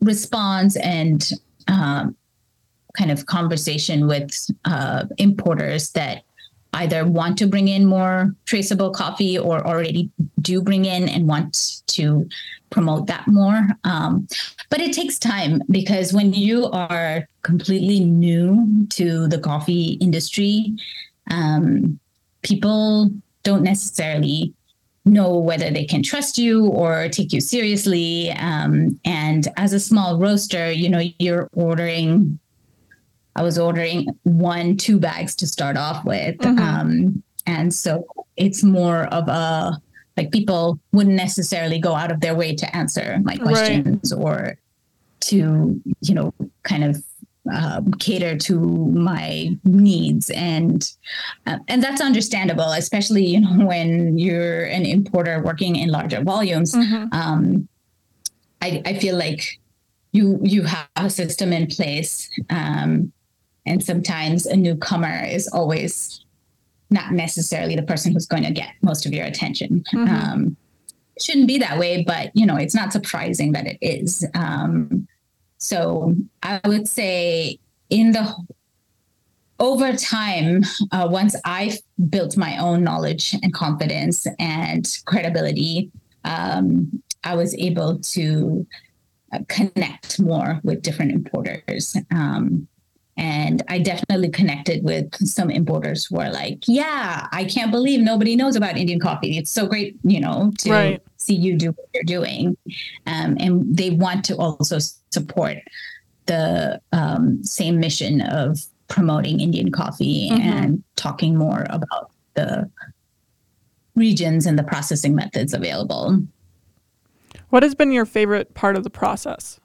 response 0.00 0.76
and 0.76 1.30
um, 1.66 2.16
kind 2.96 3.10
of 3.10 3.26
conversation 3.26 4.06
with 4.06 4.50
uh, 4.64 5.04
importers 5.18 5.90
that 5.90 6.22
either 6.74 7.06
want 7.06 7.38
to 7.38 7.46
bring 7.46 7.68
in 7.68 7.86
more 7.86 8.34
traceable 8.44 8.90
coffee 8.90 9.38
or 9.38 9.66
already 9.66 10.10
do 10.40 10.60
bring 10.60 10.84
in 10.84 11.08
and 11.08 11.26
want 11.26 11.82
to 11.88 12.28
promote 12.70 13.06
that 13.06 13.26
more. 13.26 13.66
Um, 13.84 14.28
but 14.70 14.80
it 14.80 14.92
takes 14.92 15.18
time 15.18 15.62
because 15.70 16.12
when 16.12 16.32
you 16.32 16.66
are 16.66 17.26
completely 17.42 18.00
new 18.00 18.86
to 18.90 19.26
the 19.28 19.38
coffee 19.38 19.98
industry, 20.00 20.76
um, 21.30 21.98
people 22.42 23.10
don't 23.42 23.62
necessarily 23.62 24.52
know 25.04 25.38
whether 25.38 25.70
they 25.70 25.84
can 25.84 26.02
trust 26.02 26.36
you 26.36 26.66
or 26.66 27.08
take 27.08 27.32
you 27.32 27.40
seriously. 27.40 28.30
Um, 28.32 29.00
and 29.04 29.48
as 29.56 29.72
a 29.72 29.80
small 29.80 30.18
roaster, 30.18 30.70
you 30.70 30.88
know, 30.88 31.02
you're 31.18 31.48
ordering 31.54 32.38
I 33.36 33.42
was 33.42 33.58
ordering 33.58 34.08
one, 34.24 34.76
two 34.76 34.98
bags 34.98 35.34
to 35.36 35.46
start 35.46 35.76
off 35.76 36.04
with. 36.04 36.36
Mm-hmm. 36.38 36.58
Um, 36.58 37.22
and 37.46 37.72
so 37.72 38.06
it's 38.36 38.62
more 38.62 39.04
of 39.06 39.28
a 39.28 39.80
like 40.16 40.32
people 40.32 40.80
wouldn't 40.92 41.14
necessarily 41.14 41.78
go 41.78 41.94
out 41.94 42.10
of 42.10 42.20
their 42.20 42.34
way 42.34 42.54
to 42.54 42.76
answer 42.76 43.20
my 43.22 43.36
questions 43.36 44.12
right. 44.12 44.22
or 44.22 44.58
to, 45.20 45.80
you 46.00 46.14
know, 46.14 46.34
kind 46.64 46.82
of 46.82 47.02
uh, 47.52 47.80
cater 47.98 48.36
to 48.36 48.58
my 48.58 49.56
needs 49.64 50.28
and 50.30 50.92
uh, 51.46 51.58
and 51.68 51.82
that's 51.82 52.02
understandable 52.02 52.72
especially 52.72 53.24
you 53.24 53.40
know 53.40 53.64
when 53.66 54.18
you're 54.18 54.64
an 54.64 54.84
importer 54.84 55.42
working 55.42 55.76
in 55.76 55.88
larger 55.88 56.22
volumes 56.22 56.74
mm-hmm. 56.74 57.06
um, 57.12 57.66
I, 58.60 58.82
I 58.84 58.98
feel 58.98 59.16
like 59.16 59.58
you 60.12 60.38
you 60.42 60.64
have 60.64 60.88
a 60.96 61.08
system 61.08 61.54
in 61.54 61.68
place 61.68 62.28
um, 62.50 63.12
and 63.68 63.84
sometimes 63.84 64.46
a 64.46 64.56
newcomer 64.56 65.24
is 65.24 65.48
always 65.48 66.24
not 66.90 67.12
necessarily 67.12 67.76
the 67.76 67.82
person 67.82 68.12
who's 68.12 68.26
going 68.26 68.44
to 68.44 68.50
get 68.50 68.70
most 68.82 69.04
of 69.06 69.12
your 69.12 69.26
attention. 69.26 69.84
Mm-hmm. 69.92 70.14
Um, 70.14 70.56
it 71.16 71.22
shouldn't 71.22 71.48
be 71.48 71.58
that 71.58 71.78
way, 71.78 72.04
but 72.04 72.30
you 72.34 72.46
know, 72.46 72.56
it's 72.56 72.74
not 72.74 72.92
surprising 72.92 73.52
that 73.52 73.66
it 73.66 73.78
is. 73.82 74.26
Um, 74.34 75.06
so 75.58 76.14
I 76.42 76.60
would 76.64 76.88
say 76.88 77.58
in 77.90 78.12
the 78.12 78.34
over 79.60 79.92
time, 79.96 80.62
uh, 80.92 81.08
once 81.10 81.34
I 81.44 81.78
built 82.08 82.36
my 82.36 82.56
own 82.58 82.84
knowledge 82.84 83.34
and 83.42 83.52
confidence 83.52 84.26
and 84.38 84.88
credibility, 85.04 85.90
um, 86.24 87.02
I 87.24 87.34
was 87.34 87.54
able 87.56 87.98
to 87.98 88.66
uh, 89.32 89.40
connect 89.48 90.20
more 90.20 90.60
with 90.62 90.82
different 90.82 91.10
importers. 91.10 91.96
Um, 92.12 92.68
and 93.18 93.64
I 93.68 93.80
definitely 93.80 94.28
connected 94.30 94.84
with 94.84 95.12
some 95.16 95.50
importers 95.50 96.06
who 96.06 96.20
are 96.20 96.30
like, 96.30 96.60
yeah, 96.68 97.26
I 97.32 97.44
can't 97.44 97.72
believe 97.72 98.00
nobody 98.00 98.36
knows 98.36 98.54
about 98.54 98.76
Indian 98.76 99.00
coffee. 99.00 99.36
It's 99.36 99.50
so 99.50 99.66
great, 99.66 99.98
you 100.04 100.20
know, 100.20 100.52
to 100.58 100.70
right. 100.70 101.02
see 101.16 101.34
you 101.34 101.56
do 101.56 101.72
what 101.72 101.88
you're 101.92 102.04
doing. 102.04 102.56
Um, 103.06 103.36
and 103.40 103.76
they 103.76 103.90
want 103.90 104.24
to 104.26 104.36
also 104.36 104.78
support 105.10 105.56
the 106.26 106.80
um, 106.92 107.42
same 107.42 107.80
mission 107.80 108.20
of 108.20 108.60
promoting 108.86 109.40
Indian 109.40 109.72
coffee 109.72 110.30
mm-hmm. 110.30 110.40
and 110.40 110.84
talking 110.94 111.36
more 111.36 111.66
about 111.70 112.12
the 112.34 112.70
regions 113.96 114.46
and 114.46 114.56
the 114.56 114.62
processing 114.62 115.16
methods 115.16 115.52
available. 115.52 116.22
What 117.48 117.64
has 117.64 117.74
been 117.74 117.90
your 117.90 118.06
favorite 118.06 118.54
part 118.54 118.76
of 118.76 118.84
the 118.84 118.90
process? 118.90 119.58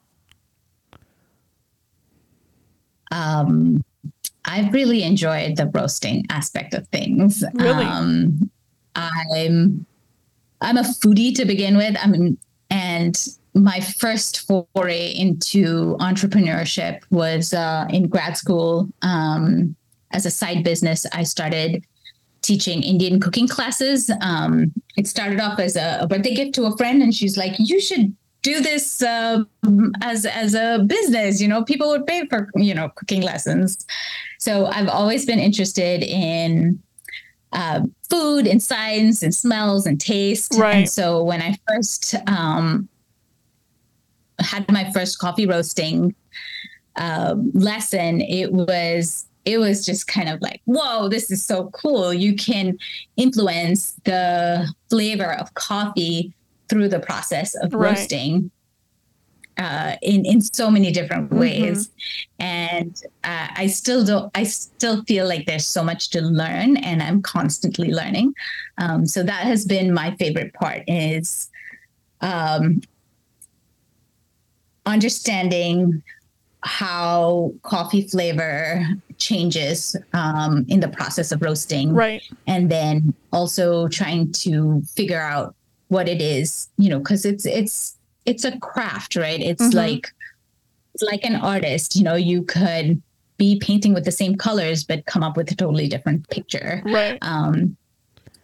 Um, 3.14 3.84
I've 4.45 4.74
really 4.74 5.03
enjoyed 5.03 5.55
the 5.55 5.68
roasting 5.68 6.26
aspect 6.30 6.74
of 6.74 6.88
things. 6.89 7.43
Really? 7.53 7.86
Um, 7.86 8.49
I'm 8.95 9.86
I'm 10.61 10.78
a 10.78 10.84
foodie 10.84 11.36
to 11.36 11.45
begin 11.45 11.78
with. 11.78 11.95
I 12.01 12.07
mean, 12.07 12.38
and 12.70 13.16
my 13.53 13.80
first 13.80 14.47
foray 14.47 15.11
into 15.11 15.95
entrepreneurship 15.99 17.01
was 17.11 17.53
uh, 17.53 17.86
in 17.89 18.07
grad 18.07 18.36
school. 18.36 18.89
Um, 19.01 19.76
as 20.11 20.26
a 20.26 20.32
side 20.32 20.64
business, 20.64 21.05
I 21.14 21.24
started 21.24 21.84
teaching 22.41 22.84
Indian 22.84 23.20
cooking 23.20 23.47
classes. 23.47 24.11
Um, 24.22 24.74
it 24.97 25.07
started 25.07 25.39
off 25.39 25.59
as 25.59 25.76
a, 25.76 25.99
a 26.01 26.07
birthday 26.07 26.36
gift 26.36 26.55
to 26.55 26.66
a 26.66 26.78
friend, 26.78 27.01
and 27.01 27.14
she's 27.14 27.38
like, 27.38 27.53
"You 27.59 27.80
should 27.80 28.16
do 28.43 28.61
this 28.61 29.01
uh, 29.01 29.43
as 30.01 30.25
as 30.25 30.53
a 30.53 30.83
business 30.85 31.41
you 31.41 31.47
know 31.47 31.63
people 31.63 31.89
would 31.89 32.05
pay 32.05 32.27
for 32.27 32.49
you 32.55 32.75
know 32.75 32.89
cooking 32.95 33.21
lessons. 33.21 33.85
So 34.37 34.67
i've 34.67 34.89
always 34.89 35.25
been 35.25 35.39
interested 35.39 36.03
in 36.03 36.81
uh, 37.53 37.81
food 38.09 38.45
and 38.45 38.61
science 38.61 39.23
and 39.23 39.33
smells 39.33 39.85
and 39.85 39.99
taste. 39.99 40.55
Right. 40.57 40.75
and 40.75 40.89
so 40.89 41.23
when 41.23 41.41
i 41.41 41.57
first 41.67 42.15
um, 42.27 42.87
had 44.39 44.69
my 44.71 44.91
first 44.91 45.19
coffee 45.19 45.47
roasting 45.47 46.13
uh, 46.97 47.35
lesson 47.53 48.21
it 48.21 48.51
was 48.51 49.25
it 49.45 49.57
was 49.57 49.85
just 49.85 50.07
kind 50.07 50.29
of 50.29 50.41
like 50.41 50.61
whoa 50.65 51.07
this 51.07 51.31
is 51.31 51.43
so 51.43 51.69
cool. 51.71 52.13
You 52.13 52.35
can 52.35 52.77
influence 53.15 53.93
the 54.03 54.67
flavor 54.89 55.33
of 55.33 55.53
coffee 55.53 56.33
through 56.74 56.89
the 56.89 56.99
process 56.99 57.53
of 57.53 57.71
right. 57.71 57.91
roasting 57.91 58.49
uh, 59.59 59.95
in 60.01 60.26
in 60.26 60.41
so 60.41 60.71
many 60.71 60.91
different 60.91 61.30
mm-hmm. 61.30 61.39
ways, 61.39 61.88
mm-hmm. 61.88 62.43
and 62.43 63.03
uh, 63.24 63.47
I 63.55 63.67
still 63.67 64.03
don't. 64.03 64.32
I 64.34 64.43
still 64.43 65.03
feel 65.03 65.28
like 65.28 65.45
there's 65.45 65.67
so 65.67 65.84
much 65.84 66.09
to 66.09 66.21
learn, 66.21 66.78
and 66.78 67.03
I'm 67.03 67.21
constantly 67.21 67.93
learning. 67.93 68.34
Um, 68.80 69.05
so 69.05 69.21
that 69.21 69.43
has 69.43 69.65
been 69.65 69.93
my 69.93 70.15
favorite 70.15 70.51
part 70.55 70.82
is 70.88 71.51
um, 72.21 72.82
understanding 74.88 76.01
how 76.61 77.53
coffee 77.61 78.07
flavor 78.07 78.84
changes 79.17 79.95
um, 80.13 80.65
in 80.67 80.80
the 80.80 80.88
process 80.88 81.32
of 81.32 81.43
roasting, 81.43 81.93
right? 81.93 82.24
And 82.47 82.71
then 82.71 83.13
also 83.32 83.88
trying 83.89 84.32
to 84.43 84.82
figure 84.95 85.21
out 85.21 85.53
what 85.93 86.09
it 86.09 86.21
is, 86.21 86.67
you 86.77 86.89
know, 86.89 86.99
because 86.99 87.23
it's 87.23 87.45
it's 87.45 87.95
it's 88.25 88.43
a 88.43 88.57
craft, 88.59 89.15
right? 89.15 89.39
It's 89.39 89.63
mm-hmm. 89.63 89.77
like 89.77 90.13
it's 90.93 91.03
like 91.03 91.23
an 91.23 91.35
artist, 91.35 91.95
you 91.95 92.03
know, 92.03 92.15
you 92.15 92.43
could 92.43 93.01
be 93.37 93.59
painting 93.59 93.93
with 93.93 94.05
the 94.05 94.11
same 94.11 94.35
colors 94.35 94.83
but 94.83 95.05
come 95.05 95.23
up 95.23 95.37
with 95.37 95.51
a 95.51 95.55
totally 95.55 95.87
different 95.87 96.29
picture. 96.29 96.81
Right. 96.85 97.17
Um, 97.21 97.75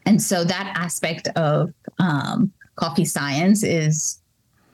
and 0.05 0.21
so 0.21 0.43
that 0.43 0.73
aspect 0.75 1.27
of 1.35 1.73
um, 1.99 2.51
coffee 2.75 3.05
science 3.05 3.63
is 3.63 4.19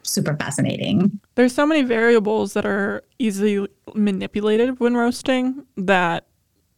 super 0.03 0.35
fascinating. 0.35 1.19
There's 1.35 1.53
so 1.53 1.65
many 1.65 1.81
variables 1.81 2.53
that 2.53 2.65
are 2.65 3.03
easily 3.19 3.67
manipulated 3.93 4.79
when 4.79 4.95
roasting 4.95 5.65
that 5.77 6.27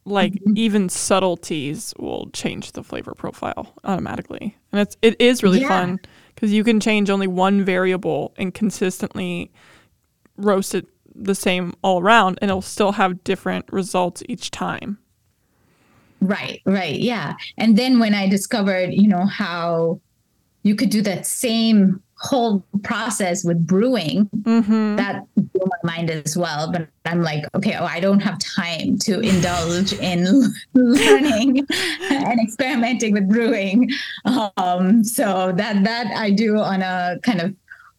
like 0.07 0.33
mm-hmm. 0.33 0.53
even 0.55 0.89
subtleties 0.89 1.93
will 1.99 2.29
change 2.31 2.71
the 2.71 2.83
flavor 2.83 3.13
profile 3.13 3.73
automatically 3.83 4.57
and 4.71 4.81
it's 4.81 4.95
it 5.01 5.19
is 5.19 5.43
really 5.43 5.61
yeah. 5.61 5.67
fun 5.67 5.99
because 6.33 6.51
you 6.51 6.63
can 6.63 6.79
change 6.79 7.09
only 7.09 7.27
one 7.27 7.63
variable 7.63 8.33
and 8.37 8.53
consistently 8.53 9.51
roast 10.37 10.73
it 10.73 10.87
the 11.13 11.35
same 11.35 11.73
all 11.81 11.99
around 11.99 12.39
and 12.41 12.49
it'll 12.49 12.61
still 12.61 12.93
have 12.93 13.23
different 13.23 13.65
results 13.71 14.23
each 14.29 14.49
time 14.49 14.97
right 16.21 16.61
right 16.65 16.99
yeah 16.99 17.35
and 17.57 17.77
then 17.77 17.99
when 17.99 18.13
i 18.13 18.27
discovered 18.27 18.93
you 18.93 19.07
know 19.07 19.25
how 19.25 19.99
you 20.63 20.75
could 20.75 20.89
do 20.89 21.01
that 21.01 21.25
same 21.25 22.01
whole 22.19 22.65
process 22.83 23.43
with 23.43 23.65
brewing 23.67 24.27
mm-hmm. 24.41 24.95
that 24.95 25.23
blew 25.35 25.65
my 25.83 25.95
mind 25.95 26.09
as 26.09 26.35
well 26.35 26.71
but 26.71 26.87
i'm 27.05 27.21
like 27.21 27.43
okay 27.53 27.75
oh 27.75 27.85
i 27.85 27.99
don't 27.99 28.19
have 28.21 28.39
time 28.39 28.97
to 28.97 29.19
indulge 29.19 29.93
in 30.01 30.25
learning 30.73 31.65
and 32.09 32.39
experimenting 32.39 33.13
with 33.13 33.29
brewing 33.29 33.89
um, 34.57 35.03
so 35.03 35.53
that 35.55 35.83
that 35.83 36.07
i 36.15 36.31
do 36.31 36.57
on 36.57 36.81
a 36.81 37.17
kind 37.21 37.39
of 37.39 37.53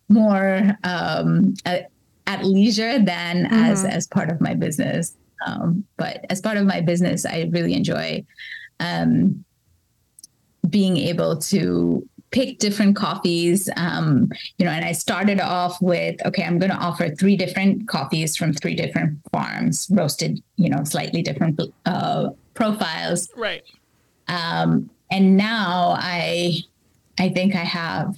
more 0.09 0.77
um, 0.85 1.55
at, 1.64 1.91
at 2.27 2.45
leisure 2.45 2.99
than 2.99 3.45
mm-hmm. 3.45 3.55
as 3.55 3.85
as 3.85 4.07
part 4.09 4.31
of 4.31 4.41
my 4.41 4.55
business 4.55 5.14
um, 5.47 5.85
but 5.97 6.25
as 6.29 6.41
part 6.41 6.57
of 6.57 6.66
my 6.66 6.81
business 6.81 7.25
i 7.25 7.49
really 7.53 7.75
enjoy 7.75 8.25
um, 8.81 9.45
being 10.69 10.97
able 10.97 11.37
to 11.37 12.07
pick 12.31 12.59
different 12.59 12.95
coffees 12.95 13.70
um, 13.76 14.31
you 14.59 14.64
know 14.64 14.70
and 14.70 14.85
i 14.85 14.93
started 14.93 15.41
off 15.41 15.81
with 15.81 16.14
okay 16.26 16.45
i'm 16.45 16.59
going 16.59 16.70
to 16.70 16.76
offer 16.76 17.09
three 17.09 17.37
different 17.37 17.89
coffees 17.89 18.37
from 18.37 18.53
three 18.53 18.74
different 18.74 19.18
farms 19.33 19.89
roasted 19.91 20.43
you 20.57 20.68
know 20.68 20.85
slightly 20.85 21.22
different 21.22 21.61
uh, 21.87 22.29
profiles. 22.59 23.31
Right. 23.37 23.62
Um, 24.26 24.91
and 25.11 25.37
now 25.39 25.97
i 25.99 26.59
i 27.18 27.31
think 27.31 27.55
i 27.55 27.64
have 27.64 28.14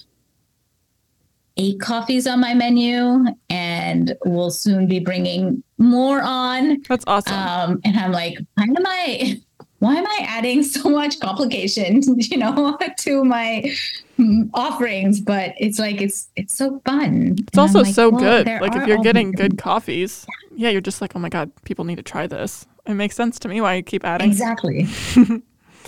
eight 1.56 1.78
coffees 1.80 2.26
on 2.26 2.40
my 2.40 2.54
menu 2.54 3.26
and 3.48 4.16
we'll 4.24 4.50
soon 4.50 4.88
be 4.88 4.98
bringing 4.98 5.62
more 5.78 6.20
on. 6.22 6.82
That's 6.88 7.04
awesome. 7.06 7.34
Um, 7.34 7.80
and 7.84 7.96
i'm 7.96 8.12
like 8.12 8.38
why 8.54 8.64
am 8.64 8.86
i 8.86 9.40
why 9.80 9.96
am 9.96 10.06
I 10.06 10.24
adding 10.28 10.62
so 10.74 10.88
much 10.88 11.18
complication, 11.20 12.02
you 12.16 12.38
know, 12.38 12.78
to 12.98 13.24
my 13.24 13.74
mm, 14.18 14.48
offerings? 14.54 15.20
But 15.20 15.54
it's 15.58 15.78
like 15.78 16.00
it's 16.00 16.28
it's 16.36 16.54
so 16.54 16.80
fun. 16.86 17.36
It's 17.38 17.48
and 17.52 17.58
also 17.58 17.82
like, 17.82 17.94
so 17.94 18.10
well, 18.10 18.20
good. 18.20 18.46
Like 18.46 18.76
if 18.76 18.86
you're 18.86 19.02
getting 19.02 19.32
good 19.32 19.58
coffees, 19.58 20.26
yeah, 20.54 20.70
you're 20.70 20.80
just 20.80 21.00
like, 21.00 21.16
oh 21.16 21.18
my 21.18 21.28
god, 21.28 21.50
people 21.64 21.84
need 21.84 21.96
to 21.96 22.02
try 22.02 22.26
this. 22.26 22.66
It 22.86 22.94
makes 22.94 23.16
sense 23.16 23.38
to 23.40 23.48
me 23.48 23.60
why 23.60 23.74
you 23.74 23.82
keep 23.82 24.04
adding. 24.04 24.30
Exactly. 24.30 24.86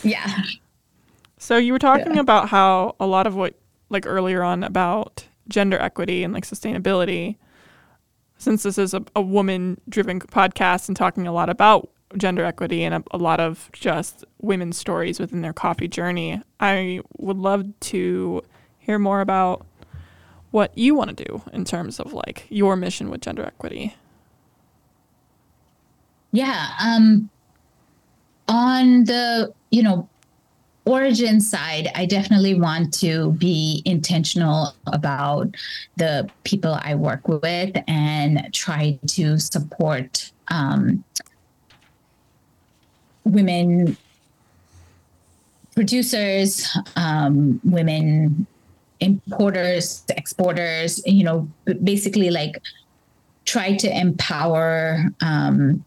yeah. 0.02 0.42
So 1.38 1.56
you 1.56 1.72
were 1.72 1.78
talking 1.78 2.14
yeah. 2.14 2.20
about 2.20 2.48
how 2.48 2.96
a 3.00 3.06
lot 3.06 3.26
of 3.26 3.34
what 3.34 3.54
like 3.88 4.06
earlier 4.06 4.42
on 4.42 4.62
about 4.62 5.26
gender 5.48 5.78
equity 5.78 6.22
and 6.22 6.32
like 6.32 6.46
sustainability 6.46 7.36
since 8.38 8.62
this 8.62 8.78
is 8.78 8.94
a, 8.94 9.02
a 9.14 9.22
woman 9.22 9.80
driven 9.88 10.20
podcast 10.20 10.88
and 10.88 10.96
talking 10.96 11.26
a 11.26 11.32
lot 11.32 11.48
about 11.48 11.90
gender 12.16 12.44
equity 12.44 12.84
and 12.84 12.94
a, 12.94 13.04
a, 13.12 13.18
lot 13.18 13.40
of 13.40 13.70
just 13.72 14.24
women's 14.40 14.76
stories 14.76 15.18
within 15.18 15.40
their 15.42 15.52
coffee 15.52 15.88
journey. 15.88 16.40
I 16.60 17.00
would 17.18 17.38
love 17.38 17.66
to 17.80 18.42
hear 18.78 18.98
more 18.98 19.20
about 19.20 19.66
what 20.50 20.76
you 20.76 20.94
want 20.94 21.16
to 21.16 21.24
do 21.24 21.42
in 21.52 21.64
terms 21.64 21.98
of 21.98 22.12
like 22.12 22.46
your 22.48 22.76
mission 22.76 23.10
with 23.10 23.20
gender 23.20 23.44
equity. 23.44 23.96
Yeah, 26.32 26.68
um 26.80 27.30
on 28.48 29.04
the, 29.04 29.52
you 29.70 29.82
know, 29.82 30.08
origin 30.84 31.40
side, 31.40 31.88
I 31.94 32.06
definitely 32.06 32.58
want 32.58 32.92
to 32.94 33.32
be 33.32 33.82
intentional 33.84 34.74
about 34.86 35.54
the 35.96 36.28
people 36.44 36.78
I 36.82 36.94
work 36.96 37.28
with 37.28 37.76
and 37.86 38.48
try 38.52 38.98
to 39.08 39.38
support 39.38 40.32
um, 40.48 41.04
women 43.24 43.96
producers, 45.74 46.68
um, 46.96 47.60
women 47.64 48.46
importers, 49.00 50.04
exporters, 50.16 51.02
you 51.06 51.24
know, 51.24 51.48
basically 51.82 52.30
like 52.30 52.60
try 53.44 53.74
to 53.76 53.88
empower 53.98 55.04
um, 55.20 55.84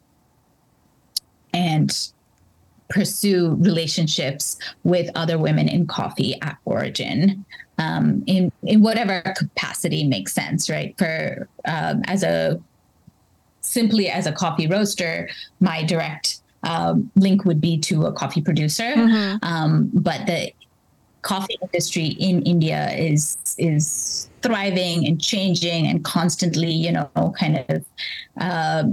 and 1.53 2.09
pursue 2.89 3.55
relationships 3.55 4.57
with 4.83 5.09
other 5.15 5.37
women 5.39 5.67
in 5.67 5.87
coffee 5.87 6.39
at 6.41 6.57
origin 6.65 7.45
um, 7.77 8.23
in 8.27 8.51
in 8.63 8.81
whatever 8.81 9.21
capacity 9.35 10.05
makes 10.07 10.33
sense, 10.33 10.69
right? 10.69 10.95
For 10.97 11.47
um, 11.65 12.03
as 12.07 12.23
a 12.23 12.61
simply 13.61 14.09
as 14.09 14.27
a 14.27 14.31
coffee 14.31 14.67
roaster, 14.67 15.29
my 15.59 15.83
direct 15.83 16.41
um, 16.63 17.11
link 17.15 17.45
would 17.45 17.61
be 17.61 17.77
to 17.79 18.05
a 18.05 18.11
coffee 18.11 18.41
producer. 18.41 18.93
Mm-hmm. 18.95 19.45
Um, 19.45 19.89
but 19.93 20.25
the 20.25 20.51
coffee 21.21 21.57
industry 21.61 22.07
in 22.19 22.41
India 22.43 22.91
is 22.91 23.37
is 23.57 24.29
thriving 24.41 25.07
and 25.07 25.19
changing 25.19 25.87
and 25.87 26.03
constantly, 26.03 26.71
you 26.71 26.91
know, 26.91 27.09
kind 27.37 27.65
of 27.69 27.85
uh, 28.39 28.83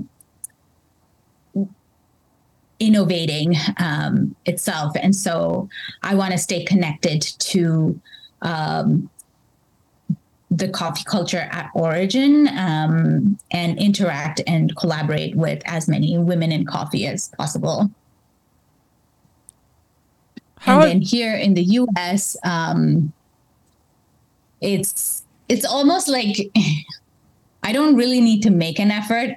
innovating 2.80 3.54
um, 3.78 4.34
itself. 4.46 4.92
And 5.00 5.14
so 5.14 5.68
I 6.02 6.14
want 6.14 6.32
to 6.32 6.38
stay 6.38 6.64
connected 6.64 7.22
to 7.22 8.00
um, 8.42 9.08
the 10.56 10.68
coffee 10.68 11.04
culture 11.04 11.48
at 11.50 11.70
origin 11.74 12.48
um, 12.48 13.38
and 13.50 13.78
interact 13.78 14.40
and 14.46 14.76
collaborate 14.76 15.34
with 15.34 15.62
as 15.64 15.88
many 15.88 16.18
women 16.18 16.52
in 16.52 16.66
coffee 16.66 17.06
as 17.06 17.28
possible. 17.38 17.90
How 20.58 20.80
and 20.80 20.90
then 20.90 21.00
here 21.00 21.34
in 21.34 21.54
the 21.54 21.62
US, 21.62 22.36
um, 22.44 23.12
it's 24.60 25.24
it's 25.48 25.64
almost 25.64 26.08
like 26.08 26.50
I 27.62 27.72
don't 27.72 27.96
really 27.96 28.20
need 28.20 28.42
to 28.42 28.50
make 28.50 28.78
an 28.78 28.90
effort. 28.90 29.36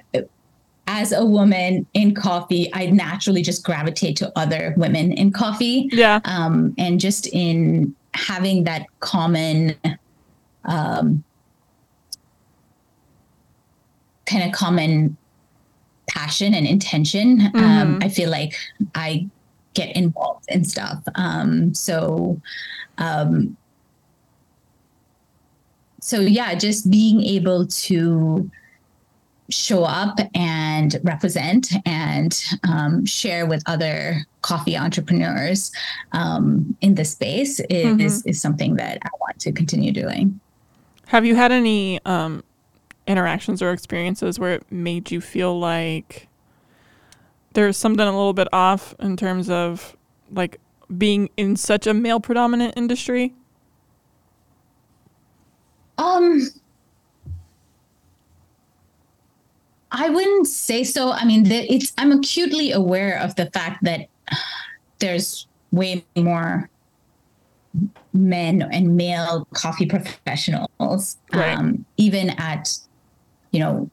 As 0.88 1.10
a 1.10 1.24
woman 1.24 1.84
in 1.94 2.14
coffee, 2.14 2.70
I 2.72 2.86
naturally 2.86 3.42
just 3.42 3.64
gravitate 3.64 4.16
to 4.18 4.32
other 4.36 4.72
women 4.76 5.10
in 5.12 5.32
coffee. 5.32 5.88
Yeah. 5.90 6.20
Um, 6.24 6.74
and 6.78 7.00
just 7.00 7.26
in 7.32 7.94
having 8.14 8.64
that 8.64 8.86
common 9.00 9.74
um, 10.66 11.24
kind 14.26 14.44
of 14.44 14.52
common 14.52 15.16
passion 16.08 16.54
and 16.54 16.66
intention. 16.66 17.40
Um, 17.40 17.52
mm-hmm. 17.52 17.64
Um, 17.64 17.98
I 18.02 18.08
feel 18.08 18.30
like 18.30 18.54
I 18.94 19.28
get 19.74 19.94
involved 19.96 20.46
in 20.48 20.64
stuff. 20.64 21.02
Um, 21.14 21.74
so, 21.74 22.40
um, 22.98 23.56
so 26.00 26.20
yeah, 26.20 26.54
just 26.54 26.90
being 26.90 27.22
able 27.22 27.66
to 27.66 28.50
show 29.48 29.84
up 29.84 30.18
and 30.34 30.98
represent 31.04 31.72
and 31.84 32.42
um, 32.68 33.04
share 33.04 33.46
with 33.46 33.62
other 33.66 34.26
coffee 34.42 34.76
entrepreneurs 34.76 35.70
um, 36.12 36.76
in 36.80 36.94
the 36.94 37.04
space 37.04 37.60
is, 37.60 37.86
mm-hmm. 37.86 38.00
is, 38.00 38.24
is 38.26 38.40
something 38.40 38.76
that 38.76 38.98
I 39.02 39.10
want 39.20 39.38
to 39.40 39.52
continue 39.52 39.92
doing. 39.92 40.40
Have 41.06 41.24
you 41.24 41.36
had 41.36 41.52
any 41.52 42.04
um, 42.04 42.42
interactions 43.06 43.62
or 43.62 43.72
experiences 43.72 44.38
where 44.38 44.54
it 44.54 44.70
made 44.70 45.10
you 45.10 45.20
feel 45.20 45.58
like 45.58 46.28
there's 47.52 47.76
something 47.76 48.06
a 48.06 48.10
little 48.10 48.32
bit 48.32 48.48
off 48.52 48.94
in 48.98 49.16
terms 49.16 49.48
of 49.48 49.96
like 50.30 50.60
being 50.98 51.30
in 51.36 51.56
such 51.56 51.86
a 51.86 51.94
male 51.94 52.20
predominant 52.20 52.74
industry? 52.76 53.34
Um 55.98 56.42
I 59.90 60.10
wouldn't 60.10 60.46
say 60.46 60.84
so. 60.84 61.12
I 61.12 61.24
mean, 61.24 61.50
it's 61.50 61.92
I'm 61.96 62.12
acutely 62.12 62.72
aware 62.72 63.18
of 63.18 63.34
the 63.36 63.46
fact 63.46 63.82
that 63.84 64.08
there's 64.98 65.46
way 65.72 66.04
more 66.16 66.68
men 68.16 68.62
and 68.62 68.96
male 68.96 69.46
coffee 69.54 69.86
professionals, 69.86 71.16
right. 71.32 71.56
um, 71.56 71.84
even 71.96 72.30
at, 72.30 72.76
you 73.50 73.60
know, 73.60 73.90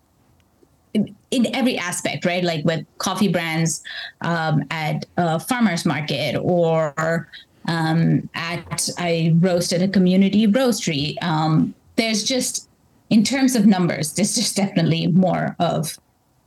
in, 0.93 1.15
in, 1.32 1.53
every 1.55 1.78
aspect, 1.78 2.26
right? 2.26 2.43
Like 2.43 2.63
with 2.65 2.86
coffee 2.99 3.28
brands 3.28 3.84
um, 4.21 4.63
at 4.69 5.05
a 5.17 5.39
farmer's 5.39 5.86
market 5.86 6.36
or 6.38 7.30
um, 7.67 8.30
at 8.36 8.89
I 8.97 9.36
roast 9.39 9.74
at 9.74 9.82
a 9.82 9.88
community 9.88 10.47
roastery. 10.47 11.21
Um, 11.24 11.74
there's 11.95 12.24
just, 12.24 12.69
in 13.09 13.24
terms 13.24 13.55
of 13.55 13.65
numbers, 13.65 14.13
there's 14.13 14.36
just 14.36 14.55
definitely 14.63 15.07
more 15.07 15.55
of 15.59 15.97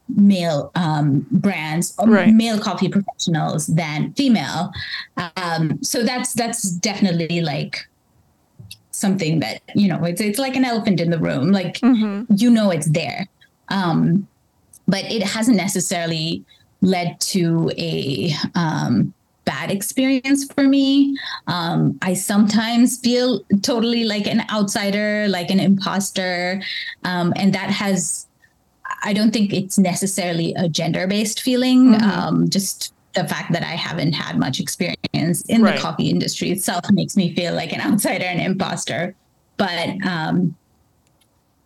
male 0.09 0.71
um, 0.75 1.27
brands 1.31 1.95
or 1.99 2.09
right. 2.09 2.33
male 2.33 2.59
coffee 2.59 2.89
professionals 2.89 3.67
than 3.67 4.13
female. 4.15 4.73
Um, 5.37 5.83
so 5.83 6.03
that's 6.03 6.33
that's 6.35 6.71
definitely 6.71 7.41
like 7.41 7.89
something 8.91 9.41
that 9.41 9.61
you 9.75 9.89
know 9.89 10.03
it's 10.05 10.21
it's 10.21 10.39
like 10.39 10.57
an 10.57 10.65
elephant 10.65 11.01
in 11.01 11.11
the 11.11 11.19
room. 11.19 11.51
Like 11.53 11.81
mm-hmm. 11.81 12.33
you 12.35 12.51
know 12.51 12.71
it's 12.71 12.91
there, 12.91 13.29
um, 13.69 14.27
but 14.87 15.05
it 15.05 15.23
hasn't 15.23 15.57
necessarily 15.57 16.45
led 16.83 17.19
to 17.21 17.71
a 17.77 18.33
um, 18.55 19.13
bad 19.45 19.71
experience 19.71 20.45
for 20.53 20.65
me. 20.65 21.17
Um, 21.47 21.99
I 22.03 22.15
sometimes 22.15 22.99
feel 22.99 23.41
totally 23.63 24.05
like 24.05 24.27
an 24.27 24.43
outsider, 24.51 25.27
like 25.29 25.51
an 25.51 25.61
imposter, 25.61 26.63
um, 27.05 27.33
and 27.37 27.55
that 27.55 27.71
has 27.71 28.26
I 29.03 29.13
don't 29.13 29.33
think 29.33 29.53
it's 29.53 29.79
necessarily 29.79 30.55
a 30.55 30.69
gender 30.69 31.07
based 31.07 31.41
feeling. 31.43 31.93
Mm-hmm. 31.93 32.11
Um, 32.11 32.49
just 32.49 32.93
the 33.15 33.27
fact 33.27 33.53
that 33.53 33.63
I 33.63 33.77
haven't 33.77 34.13
had 34.13 34.39
much 34.39 34.61
experience 34.61 35.43
in 35.49 35.63
right. 35.63 35.75
the 35.75 35.81
coffee 35.81 36.11
industry 36.11 36.51
itself 36.51 36.85
makes 36.91 37.17
me 37.17 37.35
feel 37.35 37.55
like 37.55 37.73
an 37.73 37.81
outsider 37.93 38.25
and 38.25 38.41
imposter. 38.41 39.15
But 39.57 39.89
um, 40.07 40.55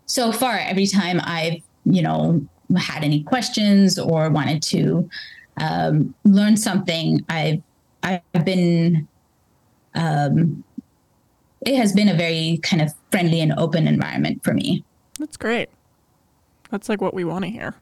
so 0.07 0.33
far, 0.33 0.59
every 0.59 0.87
time 0.87 1.21
I've, 1.25 1.63
you 1.85 2.03
know, 2.03 2.47
had 2.77 3.03
any 3.03 3.23
questions 3.25 3.99
or 3.99 4.31
wanted 4.31 4.63
to 4.63 5.11
um, 5.57 6.15
learn 6.25 6.57
something, 6.57 7.25
I've 7.29 7.63
I've 8.03 8.45
been, 8.45 9.07
um, 9.95 10.65
it 11.67 11.77
has 11.77 11.93
been 11.93 12.09
a 12.09 12.15
very 12.15 12.59
kind 12.63 12.81
of 12.81 12.95
friendly 13.11 13.41
and 13.41 13.53
open 13.59 13.87
environment 13.87 14.43
for 14.43 14.55
me. 14.55 14.85
That's 15.19 15.37
great. 15.37 15.69
That's 16.71 16.89
like 16.89 17.01
what 17.01 17.15
we 17.15 17.25
want 17.25 17.45
to 17.45 17.51
hear. 17.51 17.75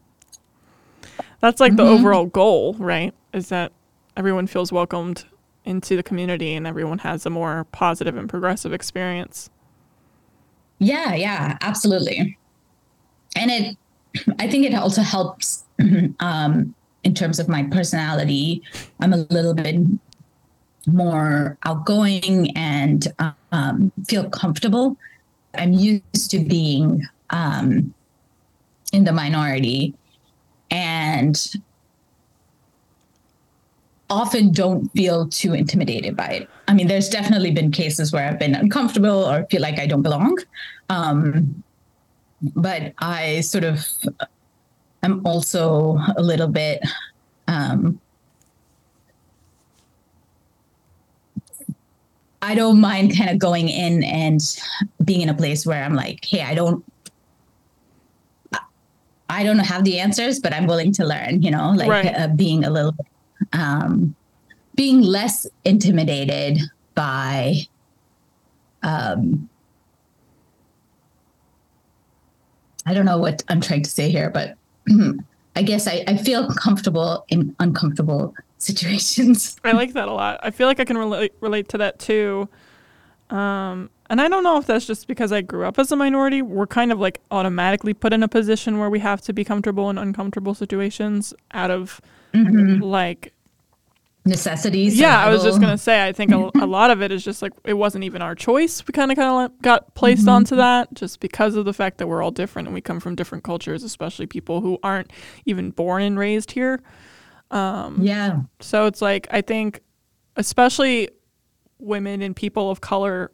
That's 1.41 1.61
like 1.61 1.73
mm-hmm. 1.73 1.87
the 1.87 1.91
overall 1.91 2.27
goal, 2.27 2.75
right? 2.75 3.15
Is 3.33 3.49
that 3.49 3.73
everyone 4.17 4.47
feels 4.47 4.73
welcomed 4.73 5.25
into 5.65 5.97
the 5.97 6.03
community 6.03 6.55
and 6.55 6.67
everyone 6.67 6.99
has 6.99 7.27
a 7.27 7.31
more 7.31 7.67
positive 7.73 8.17
and 8.17 8.29
progressive 8.29 8.73
experience. 8.73 9.51
Yeah, 10.79 11.15
yeah, 11.15 11.59
absolutely. 11.61 12.39
And 13.37 13.51
it, 13.51 13.77
I 14.39 14.49
think 14.49 14.65
it 14.65 14.75
also 14.75 15.03
helps 15.03 15.65
um, 16.21 16.75
in 17.05 17.15
terms 17.15 17.39
of 17.39 17.49
my 17.49 17.65
personality. 17.65 18.63
I'm 19.01 19.13
a 19.13 19.19
little 19.31 19.55
bit 19.55 19.77
more 20.87 21.59
outgoing 21.65 22.57
and 22.57 23.07
um, 23.53 23.93
feel 24.09 24.29
comfortable. 24.31 24.97
I'm 25.55 25.73
used 25.73 26.31
to 26.31 26.39
being 26.39 27.07
um, 27.31 27.93
in 28.93 29.05
the 29.05 29.13
minority 29.13 29.95
and 30.71 31.55
often 34.11 34.53
don't 34.53 34.89
feel 34.93 35.29
too 35.29 35.55
intimidated 35.55 36.17
by 36.17 36.29
it. 36.29 36.49
I 36.67 36.75
mean, 36.75 36.89
there's 36.89 37.09
definitely 37.09 37.51
been 37.51 37.71
cases 37.71 38.13
where 38.13 38.27
I've 38.27 38.39
been 38.39 38.55
uncomfortable 38.55 39.25
or 39.25 39.47
feel 39.51 39.61
like 39.61 39.79
I 39.79 39.87
don't 39.87 40.03
belong. 40.03 40.39
Um, 40.89 41.63
but 42.55 42.95
I 42.99 43.41
sort 43.43 43.65
of 43.65 43.87
am 45.03 45.27
also 45.27 45.99
a 46.17 46.23
little 46.23 46.49
bit 46.49 46.81
um, 47.49 48.01
I 52.43 52.55
don't 52.55 52.81
mind 52.81 53.17
kind 53.17 53.31
of 53.31 53.39
going 53.39 53.69
in 53.69 54.05
and 54.05 54.41
being 55.05 55.23
in 55.23 55.29
a 55.29 55.35
place 55.35 55.67
where 55.67 55.83
I'm 55.83 55.95
like, 55.95 56.25
hey, 56.25 56.43
I 56.43 56.55
don't 56.55 56.85
I 59.29 59.45
don't 59.45 59.59
have 59.59 59.85
the 59.85 59.99
answers, 59.99 60.41
but 60.41 60.55
I'm 60.55 60.67
willing 60.67 60.93
to 60.93 61.05
learn, 61.05 61.43
you 61.43 61.51
know, 61.51 61.71
like 61.71 61.89
right. 61.89 62.15
uh, 62.15 62.29
being 62.29 62.65
a 62.65 62.71
little 62.71 62.95
um, 63.53 64.15
being 64.75 65.01
less 65.01 65.47
intimidated 65.65 66.59
by 66.95 67.57
um, 68.83 69.49
I 72.87 72.95
don't 72.95 73.05
know 73.05 73.19
what 73.19 73.45
I'm 73.49 73.61
trying 73.61 73.83
to 73.83 73.91
say 73.91 74.09
here, 74.09 74.31
but 74.31 74.57
I 75.57 75.63
guess 75.63 75.87
I, 75.87 76.05
I 76.09 76.17
feel 76.17 76.49
comfortable 76.55 77.25
in 77.29 77.55
uncomfortable 77.61 78.35
situations. 78.59 79.57
I 79.63 79.73
like 79.73 79.93
that 79.93 80.09
a 80.09 80.13
lot. 80.13 80.41
I 80.43 80.51
feel 80.51 80.67
like 80.67 80.81
I 80.81 80.85
can 80.85 80.97
relate 80.97 81.35
relate 81.41 81.69
to 81.71 81.79
that 81.79 81.99
too. 81.99 82.49
Um, 83.31 83.91
and 84.11 84.21
I 84.21 84.29
don't 84.29 84.43
know 84.43 84.59
if 84.59 84.67
that's 84.67 84.87
just 84.87 85.07
because 85.07 85.33
I 85.33 85.43
grew 85.43 85.67
up 85.67 85.79
as 85.79 85.93
a 85.93 85.97
minority. 85.97 86.41
We're 86.43 86.67
kind 86.67 86.93
of 86.93 86.99
like 86.99 87.21
automatically 87.31 87.95
put 87.95 88.13
in 88.13 88.23
a 88.23 88.29
position 88.29 88.79
where 88.79 88.91
we 88.91 89.01
have 89.01 89.21
to 89.23 89.33
be 89.33 89.45
comfortable 89.45 89.91
in 89.91 89.99
uncomfortable 89.99 90.55
situations 90.55 91.35
out 91.53 91.71
of 91.71 92.01
mm-hmm. 92.33 92.83
like 92.83 93.35
necessities. 94.25 94.99
Yeah, 94.99 95.19
I 95.19 95.31
was 95.31 95.43
just 95.43 95.61
gonna 95.61 95.79
say. 95.79 96.07
I 96.07 96.13
think 96.13 96.33
a, 96.33 96.51
a, 96.61 96.67
lot 96.67 96.91
of 96.91 97.03
it 97.03 97.13
is 97.13 97.25
just 97.25 97.43
like 97.43 97.53
it 97.65 97.75
wasn't 97.75 98.05
even 98.05 98.23
our 98.23 98.35
choice. 98.35 98.87
We 98.87 98.93
kind 98.93 99.11
of 99.11 99.19
kind 99.19 99.51
of 99.51 99.63
got 99.63 99.95
placed 99.95 100.23
mm-hmm. 100.23 100.31
onto 100.31 100.57
that 100.57 100.93
just 100.95 101.21
because 101.21 101.55
of 101.57 101.65
the 101.65 101.75
fact 101.75 101.99
that 101.99 102.07
we're 102.07 102.23
all 102.23 102.31
different 102.31 102.69
and 102.69 102.75
we 102.75 102.81
come 102.81 103.01
from 103.01 103.15
different 103.15 103.45
cultures, 103.45 103.83
especially 103.83 104.27
people 104.27 104.61
who 104.61 104.79
aren't 104.83 105.13
even 105.45 105.71
born 105.71 106.03
and 106.03 106.19
raised 106.19 106.53
here. 106.53 106.81
Um, 107.51 107.99
yeah. 108.01 108.41
So 108.61 108.87
it's 108.87 109.03
like 109.03 109.27
I 109.31 109.41
think, 109.41 109.81
especially 110.37 111.11
women 111.79 112.23
and 112.23 112.35
people 112.35 112.71
of 112.71 112.81
color 112.81 113.33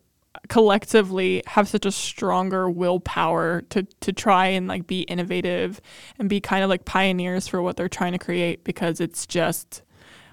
collectively 0.49 1.43
have 1.47 1.69
such 1.69 1.87
a 1.87 1.93
stronger 1.93 2.69
willpower 2.69 3.63
to 3.71 3.85
to 4.01 4.13
try 4.13 4.47
and 4.47 4.69
like 4.69 4.87
be 4.87 5.03
innovative 5.03 5.81
and 6.19 6.29
be 6.29 6.41
kind 6.41 6.63
of 6.63 6.71
like 6.71 6.85
pioneers 6.85 7.49
for 7.49 7.63
what 7.63 7.77
they're 7.77 7.89
trying 7.89 8.13
to 8.13 8.19
create 8.19 8.65
because 8.65 9.01
it's 9.01 9.27
just 9.27 9.83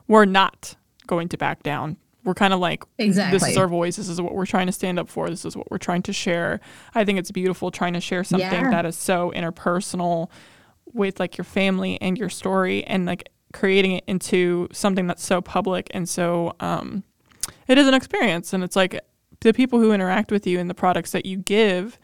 we're 0.08 0.26
not 0.26 0.76
going 1.08 1.30
to 1.30 1.38
back 1.38 1.64
down. 1.64 1.97
We're 2.24 2.36
kind 2.36 2.54
of 2.54 2.60
like 2.60 2.84
exactly 2.97 3.39
this 3.39 3.47
is 3.49 3.58
our 3.58 3.68
voice. 3.68 3.95
This 3.95 4.10
is 4.10 4.22
what 4.22 4.36
we're 4.36 4.45
trying 4.45 4.68
to 4.68 4.72
stand 4.72 4.99
up 4.99 5.10
for. 5.10 5.30
This 5.30 5.45
is 5.45 5.56
what 5.56 5.70
we're 5.72 5.78
trying 5.78 6.04
to 6.04 6.14
share. 6.14 6.60
I 6.93 7.06
think 7.06 7.18
it's 7.18 7.32
beautiful 7.32 7.72
trying 7.72 7.93
to 7.93 8.02
share 8.02 8.24
something 8.24 8.49
yeah. 8.49 8.70
that 8.70 8.86
is 8.86 8.95
so 8.95 9.32
interpersonal 9.36 10.30
with 10.93 11.20
like 11.20 11.38
your 11.38 11.45
family 11.45 11.99
and 12.02 12.18
your 12.18 12.30
story 12.30 12.84
and 12.84 13.06
like 13.06 13.30
creating 13.54 13.93
it 13.93 14.04
into 14.08 14.68
something 14.72 15.08
that's 15.08 15.24
so 15.24 15.41
public 15.41 15.88
and 15.91 16.08
so 16.08 16.56
um, 16.60 17.04
it 17.68 17.78
is 17.78 17.88
an 17.88 17.93
experience 17.93 18.54
and 18.54 18.64
it's 18.64 18.76
like 18.76 18.99
the 19.42 19.54
people 19.54 19.80
who 19.80 19.92
interact 19.92 20.32
with 20.32 20.48
you 20.48 20.60
and 20.60 20.70
the 20.70 20.74
products 20.74 21.12
that 21.12 21.26
you 21.26 21.38
give 21.38 22.00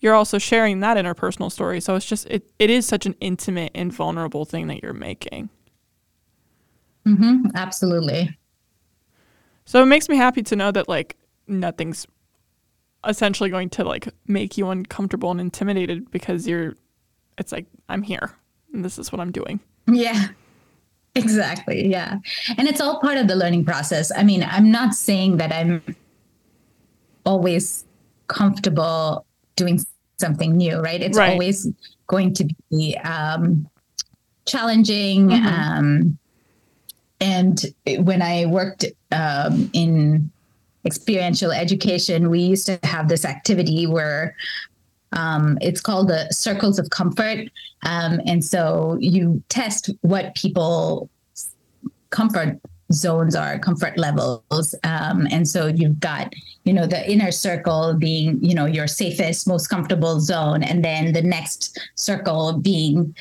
you're 0.00 0.14
also 0.14 0.36
sharing 0.38 0.80
that 0.80 0.96
interpersonal 0.96 1.50
story 1.50 1.80
so 1.80 1.94
it's 1.94 2.06
just 2.06 2.26
it, 2.28 2.50
it 2.58 2.70
is 2.70 2.86
such 2.86 3.06
an 3.06 3.14
intimate 3.20 3.70
and 3.74 3.92
vulnerable 3.92 4.44
thing 4.44 4.66
that 4.66 4.82
you're 4.82 4.92
making 4.92 5.48
mm-hmm, 7.06 7.46
absolutely 7.54 8.36
so 9.64 9.82
it 9.82 9.86
makes 9.86 10.08
me 10.08 10.16
happy 10.16 10.42
to 10.42 10.56
know 10.56 10.70
that 10.70 10.88
like 10.88 11.16
nothing's 11.46 12.06
essentially 13.06 13.50
going 13.50 13.68
to 13.68 13.84
like 13.84 14.08
make 14.26 14.56
you 14.56 14.68
uncomfortable 14.68 15.30
and 15.30 15.40
intimidated 15.40 16.10
because 16.10 16.46
you're 16.46 16.74
it's 17.38 17.52
like 17.52 17.66
i'm 17.88 18.02
here 18.02 18.32
and 18.72 18.84
this 18.84 18.98
is 18.98 19.10
what 19.10 19.20
i'm 19.20 19.32
doing 19.32 19.60
yeah 19.86 20.28
Exactly. 21.14 21.88
Yeah. 21.88 22.18
And 22.56 22.68
it's 22.68 22.80
all 22.80 22.98
part 23.00 23.18
of 23.18 23.28
the 23.28 23.36
learning 23.36 23.64
process. 23.64 24.10
I 24.16 24.22
mean, 24.22 24.46
I'm 24.48 24.70
not 24.70 24.94
saying 24.94 25.36
that 25.36 25.52
I'm 25.52 25.82
always 27.24 27.84
comfortable 28.28 29.24
doing 29.56 29.84
something 30.18 30.56
new, 30.56 30.80
right? 30.80 31.02
It's 31.02 31.18
right. 31.18 31.32
always 31.32 31.68
going 32.06 32.34
to 32.34 32.48
be 32.70 32.96
um, 32.98 33.68
challenging. 34.46 35.28
Mm-hmm. 35.28 35.46
Um, 35.46 36.18
and 37.20 37.64
when 37.98 38.22
I 38.22 38.46
worked 38.46 38.84
um, 39.12 39.70
in 39.72 40.30
experiential 40.84 41.52
education, 41.52 42.30
we 42.30 42.40
used 42.40 42.66
to 42.66 42.78
have 42.82 43.08
this 43.08 43.24
activity 43.24 43.86
where 43.86 44.34
um, 45.12 45.58
it's 45.60 45.80
called 45.80 46.08
the 46.08 46.28
circles 46.30 46.78
of 46.78 46.90
comfort. 46.90 47.48
Um, 47.82 48.20
and 48.26 48.44
so 48.44 48.96
you 49.00 49.42
test 49.48 49.90
what 50.00 50.34
people 50.34 51.10
comfort 52.10 52.58
zones 52.92 53.34
are 53.34 53.58
comfort 53.58 53.96
levels 53.96 54.74
um, 54.84 55.26
and 55.30 55.48
so 55.48 55.66
you've 55.66 56.00
got 56.00 56.32
you 56.64 56.72
know 56.72 56.86
the 56.86 57.10
inner 57.10 57.32
circle 57.32 57.94
being 57.94 58.42
you 58.42 58.54
know 58.54 58.66
your 58.66 58.86
safest 58.86 59.46
most 59.46 59.68
comfortable 59.68 60.20
zone 60.20 60.62
and 60.62 60.84
then 60.84 61.12
the 61.12 61.22
next 61.22 61.78
circle 61.94 62.54
being 62.54 63.14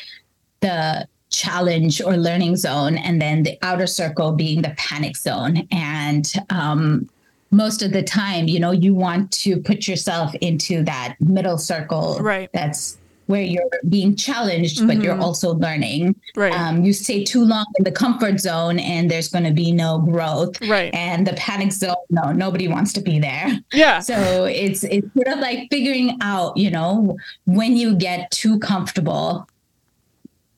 the 0.60 1.08
challenge 1.30 2.02
or 2.02 2.18
learning 2.18 2.56
zone 2.56 2.98
and 2.98 3.22
then 3.22 3.44
the 3.44 3.58
outer 3.62 3.88
circle 3.88 4.34
being 4.34 4.62
the 4.62 4.74
panic 4.78 5.16
zone 5.16 5.68
and 5.72 6.34
um, 6.50 7.10
most 7.52 7.82
of 7.82 7.92
the 7.92 8.02
time, 8.02 8.48
you 8.48 8.60
know, 8.60 8.72
you 8.72 8.96
want 8.96 9.32
to 9.32 9.58
put 9.58 9.88
yourself 9.88 10.34
into 10.36 10.84
that 10.84 11.16
middle 11.20 11.58
circle. 11.58 12.18
Right. 12.20 12.50
That's 12.54 12.98
where 13.32 13.42
you're 13.42 13.70
being 13.90 14.16
challenged, 14.16 14.78
mm-hmm. 14.78 14.88
but 14.88 15.02
you're 15.02 15.14
mm-hmm. 15.14 15.24
also 15.24 15.54
learning. 15.56 16.16
Right. 16.36 16.54
Um, 16.54 16.84
you 16.84 16.94
stay 16.94 17.24
too 17.24 17.44
long 17.44 17.66
in 17.80 17.84
the 17.86 17.92
comfort 17.92 18.40
zone 18.40 18.78
and 18.78 19.10
there's 19.10 19.30
going 19.30 19.46
to 19.46 19.54
be 19.54 19.72
no 19.72 20.00
growth. 20.00 20.62
Right. 20.70 20.94
And 20.94 21.26
the 21.26 21.34
panic 21.34 21.72
zone, 21.72 21.96
no, 22.10 22.32
nobody 22.32 22.68
wants 22.68 22.94
to 22.94 23.02
be 23.02 23.20
there. 23.20 23.60
Yeah. 23.74 24.00
So 24.00 24.46
it's 24.46 24.84
it's 24.84 25.08
sort 25.14 25.28
of 25.28 25.40
like 25.40 25.70
figuring 25.72 26.18
out, 26.22 26.58
you 26.58 26.70
know, 26.70 27.18
when 27.46 27.76
you 27.76 27.96
get 27.96 28.30
too 28.32 28.60
comfortable, 28.60 29.48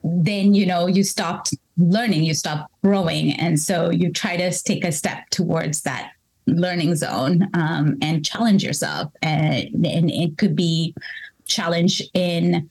then 0.03 0.53
you 0.53 0.65
know 0.65 0.87
you 0.87 1.03
stop 1.03 1.47
learning, 1.77 2.23
you 2.23 2.33
stop 2.33 2.69
growing, 2.83 3.31
and 3.33 3.59
so 3.59 3.89
you 3.89 4.11
try 4.11 4.35
to 4.35 4.51
take 4.63 4.83
a 4.83 4.91
step 4.91 5.29
towards 5.29 5.83
that 5.83 6.11
learning 6.47 6.95
zone 6.95 7.49
um, 7.53 7.97
and 8.01 8.25
challenge 8.25 8.63
yourself. 8.63 9.11
And, 9.21 9.85
and 9.85 10.11
it 10.11 10.37
could 10.37 10.55
be 10.55 10.93
challenge 11.45 12.01
in 12.13 12.69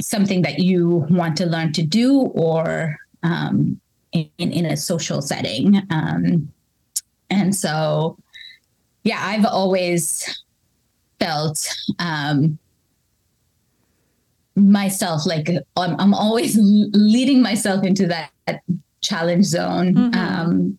something 0.00 0.42
that 0.42 0.58
you 0.58 1.06
want 1.10 1.36
to 1.36 1.46
learn 1.46 1.72
to 1.74 1.82
do 1.82 2.20
or 2.20 2.96
um, 3.22 3.80
in, 4.12 4.30
in 4.38 4.66
a 4.66 4.76
social 4.76 5.20
setting. 5.20 5.80
Um, 5.90 6.50
and 7.28 7.54
so, 7.54 8.16
yeah, 9.04 9.20
I've 9.22 9.44
always 9.44 10.42
felt 11.18 11.68
um, 11.98 12.58
myself 14.56 15.26
like 15.26 15.50
I'm, 15.76 16.00
I'm, 16.00 16.14
always 16.14 16.56
leading 16.58 17.42
myself 17.42 17.84
into 17.84 18.06
that 18.06 18.30
challenge 19.02 19.44
zone. 19.44 19.94
Mm-hmm. 19.94 20.18
Um, 20.18 20.78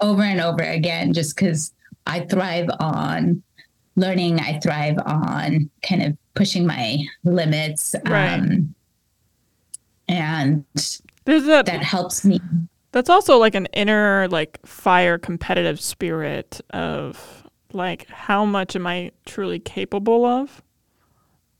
over 0.00 0.22
and 0.22 0.40
over 0.40 0.62
again 0.62 1.12
just 1.12 1.34
because 1.34 1.72
I 2.06 2.20
thrive 2.20 2.68
on 2.80 3.42
learning. 3.96 4.40
I 4.40 4.58
thrive 4.60 4.96
on 5.04 5.70
kind 5.82 6.02
of 6.02 6.16
pushing 6.34 6.66
my 6.66 6.98
limits. 7.24 7.94
Right. 8.04 8.34
Um, 8.34 8.74
and 10.08 10.64
that, 11.24 11.66
that 11.66 11.82
helps 11.82 12.24
me. 12.24 12.40
That's 12.92 13.10
also 13.10 13.38
like 13.38 13.54
an 13.54 13.66
inner 13.66 14.28
like 14.28 14.64
fire 14.64 15.18
competitive 15.18 15.80
spirit 15.80 16.60
of 16.70 17.42
like 17.72 18.06
how 18.08 18.44
much 18.44 18.76
am 18.76 18.86
I 18.86 19.10
truly 19.26 19.58
capable 19.58 20.24
of? 20.24 20.62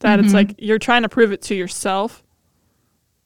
That 0.01 0.21
it's 0.21 0.29
Mhm. 0.31 0.35
like 0.35 0.55
you're 0.59 0.79
trying 0.79 1.03
to 1.03 1.09
prove 1.09 1.33
it 1.33 1.43
to 1.43 1.55
yourself 1.55 2.23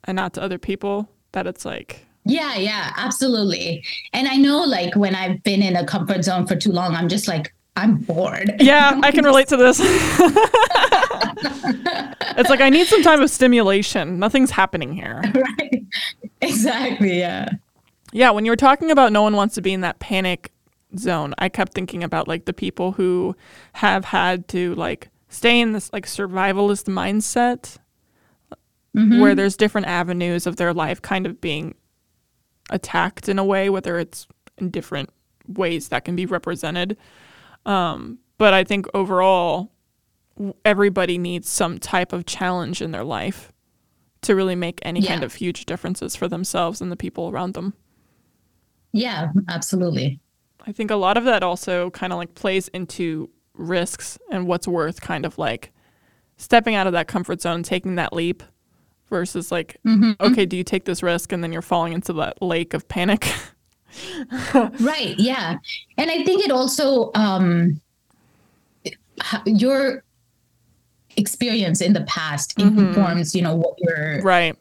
and 0.05 0.17
not 0.17 0.35
to 0.35 0.43
other 0.43 0.59
people. 0.59 1.09
That 1.33 1.47
it's 1.47 1.65
like 1.65 2.07
Yeah, 2.25 2.57
yeah, 2.57 2.93
absolutely. 2.97 3.85
And 4.13 4.27
I 4.29 4.37
know 4.37 4.63
like 4.65 4.95
when 4.97 5.15
I've 5.15 5.43
been 5.43 5.63
in 5.63 5.77
a 5.77 5.85
comfort 5.85 6.25
zone 6.25 6.47
for 6.47 6.57
too 6.57 6.73
long, 6.73 6.95
I'm 6.95 7.09
just 7.09 7.29
like, 7.29 7.53
I'm 7.77 7.97
bored. 7.97 8.57
Yeah, 8.61 8.99
I 9.03 9.11
can 9.13 9.25
relate 9.25 9.49
to 9.49 9.57
this. 9.57 9.81
it's 12.37 12.51
like 12.51 12.61
I 12.61 12.69
need 12.71 12.87
some 12.87 13.03
type 13.03 13.21
of 13.21 13.31
stimulation. 13.31 14.19
Nothing's 14.19 14.51
happening 14.51 14.93
here. 14.95 15.23
right. 15.35 15.85
Exactly. 16.41 17.19
Yeah. 17.19 17.49
Yeah, 18.13 18.31
when 18.31 18.45
you 18.45 18.51
were 18.53 18.57
talking 18.57 18.91
about 18.91 19.13
no 19.13 19.23
one 19.23 19.37
wants 19.37 19.55
to 19.55 19.63
be 19.63 19.73
in 19.73 19.83
that 19.83 19.99
panic 20.01 20.53
zone, 20.99 21.35
I 21.39 21.49
kept 21.49 21.75
thinking 21.75 22.03
about 22.03 22.27
like 22.29 22.45
the 22.45 22.53
people 22.53 22.93
who 22.93 23.37
have 23.75 24.05
had 24.07 24.49
to 24.49 24.75
like 24.75 25.09
stay 25.29 25.61
in 25.61 25.73
this 25.73 25.93
like 25.93 26.07
survivalist 26.07 26.87
mindset 26.89 27.77
Mhm. 28.97 29.21
where 29.21 29.37
there's 29.37 29.57
different 29.57 29.87
avenues 29.87 30.49
of 30.49 30.57
their 30.57 30.75
life 30.75 31.01
kind 31.01 31.25
of 31.25 31.41
being 31.41 31.77
attacked 32.71 33.29
in 33.29 33.39
a 33.39 33.45
way, 33.45 33.71
whether 33.71 34.01
it's 34.01 34.27
in 34.59 34.71
different 34.71 35.11
ways 35.47 35.91
that 35.91 36.05
can 36.05 36.17
be 36.17 36.27
represented. 36.27 36.97
Um, 37.71 38.19
but 38.39 38.53
I 38.55 38.65
think 38.65 38.87
overall, 38.95 39.71
everybody 40.65 41.19
needs 41.19 41.49
some 41.49 41.79
type 41.79 42.13
of 42.13 42.27
challenge 42.27 42.81
in 42.83 42.91
their 42.91 43.05
life 43.05 43.53
to 44.23 44.35
really 44.35 44.55
make 44.57 44.81
any 44.83 45.01
kind 45.03 45.23
of 45.23 45.35
huge 45.35 45.67
differences 45.67 46.17
for 46.17 46.29
themselves 46.29 46.81
and 46.81 46.91
the 46.91 46.97
people 46.97 47.29
around 47.31 47.55
them. 47.55 47.75
yeah, 48.93 49.29
absolutely. 49.49 50.19
I 50.67 50.73
think 50.73 50.91
a 50.91 50.97
lot 50.97 51.17
of 51.17 51.25
that 51.25 51.43
also 51.43 51.91
kind 51.91 52.13
of 52.13 52.19
like 52.19 52.35
plays 52.35 52.69
into 52.69 53.31
risks 53.55 54.19
and 54.31 54.47
what's 54.47 54.67
worth 54.67 55.01
kind 55.01 55.25
of 55.25 55.39
like 55.39 55.73
stepping 56.39 56.75
out 56.75 56.87
of 56.89 56.93
that 56.95 57.07
comfort 57.07 57.41
zone, 57.41 57.63
taking 57.63 57.95
that 57.97 58.13
leap 58.13 58.43
versus 59.09 59.53
like, 59.53 59.77
Mhm. 59.87 60.17
okay, 60.21 60.45
do 60.45 60.57
you 60.57 60.65
take 60.65 60.85
this 60.87 61.03
risk 61.03 61.33
and 61.33 61.43
then 61.45 61.53
you're 61.53 61.63
falling 61.63 61.93
into 61.93 62.13
that 62.15 62.43
lake 62.43 62.75
of 62.75 62.89
panic? 62.89 63.33
Right. 64.55 65.15
Yeah. 65.19 65.57
And 65.99 66.11
I 66.11 66.23
think 66.25 66.45
it 66.45 66.51
also, 66.51 67.11
um, 67.15 67.81
your 69.47 70.03
experience 71.17 71.81
in 71.81 71.93
the 71.93 72.03
past 72.03 72.57
Mhm. 72.57 72.79
informs, 72.89 73.35
you 73.35 73.43
know, 73.43 73.55
what 73.55 73.75
you're 73.79 74.23
right. 74.23 74.57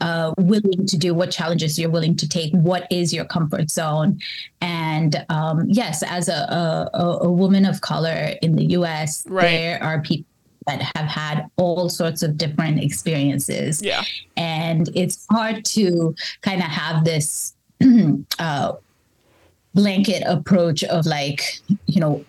uh, 0.00 0.32
willing 0.38 0.86
to 0.86 0.96
do, 0.96 1.12
what 1.12 1.28
challenges 1.30 1.76
you're 1.78 1.90
willing 1.90 2.14
to 2.14 2.28
take, 2.28 2.52
what 2.52 2.86
is 2.90 3.12
your 3.12 3.24
comfort 3.24 3.68
zone. 3.70 4.20
And 4.60 5.24
um, 5.28 5.66
yes, 5.68 6.04
as 6.06 6.28
a, 6.28 6.32
a, 6.32 6.90
a- 6.96 7.18
a 7.26 7.32
woman 7.32 7.64
of 7.66 7.80
color 7.80 8.34
in 8.40 8.54
the 8.54 8.64
US, 8.78 9.24
Right. 9.28 9.42
there 9.42 9.82
are 9.82 10.00
people 10.00 10.24
that 10.68 10.82
have 10.94 11.06
had 11.06 11.46
all 11.56 11.88
sorts 11.88 12.22
of 12.22 12.36
different 12.38 12.78
experiences. 12.82 13.82
Yeah. 13.82 14.02
And 14.36 14.88
it's 14.94 15.26
hard 15.32 15.64
to 15.66 16.14
kind 16.42 16.60
of 16.62 16.68
have 16.68 17.04
this 17.04 17.54
uh, 18.38 18.72
blanket 19.74 20.22
approach 20.26 20.84
of 20.84 21.06
like, 21.06 21.60
you 21.86 22.00
know, 22.00 22.24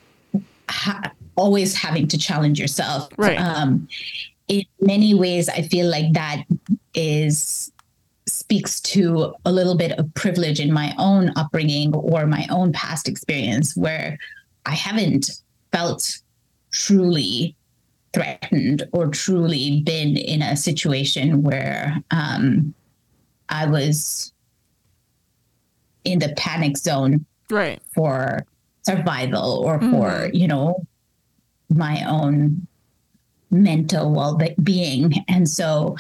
ha- 0.70 1.12
always 1.36 1.76
having 1.76 2.08
to 2.08 2.18
challenge 2.18 2.60
yourself. 2.60 3.10
Right. 3.18 3.40
Um, 3.40 3.88
in 4.48 4.64
many 4.82 5.14
ways, 5.14 5.48
I 5.48 5.62
feel 5.62 5.90
like 5.90 6.14
that 6.14 6.44
is 6.94 7.72
speaks 8.28 8.80
to 8.80 9.34
a 9.46 9.52
little 9.52 9.76
bit 9.76 9.98
of 9.98 10.14
privilege 10.14 10.60
in 10.60 10.72
my 10.72 10.94
own 10.98 11.32
upbringing 11.36 11.94
or 11.96 12.28
my 12.28 12.48
own 12.52 12.72
past 12.72 13.08
experience 13.08 13.76
where 13.76 14.18
I 14.66 14.76
haven't 14.76 15.42
felt 15.72 16.20
truly 16.72 17.56
threatened 18.14 18.88
or 18.92 19.08
truly 19.08 19.82
been 19.82 20.18
in 20.18 20.42
a 20.42 20.56
situation 20.56 21.44
where 21.44 21.98
um, 22.12 22.74
I 23.50 23.66
was 23.66 24.32
in 26.04 26.20
the 26.20 26.34
panic 26.38 26.78
zone 26.78 27.26
Right. 27.50 27.82
for 27.94 28.46
survival 28.84 29.64
or 29.66 29.80
for 29.80 30.10
Mhm. 30.10 30.34
you 30.34 30.48
know 30.48 30.86
my 31.70 32.04
own 32.08 32.68
mental 33.52 34.12
well-being 34.12 35.14
and 35.28 35.48
so 35.50 35.96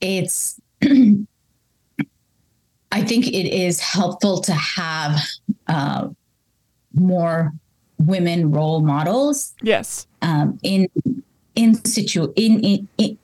it's 0.00 0.60
i 2.92 3.02
think 3.02 3.26
it 3.26 3.46
is 3.52 3.80
helpful 3.80 4.40
to 4.40 4.52
have 4.52 5.18
uh, 5.68 6.08
more 6.94 7.52
women 7.98 8.50
role 8.50 8.80
models 8.82 9.54
Yes. 9.62 10.06
um, 10.22 10.58
in 10.62 10.88
in 11.54 11.74
situ 11.84 12.32
in, 12.36 12.60
in, 12.60 12.88
in 12.98 13.18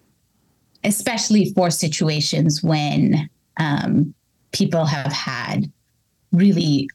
especially 0.84 1.52
for 1.54 1.70
situations 1.70 2.62
when 2.62 3.28
um, 3.58 4.14
people 4.52 4.84
have 4.86 5.12
had 5.12 5.70
really 6.32 6.88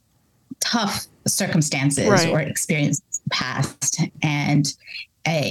tough 0.59 1.05
circumstances 1.27 2.07
Right. 2.07 2.29
or 2.29 2.39
experiences 2.41 3.03
past 3.31 4.01
and 4.21 4.73
uh, 5.25 5.49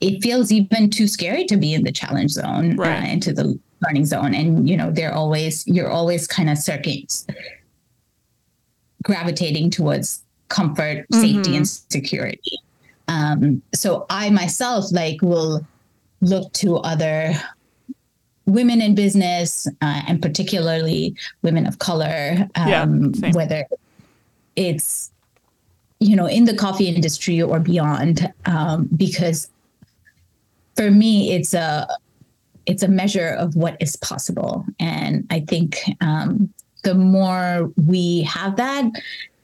it 0.00 0.22
feels 0.22 0.52
even 0.52 0.90
too 0.90 1.06
scary 1.06 1.44
to 1.46 1.56
be 1.56 1.72
in 1.74 1.84
the 1.84 1.92
challenge 1.92 2.32
zone 2.32 2.76
Right. 2.76 3.02
uh, 3.02 3.06
into 3.12 3.32
the 3.32 3.58
learning 3.86 4.04
zone 4.06 4.34
and 4.34 4.68
you 4.68 4.76
know 4.76 4.90
they're 4.90 5.14
always 5.14 5.66
you're 5.66 5.90
always 5.90 6.26
kind 6.26 6.48
of 6.50 6.58
circuits 6.58 7.26
gravitating 9.02 9.70
towards 9.70 10.22
comfort 10.48 11.06
safety 11.12 11.50
Mhm. 11.52 11.56
and 11.56 11.68
security 11.68 12.58
um, 13.08 13.62
so 13.74 14.06
i 14.10 14.30
myself 14.30 14.90
like 14.92 15.20
will 15.22 15.66
look 16.20 16.50
to 16.54 16.76
other 16.78 17.34
women 18.46 18.80
in 18.80 18.94
business 18.94 19.66
uh, 19.80 20.02
and 20.06 20.20
particularly 20.20 21.14
women 21.42 21.66
of 21.66 21.78
color 21.78 22.48
um, 22.56 23.14
same. 23.14 23.32
whether 23.32 23.66
it's 24.56 25.10
you 26.00 26.14
know 26.14 26.26
in 26.26 26.44
the 26.44 26.54
coffee 26.54 26.88
industry 26.88 27.40
or 27.40 27.58
beyond 27.58 28.32
um, 28.46 28.88
because 28.96 29.48
for 30.76 30.90
me 30.90 31.32
it's 31.32 31.54
a 31.54 31.88
it's 32.66 32.82
a 32.82 32.88
measure 32.88 33.28
of 33.28 33.56
what 33.56 33.76
is 33.80 33.96
possible 33.96 34.64
and 34.78 35.26
i 35.30 35.40
think 35.40 35.78
um, 36.00 36.52
the 36.82 36.94
more 36.94 37.72
we 37.86 38.22
have 38.22 38.56
that 38.56 38.84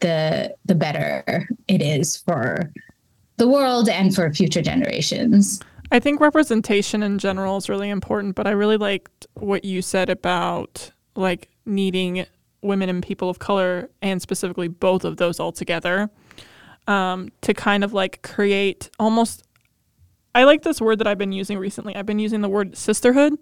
the 0.01 0.55
the 0.67 0.75
better 0.75 1.49
it 1.69 1.81
is 1.81 2.17
for 2.17 2.71
the 3.37 3.49
world 3.49 3.89
and 3.89 4.15
for 4.15 4.33
future 4.35 4.61
generations 4.61 5.61
I 5.91 5.99
think 5.99 6.21
representation 6.21 7.03
in 7.03 7.19
general 7.19 7.57
is 7.57 7.69
really 7.69 7.91
important, 7.91 8.35
but 8.37 8.47
I 8.47 8.51
really 8.51 8.77
liked 8.77 9.27
what 9.35 9.65
you 9.65 9.83
said 9.83 10.09
about 10.09 10.93
like 11.17 11.49
needing 11.67 12.27
women 12.63 12.89
and 12.89 13.03
people 13.03 13.29
of 13.29 13.39
color 13.39 13.91
and 14.03 14.21
specifically 14.23 14.69
both 14.69 15.05
of 15.05 15.17
those 15.17 15.41
all 15.41 15.51
together 15.53 16.11
um, 16.87 17.31
to 17.41 17.55
kind 17.55 17.83
of 17.83 17.93
like 17.93 18.23
create 18.23 18.91
almost. 18.99 19.43
I 20.35 20.45
like 20.45 20.63
this 20.63 20.81
word 20.81 20.99
that 21.01 21.07
I've 21.09 21.19
been 21.19 21.33
using 21.33 21.59
recently. 21.59 21.97
I've 21.97 22.07
been 22.07 22.19
using 22.21 22.41
the 22.41 22.49
word 22.49 22.77
sisterhood. 22.77 23.37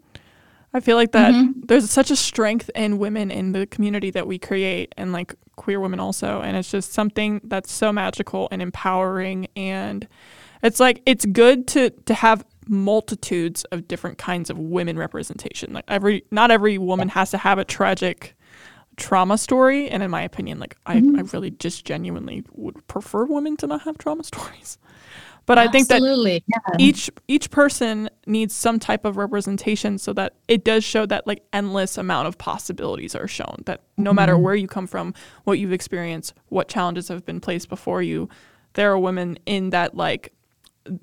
I 0.73 0.81
feel 0.81 0.97
like 0.97 1.13
that 1.13 1.33
Mhm. 1.35 1.67
there's 1.67 1.91
such 1.91 2.11
a 2.11 2.17
strength 2.17 2.71
in 2.75 2.99
women 2.99 3.31
in 3.31 3.53
the 3.53 3.67
community 3.67 4.11
that 4.11 4.27
we 4.27 4.39
create 4.39 4.95
and 4.97 5.13
like 5.13 5.35
queer 5.57 5.81
women 5.81 6.01
also. 6.01 6.41
And 6.41 6.57
it's 6.57 6.71
just 6.71 6.93
something 6.93 7.41
that's 7.45 7.73
so 7.73 7.93
magical 7.93 8.49
and 8.51 8.63
empowering. 8.63 9.49
And 9.57 10.07
it's 10.63 10.81
like, 10.81 11.03
it's 11.07 11.25
good 11.27 11.67
to, 11.69 11.91
to 11.91 12.15
have 12.15 12.45
multitudes 12.67 13.65
of 13.65 13.89
different 13.89 14.19
kinds 14.19 14.51
of 14.51 14.59
women 14.59 14.99
representation. 14.99 15.73
Like 15.73 15.85
every, 15.89 16.25
not 16.31 16.51
every 16.51 16.79
woman 16.79 17.09
has 17.11 17.31
to 17.31 17.39
have 17.39 17.59
a 17.59 17.65
tragic 17.65 18.37
trauma 18.97 19.39
story. 19.39 19.89
And 19.89 20.03
in 20.03 20.11
my 20.11 20.23
opinion, 20.23 20.59
like 20.59 20.77
I, 20.85 20.97
mm-hmm. 20.97 21.19
I 21.19 21.23
really 21.33 21.51
just 21.53 21.85
genuinely 21.85 22.45
would 22.53 22.87
prefer 22.89 23.25
women 23.25 23.57
to 23.59 23.67
not 23.67 23.83
have 23.83 23.97
trauma 23.97 24.25
stories. 24.25 24.79
But 25.49 25.57
I 25.57 25.69
think 25.69 25.89
that 25.89 25.95
absolutely 25.95 26.45
yeah. 26.47 26.77
each 26.79 27.09
each 27.27 27.51
person 27.51 28.11
needs 28.27 28.55
some 28.55 28.79
type 28.79 29.07
of 29.07 29.17
representation 29.17 29.97
so 29.97 30.13
that 30.13 30.35
it 30.47 30.63
does 30.63 30.85
show 30.85 31.07
that 31.07 31.27
like 31.27 31.43
endless 31.55 31.97
amount 31.97 32.29
of 32.29 32.37
possibilities 32.37 33.15
are 33.15 33.27
shown 33.27 33.63
that 33.65 33.81
no 33.97 34.13
matter 34.13 34.35
mm-hmm. 34.35 34.43
where 34.43 34.55
you 34.55 34.69
come 34.69 34.87
from 34.87 35.15
what 35.45 35.59
you've 35.59 35.73
experienced 35.73 36.35
what 36.51 36.69
challenges 36.69 37.09
have 37.09 37.25
been 37.25 37.41
placed 37.41 37.71
before 37.71 38.03
you 38.03 38.29
there 38.75 38.93
are 38.93 38.99
women 38.99 39.39
in 39.47 39.71
that 39.71 39.97
like 39.97 40.35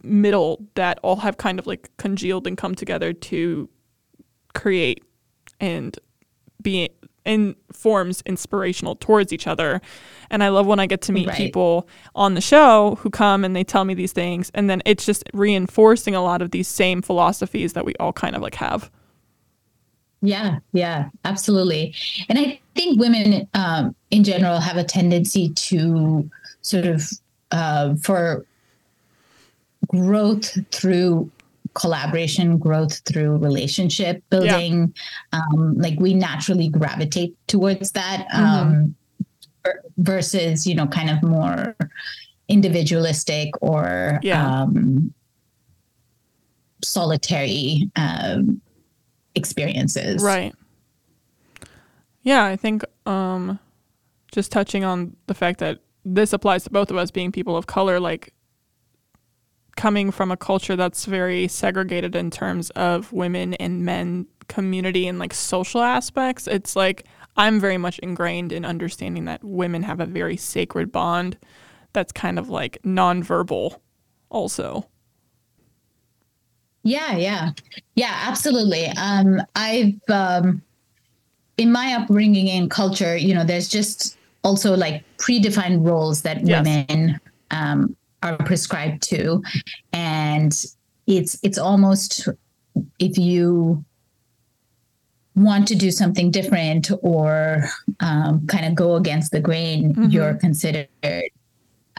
middle 0.03 0.65
that 0.75 0.99
all 1.03 1.17
have 1.17 1.37
kind 1.37 1.59
of 1.59 1.67
like 1.67 1.89
congealed 1.97 2.47
and 2.47 2.57
come 2.57 2.75
together 2.75 3.13
to 3.13 3.69
create 4.53 5.03
and 5.59 5.97
be 6.61 6.89
in 7.25 7.55
forms 7.73 8.21
inspirational 8.25 8.95
towards 8.95 9.33
each 9.33 9.47
other. 9.47 9.81
And 10.29 10.43
I 10.43 10.49
love 10.49 10.67
when 10.67 10.79
I 10.79 10.85
get 10.85 11.01
to 11.03 11.11
meet 11.11 11.27
Right. 11.27 11.37
people 11.37 11.87
on 12.13 12.35
the 12.35 12.41
show 12.41 12.95
who 13.01 13.09
come 13.09 13.43
and 13.43 13.55
they 13.55 13.63
tell 13.63 13.83
me 13.83 13.93
these 13.95 14.13
things 14.13 14.51
and 14.53 14.69
then 14.69 14.81
it's 14.85 15.05
just 15.05 15.23
reinforcing 15.33 16.13
a 16.13 16.21
lot 16.21 16.41
of 16.41 16.51
these 16.51 16.67
same 16.67 17.01
philosophies 17.01 17.73
that 17.73 17.85
we 17.85 17.95
all 17.99 18.13
kind 18.13 18.35
of 18.35 18.41
like 18.41 18.55
have. 18.55 18.91
Yeah, 20.21 20.59
yeah, 20.73 21.09
absolutely. 21.23 21.93
And 22.29 22.39
I 22.39 22.59
think 22.73 22.99
women 22.99 23.47
um, 23.53 23.95
in 24.11 24.23
general 24.23 24.59
have 24.59 24.77
a 24.77 24.83
tendency 24.83 25.49
to 25.49 26.29
sort 26.61 26.85
of 26.85 27.07
uh, 27.51 27.95
for 28.01 28.45
growth 29.87 30.57
through 30.71 31.31
collaboration, 31.73 32.57
growth 32.57 32.99
through 33.05 33.37
relationship 33.37 34.23
building. 34.29 34.93
Yeah. 35.33 35.39
Um, 35.39 35.77
like 35.77 35.99
we 35.99 36.13
naturally 36.13 36.69
gravitate 36.69 37.35
towards 37.47 37.91
that 37.91 38.27
mm-hmm. 38.33 38.43
um, 38.43 38.95
versus, 39.97 40.65
you 40.65 40.75
know, 40.75 40.87
kind 40.87 41.09
of 41.09 41.21
more 41.23 41.75
individualistic 42.47 43.49
or 43.61 44.19
yeah. 44.23 44.61
um, 44.61 45.13
solitary 46.83 47.89
um, 47.95 48.61
experiences. 49.33 50.23
Right. 50.23 50.53
Yeah, 52.21 52.45
I 52.45 52.55
think 52.55 52.83
um, 53.05 53.59
just 54.31 54.51
touching 54.51 54.83
on 54.83 55.15
the 55.27 55.33
fact 55.33 55.59
that 55.59 55.79
this 56.05 56.33
applies 56.33 56.63
to 56.63 56.69
both 56.69 56.91
of 56.91 56.97
us 56.97 57.11
being 57.11 57.31
people 57.31 57.57
of 57.57 57.67
color, 57.67 57.99
like 57.99 58.33
coming 59.75 60.11
from 60.11 60.31
a 60.31 60.37
culture 60.37 60.75
that's 60.75 61.05
very 61.05 61.47
segregated 61.47 62.15
in 62.15 62.31
terms 62.31 62.69
of 62.71 63.11
women 63.11 63.53
and 63.55 63.83
men 63.83 64.25
community 64.47 65.07
and 65.07 65.19
like 65.19 65.33
social 65.33 65.81
aspects. 65.81 66.47
It's 66.47 66.75
like 66.75 67.05
I'm 67.37 67.59
very 67.59 67.77
much 67.77 67.99
ingrained 67.99 68.51
in 68.51 68.63
understanding 68.63 69.25
that 69.25 69.43
women 69.43 69.83
have 69.83 69.99
a 69.99 70.05
very 70.05 70.37
sacred 70.37 70.91
bond 70.91 71.37
that's 71.93 72.11
kind 72.11 72.39
of 72.39 72.49
like 72.49 72.77
nonverbal 72.83 73.79
also. 74.29 74.87
Yeah, 76.83 77.17
yeah. 77.17 77.51
Yeah, 77.95 78.13
absolutely. 78.23 78.85
Um 78.97 79.41
I've 79.55 79.99
um 80.09 80.61
in 81.57 81.71
my 81.71 81.95
upbringing 81.95 82.49
and 82.49 82.69
culture, 82.69 83.17
you 83.17 83.33
know, 83.33 83.43
there's 83.43 83.67
just 83.67 84.17
also 84.43 84.75
like 84.75 85.03
predefined 85.17 85.85
roles 85.85 86.21
that 86.21 86.45
yes. 86.45 86.65
women 86.65 87.19
um 87.51 87.95
are 88.25 88.37
prescribed 88.37 89.03
to 89.03 89.41
and 89.93 90.65
it's 91.07 91.37
it's 91.43 91.57
almost 91.57 92.27
if 92.99 93.17
you 93.17 93.85
want 95.35 95.67
to 95.67 95.75
do 95.75 95.91
something 95.91 96.31
different 96.31 96.89
or 97.01 97.65
um, 97.99 98.45
kind 98.47 98.65
of 98.65 98.73
go 98.73 98.95
against 98.95 99.31
the 99.31 99.39
grain 99.39 99.93
mm-hmm. 99.93 100.09
you're 100.09 100.33
considered 100.35 100.87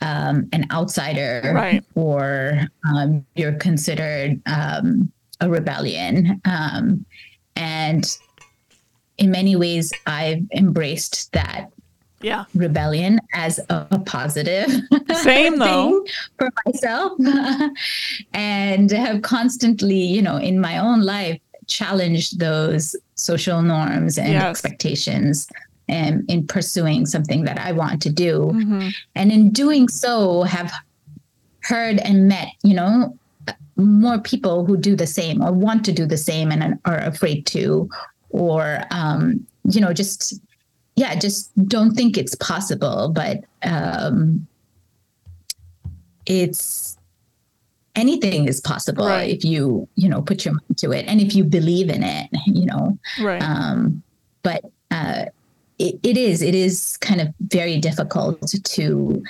um, 0.02 0.48
an 0.52 0.66
outsider 0.72 1.52
right. 1.54 1.84
or 1.94 2.60
um, 2.92 3.24
you're 3.36 3.54
considered 3.54 4.40
um, 4.46 5.10
a 5.40 5.48
rebellion 5.48 6.40
um, 6.44 7.04
and 7.54 8.18
in 9.18 9.30
many 9.30 9.54
ways 9.54 9.92
i've 10.06 10.42
embraced 10.54 11.32
that 11.32 11.70
yeah 12.22 12.44
rebellion 12.54 13.20
as 13.34 13.60
a, 13.68 14.02
positive 14.06 14.70
same 15.22 15.58
though 15.58 16.04
for 16.38 16.50
myself 16.64 17.12
and 18.32 18.90
have 18.90 19.20
constantly 19.22 19.98
you 19.98 20.22
know 20.22 20.36
in 20.36 20.58
my 20.58 20.78
own 20.78 21.02
life 21.02 21.40
challenged 21.66 22.38
those 22.38 22.96
social 23.16 23.62
norms 23.62 24.18
and 24.18 24.32
yes. 24.32 24.44
expectations 24.44 25.48
and 25.88 26.28
in 26.28 26.46
pursuing 26.46 27.06
something 27.06 27.44
that 27.44 27.58
I 27.58 27.72
want 27.72 28.02
to 28.02 28.10
do. 28.10 28.50
Mm-hmm. 28.52 28.88
And 29.14 29.32
in 29.32 29.50
doing 29.50 29.88
so 29.88 30.42
have 30.42 30.72
heard 31.60 31.98
and 31.98 32.28
met, 32.28 32.48
you 32.62 32.74
know, 32.74 33.16
more 33.76 34.18
people 34.18 34.64
who 34.64 34.76
do 34.76 34.96
the 34.96 35.06
same 35.06 35.42
or 35.42 35.52
want 35.52 35.84
to 35.84 35.92
do 35.92 36.06
the 36.06 36.16
same 36.16 36.50
and 36.50 36.78
are 36.84 36.98
afraid 36.98 37.46
to, 37.46 37.88
or 38.30 38.82
um, 38.90 39.46
you 39.70 39.80
know, 39.80 39.92
just 39.92 40.40
yeah, 40.96 41.14
just 41.14 41.50
don't 41.68 41.94
think 41.94 42.16
it's 42.16 42.34
possible, 42.34 43.10
but 43.14 43.44
um, 43.62 44.46
it's 46.24 46.96
anything 47.94 48.46
is 48.48 48.60
possible 48.60 49.06
right. 49.06 49.30
if 49.30 49.44
you 49.44 49.88
you 49.94 50.08
know 50.08 50.20
put 50.22 50.44
your 50.44 50.54
mind 50.54 50.76
to 50.78 50.92
it 50.92 51.06
and 51.06 51.20
if 51.20 51.34
you 51.34 51.44
believe 51.44 51.90
in 51.90 52.02
it, 52.02 52.28
you 52.46 52.66
know. 52.66 52.98
Right. 53.20 53.42
Um, 53.42 54.02
but 54.42 54.64
uh, 54.90 55.26
it, 55.78 55.98
it 56.02 56.16
is 56.16 56.40
it 56.42 56.54
is 56.54 56.96
kind 56.98 57.20
of 57.20 57.28
very 57.40 57.78
difficult 57.78 58.40
to 58.64 59.22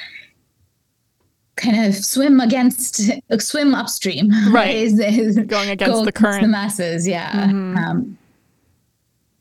kind 1.56 1.86
of 1.86 1.94
swim 1.94 2.38
against 2.40 3.10
swim 3.40 3.74
upstream 3.74 4.30
right 4.52 4.76
is, 4.76 5.00
is 5.00 5.38
going 5.46 5.70
against 5.70 5.94
go 5.94 6.04
the 6.04 6.12
current 6.12 6.42
the 6.42 6.48
masses 6.48 7.08
yeah 7.08 7.46
mm-hmm. 7.46 7.76
um, 7.78 8.18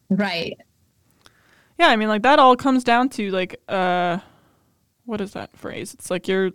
right 0.09 0.57
yeah, 1.77 1.87
I 1.87 1.95
mean, 1.95 2.07
like 2.07 2.23
that 2.23 2.39
all 2.39 2.55
comes 2.55 2.83
down 2.83 3.09
to 3.09 3.31
like, 3.31 3.61
uh, 3.67 4.19
what 5.05 5.21
is 5.21 5.33
that 5.33 5.55
phrase? 5.57 5.93
It's 5.93 6.09
like 6.09 6.27
you're 6.27 6.51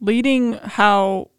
leading 0.00 0.54
how 0.54 1.30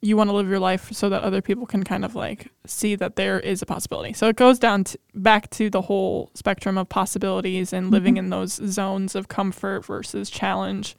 you 0.00 0.16
want 0.16 0.30
to 0.30 0.36
live 0.36 0.48
your 0.48 0.60
life 0.60 0.92
so 0.92 1.08
that 1.08 1.22
other 1.22 1.42
people 1.42 1.66
can 1.66 1.82
kind 1.82 2.04
of 2.04 2.14
like 2.14 2.48
see 2.66 2.94
that 2.94 3.16
there 3.16 3.40
is 3.40 3.62
a 3.62 3.66
possibility. 3.66 4.12
So 4.12 4.28
it 4.28 4.36
goes 4.36 4.58
down 4.58 4.84
to, 4.84 4.98
back 5.14 5.50
to 5.50 5.68
the 5.70 5.82
whole 5.82 6.30
spectrum 6.34 6.78
of 6.78 6.88
possibilities 6.88 7.72
and 7.72 7.90
living 7.90 8.14
mm-hmm. 8.14 8.26
in 8.26 8.30
those 8.30 8.52
zones 8.52 9.16
of 9.16 9.26
comfort 9.26 9.84
versus 9.84 10.30
challenge 10.30 10.96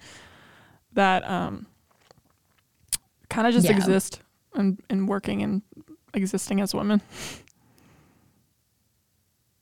that 0.94 1.28
um, 1.30 1.68
kind 3.30 3.48
of 3.48 3.54
just 3.54 3.68
yeah. 3.68 3.76
exist 3.76 4.20
and, 4.54 4.82
and 4.90 5.08
working 5.08 5.42
and 5.42 5.62
existing 6.14 6.60
as 6.60 6.74
women. 6.76 7.02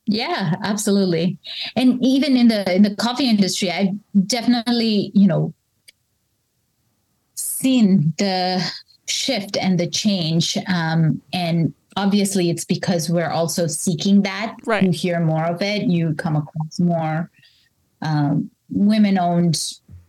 Yeah, 0.08 0.56
absolutely. 0.64 1.38
And 1.76 2.04
even 2.04 2.38
in 2.38 2.48
the 2.48 2.74
in 2.74 2.82
the 2.82 2.96
coffee 2.96 3.30
industry, 3.30 3.70
I've 3.70 3.96
definitely, 4.26 5.12
you 5.14 5.28
know, 5.28 5.54
seen 7.36 8.14
the 8.18 8.64
shift 9.08 9.58
and 9.58 9.80
the 9.80 9.88
change. 9.88 10.58
Um, 10.68 11.22
and 11.34 11.74
obviously 11.98 12.50
it's 12.50 12.64
because 12.66 13.10
we're 13.10 13.30
also 13.30 13.68
seeking 13.68 14.22
that. 14.22 14.56
Right. 14.66 14.84
You 14.84 14.92
hear 14.92 15.20
more 15.20 15.46
of 15.46 15.62
it, 15.62 15.84
you 15.84 16.14
come 16.16 16.36
across 16.36 16.80
more 16.80 17.30
um, 18.02 18.50
women 18.70 19.18
owned 19.18 19.62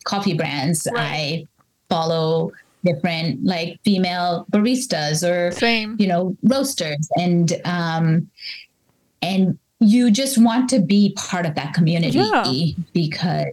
coffee 0.04 0.34
brands. 0.34 0.86
Right. 0.92 1.02
I 1.02 1.46
follow 1.88 2.52
different 2.84 3.44
like 3.44 3.80
female 3.84 4.46
baristas 4.52 5.28
or 5.28 5.50
Same. 5.50 5.96
you 5.98 6.06
know 6.06 6.36
roasters 6.44 7.08
and 7.16 7.60
um 7.64 8.30
and 9.20 9.58
you 9.80 10.10
just 10.10 10.38
want 10.38 10.68
to 10.70 10.80
be 10.80 11.12
part 11.16 11.46
of 11.46 11.54
that 11.54 11.72
community 11.72 12.18
yeah. 12.18 12.44
because 12.92 13.46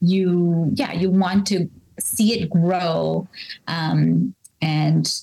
you 0.00 0.70
yeah 0.74 0.92
you 0.92 1.10
want 1.10 1.46
to 1.46 1.68
see 1.98 2.40
it 2.40 2.50
grow 2.50 3.26
um, 3.68 4.34
and 4.60 5.22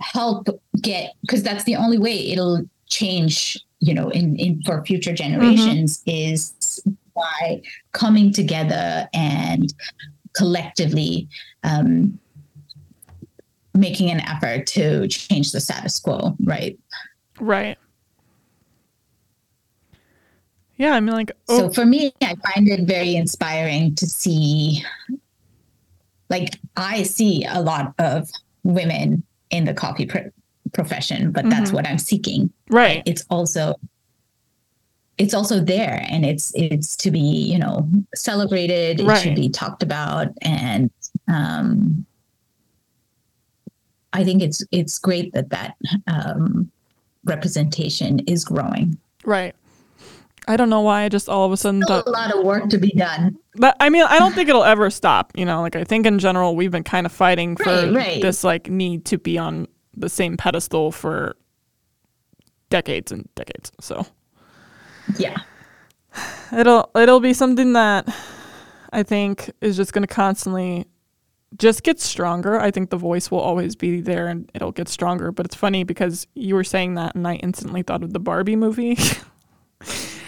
help 0.00 0.48
get 0.80 1.14
because 1.22 1.42
that's 1.42 1.64
the 1.64 1.76
only 1.76 1.98
way 1.98 2.30
it'll 2.30 2.64
change 2.86 3.58
you 3.80 3.92
know 3.92 4.08
in, 4.10 4.36
in 4.36 4.62
for 4.62 4.84
future 4.84 5.12
generations 5.12 5.98
mm-hmm. 5.98 6.34
is 6.34 6.80
by 7.14 7.60
coming 7.92 8.32
together 8.32 9.08
and 9.12 9.74
collectively 10.36 11.28
um, 11.64 12.18
making 13.74 14.10
an 14.10 14.20
effort 14.20 14.66
to 14.66 15.06
change 15.08 15.52
the 15.52 15.60
status 15.60 15.98
quo 15.98 16.36
right 16.44 16.78
right 17.40 17.76
yeah, 20.78 20.94
I 20.94 21.00
mean, 21.00 21.14
like, 21.14 21.32
oh. 21.48 21.58
so 21.58 21.70
for 21.70 21.84
me, 21.84 22.14
I 22.22 22.34
find 22.54 22.68
it 22.68 22.82
very 22.82 23.16
inspiring 23.16 23.94
to 23.96 24.06
see, 24.06 24.84
like, 26.30 26.58
I 26.76 27.02
see 27.02 27.44
a 27.44 27.60
lot 27.60 27.94
of 27.98 28.30
women 28.62 29.24
in 29.50 29.64
the 29.64 29.74
coffee 29.74 30.06
pr- 30.06 30.30
profession, 30.72 31.32
but 31.32 31.42
mm-hmm. 31.42 31.50
that's 31.50 31.72
what 31.72 31.86
I'm 31.86 31.98
seeking. 31.98 32.52
Right. 32.70 33.02
It's 33.06 33.24
also, 33.28 33.74
it's 35.18 35.34
also 35.34 35.58
there, 35.58 36.06
and 36.08 36.24
it's 36.24 36.52
it's 36.54 36.96
to 36.98 37.10
be 37.10 37.18
you 37.18 37.58
know 37.58 37.88
celebrated. 38.14 39.00
It 39.00 39.04
right. 39.04 39.20
should 39.20 39.34
be 39.34 39.48
talked 39.48 39.82
about, 39.82 40.28
and 40.42 40.92
um, 41.26 42.06
I 44.12 44.22
think 44.22 44.42
it's 44.42 44.64
it's 44.70 44.96
great 44.96 45.32
that 45.32 45.50
that 45.50 45.74
um, 46.06 46.70
representation 47.24 48.20
is 48.20 48.44
growing. 48.44 48.96
Right. 49.24 49.56
I 50.48 50.56
don't 50.56 50.70
know 50.70 50.80
why 50.80 51.02
I 51.02 51.08
just 51.08 51.28
all 51.28 51.44
of 51.44 51.52
a 51.52 51.56
sudden 51.56 51.82
thought 51.82 52.06
a 52.06 52.10
lot 52.10 52.34
of 52.34 52.44
work 52.44 52.70
to 52.70 52.78
be 52.78 52.90
done. 52.90 53.36
But 53.54 53.76
I 53.80 53.90
mean, 53.90 54.02
I 54.02 54.18
don't 54.18 54.34
think 54.34 54.48
it'll 54.48 54.64
ever 54.64 54.88
stop. 54.88 55.32
You 55.36 55.44
know, 55.44 55.60
like 55.60 55.76
I 55.76 55.84
think 55.84 56.06
in 56.06 56.18
general 56.18 56.56
we've 56.56 56.70
been 56.70 56.84
kind 56.84 57.06
of 57.06 57.12
fighting 57.12 57.56
for 57.56 57.64
right, 57.64 57.92
right. 57.92 58.22
this 58.22 58.44
like 58.44 58.70
need 58.70 59.04
to 59.06 59.18
be 59.18 59.36
on 59.36 59.68
the 59.94 60.08
same 60.08 60.36
pedestal 60.36 60.90
for 60.90 61.36
decades 62.70 63.12
and 63.12 63.28
decades. 63.34 63.70
So 63.80 64.06
yeah, 65.18 65.36
it'll 66.56 66.90
it'll 66.94 67.20
be 67.20 67.34
something 67.34 67.74
that 67.74 68.08
I 68.92 69.02
think 69.02 69.50
is 69.60 69.76
just 69.76 69.92
going 69.92 70.06
to 70.06 70.12
constantly 70.12 70.86
just 71.56 71.82
get 71.82 72.00
stronger. 72.00 72.60
I 72.60 72.70
think 72.70 72.90
the 72.90 72.96
voice 72.96 73.30
will 73.30 73.40
always 73.40 73.74
be 73.74 74.00
there 74.00 74.28
and 74.28 74.50
it'll 74.54 74.72
get 74.72 74.88
stronger. 74.88 75.32
But 75.32 75.46
it's 75.46 75.54
funny 75.54 75.84
because 75.84 76.26
you 76.34 76.54
were 76.54 76.64
saying 76.64 76.94
that 76.94 77.14
and 77.14 77.26
I 77.26 77.34
instantly 77.36 77.82
thought 77.82 78.02
of 78.02 78.12
the 78.12 78.20
Barbie 78.20 78.56
movie. 78.56 78.96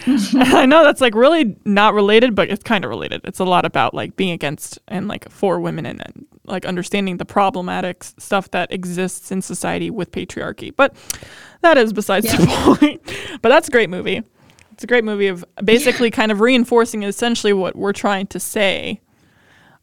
I 0.35 0.67
know 0.67 0.83
that's 0.83 1.01
like 1.01 1.15
really 1.15 1.57
not 1.65 1.95
related, 1.95 2.35
but 2.35 2.51
it's 2.51 2.63
kind 2.63 2.85
of 2.85 2.91
related. 2.91 3.21
It's 3.25 3.39
a 3.39 3.45
lot 3.45 3.65
about 3.65 3.95
like 3.95 4.17
being 4.17 4.31
against 4.31 4.79
and 4.89 5.09
like 5.09 5.31
for 5.31 5.61
women 5.61 5.87
and, 5.87 6.01
and 6.05 6.27
like 6.45 6.65
understanding 6.65 7.19
the 7.19 7.25
problematic 7.25 8.05
stuff 8.05 8.51
that 8.53 8.73
exists 8.73 9.31
in 9.31 9.43
society 9.43 9.91
with 9.91 10.11
patriarchy. 10.11 10.75
But 10.75 10.95
that 11.61 11.77
is 11.79 11.93
besides 11.93 12.27
yeah. 12.27 12.37
the 12.37 12.47
point. 12.77 13.03
but 13.43 13.49
that's 13.49 13.69
a 13.69 13.71
great 13.71 13.91
movie. 13.91 14.23
It's 14.73 14.85
a 14.85 14.87
great 14.87 15.05
movie 15.05 15.27
of 15.27 15.45
basically 15.63 16.09
yeah. 16.09 16.17
kind 16.17 16.33
of 16.33 16.41
reinforcing 16.41 17.03
essentially 17.03 17.53
what 17.53 17.77
we're 17.77 17.93
trying 17.93 18.27
to 18.29 18.41
say 18.41 19.01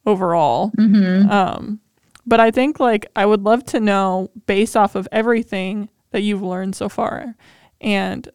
overall. 0.06 0.72
Mm-hmm. 0.72 1.30
Um, 1.30 1.80
but 2.26 2.40
I 2.40 2.52
think 2.52 2.80
like 2.80 3.06
I 3.16 3.26
would 3.26 3.44
love 3.44 3.64
to 3.68 3.80
know 3.80 4.32
based 4.48 4.76
off 4.76 4.96
of 4.96 5.08
everything 5.12 5.90
that 6.12 6.22
you've 6.22 6.42
learned 6.42 6.76
so 6.76 6.90
far, 6.90 7.36
and 7.80 8.28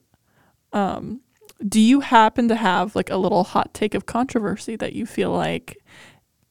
um, 0.73 1.21
do 1.69 1.81
you 1.81 2.01
happen 2.01 2.49
to 2.49 2.57
have 2.57 2.97
like 2.97 3.11
a 3.11 3.17
little 3.17 3.45
hot 3.45 3.73
take 3.75 3.95
of 3.95 4.07
controversy 4.07 4.77
that 4.77 4.93
you 4.93 5.07
feel 5.07 5.31
like 5.31 5.79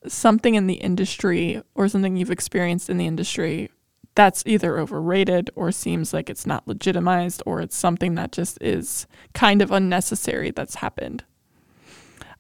something 0.08 0.56
in 0.56 0.68
the 0.68 0.76
industry 0.76 1.62
or 1.76 1.88
something 1.88 2.16
you've 2.16 2.32
experienced 2.32 2.90
in 2.90 2.98
the 2.98 3.06
industry 3.06 3.70
that's 4.16 4.44
either 4.46 4.78
overrated 4.78 5.50
or 5.56 5.72
seems 5.72 6.14
like 6.14 6.30
it's 6.30 6.46
not 6.46 6.68
legitimized 6.68 7.42
or 7.46 7.62
it's 7.62 7.76
something 7.76 8.16
that 8.16 8.32
just 8.32 8.58
is 8.62 9.08
kind 9.34 9.62
of 9.62 9.72
unnecessary 9.72 10.52
that's 10.52 10.76
happened? 10.76 11.24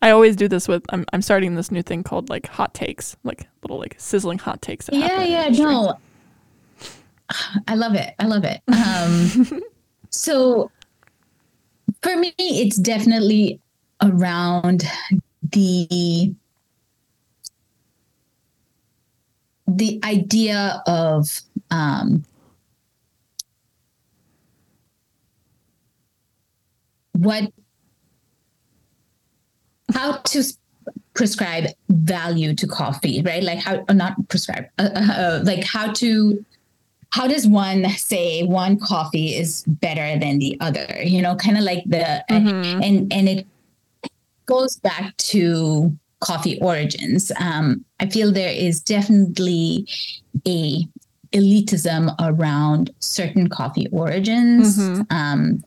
I 0.01 0.09
always 0.09 0.35
do 0.35 0.47
this 0.47 0.67
with 0.67 0.83
I'm 0.89 1.05
I'm 1.13 1.21
starting 1.21 1.55
this 1.55 1.71
new 1.71 1.83
thing 1.83 2.03
called 2.03 2.29
like 2.29 2.47
hot 2.47 2.73
takes, 2.73 3.15
like 3.23 3.47
little 3.61 3.77
like 3.77 3.95
sizzling 3.99 4.39
hot 4.39 4.61
takes. 4.61 4.89
yeah, 4.91 5.23
yeah, 5.23 5.47
no. 5.49 5.99
I 7.67 7.75
love 7.75 7.93
it. 7.93 8.15
I 8.19 8.25
love 8.25 8.43
it. 8.43 8.61
Um, 8.67 9.61
so 10.09 10.71
for 12.01 12.15
me, 12.17 12.33
it's 12.37 12.77
definitely 12.77 13.59
around 14.01 14.83
the 15.51 16.33
the 19.67 19.99
idea 20.03 20.81
of 20.85 21.41
um, 21.69 22.23
what 27.13 27.51
how 29.93 30.17
to 30.17 30.43
prescribe 31.13 31.67
value 31.89 32.55
to 32.55 32.67
coffee 32.67 33.21
right? 33.21 33.43
Like 33.43 33.59
how 33.59 33.85
not 33.89 34.15
prescribe 34.29 34.65
uh, 34.79 34.89
uh, 34.95 35.13
uh, 35.13 35.41
like 35.43 35.63
how 35.63 35.91
to 35.93 36.45
how 37.11 37.27
does 37.27 37.47
one 37.47 37.87
say 37.89 38.43
one 38.43 38.79
coffee 38.79 39.35
is 39.35 39.63
better 39.67 40.17
than 40.19 40.39
the 40.39 40.57
other 40.59 40.87
you 41.03 41.21
know 41.21 41.35
kind 41.35 41.57
of 41.57 41.63
like 41.63 41.83
the 41.85 42.23
mm-hmm. 42.29 42.81
and 42.81 43.11
and 43.13 43.29
it 43.29 43.47
goes 44.45 44.77
back 44.77 45.15
to 45.17 45.95
coffee 46.19 46.59
origins 46.61 47.31
um, 47.39 47.83
i 47.99 48.07
feel 48.07 48.31
there 48.31 48.53
is 48.53 48.81
definitely 48.81 49.87
a 50.47 50.85
elitism 51.33 52.13
around 52.19 52.91
certain 52.99 53.47
coffee 53.47 53.87
origins 53.91 54.77
mm-hmm. 54.77 55.01
um, 55.09 55.63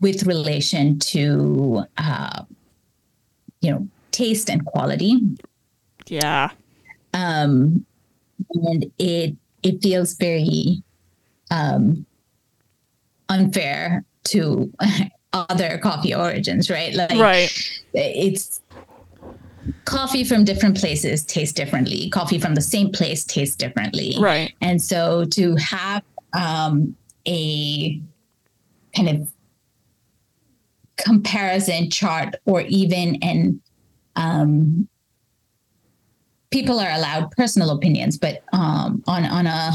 with 0.00 0.24
relation 0.24 0.98
to 0.98 1.84
uh, 1.98 2.42
you 3.60 3.70
know 3.70 3.88
taste 4.10 4.50
and 4.50 4.64
quality 4.66 5.20
yeah 6.08 6.50
um, 7.12 7.84
and 8.50 8.90
it 8.98 9.36
it 9.62 9.82
feels 9.82 10.14
very 10.14 10.82
um, 11.50 12.06
unfair 13.28 14.04
to 14.24 14.72
other 15.32 15.78
coffee 15.78 16.14
origins, 16.14 16.70
right? 16.70 16.94
Like, 16.94 17.10
right. 17.12 17.50
It's 17.94 18.60
coffee 19.84 20.24
from 20.24 20.44
different 20.44 20.78
places 20.78 21.24
tastes 21.24 21.54
differently. 21.54 22.10
Coffee 22.10 22.38
from 22.38 22.54
the 22.54 22.60
same 22.60 22.90
place 22.90 23.24
tastes 23.24 23.56
differently. 23.56 24.16
Right. 24.18 24.52
And 24.60 24.80
so 24.80 25.24
to 25.26 25.56
have 25.56 26.02
um, 26.32 26.96
a 27.26 28.00
kind 28.96 29.08
of 29.08 29.32
comparison 30.96 31.90
chart 31.90 32.36
or 32.44 32.62
even 32.62 33.16
an 33.22 33.60
um, 34.16 34.88
people 36.50 36.80
are 36.80 36.90
allowed 36.90 37.30
personal 37.32 37.70
opinions, 37.70 38.18
but 38.18 38.42
um, 38.52 39.02
on 39.06 39.24
on 39.24 39.46
a 39.46 39.72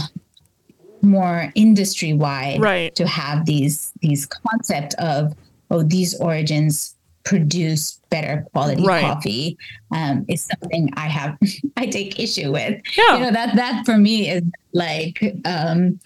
more 1.01 1.51
industry 1.55 2.13
wide, 2.13 2.59
right. 2.59 2.95
to 2.95 3.07
have 3.07 3.45
these 3.45 3.91
these 4.01 4.25
concept 4.25 4.93
of 4.95 5.35
oh 5.71 5.83
these 5.83 6.19
origins 6.19 6.95
produce 7.23 7.99
better 8.11 8.45
quality 8.53 8.85
right. 8.85 9.01
coffee 9.01 9.57
um, 9.91 10.25
is 10.27 10.43
something 10.43 10.91
I 10.95 11.07
have 11.07 11.37
I 11.77 11.87
take 11.87 12.19
issue 12.19 12.51
with. 12.51 12.81
Yeah. 12.97 13.15
You 13.15 13.19
know 13.23 13.31
that 13.31 13.55
that 13.55 13.85
for 13.85 13.97
me 13.97 14.29
is 14.29 14.43
like 14.73 15.23
um, 15.45 15.99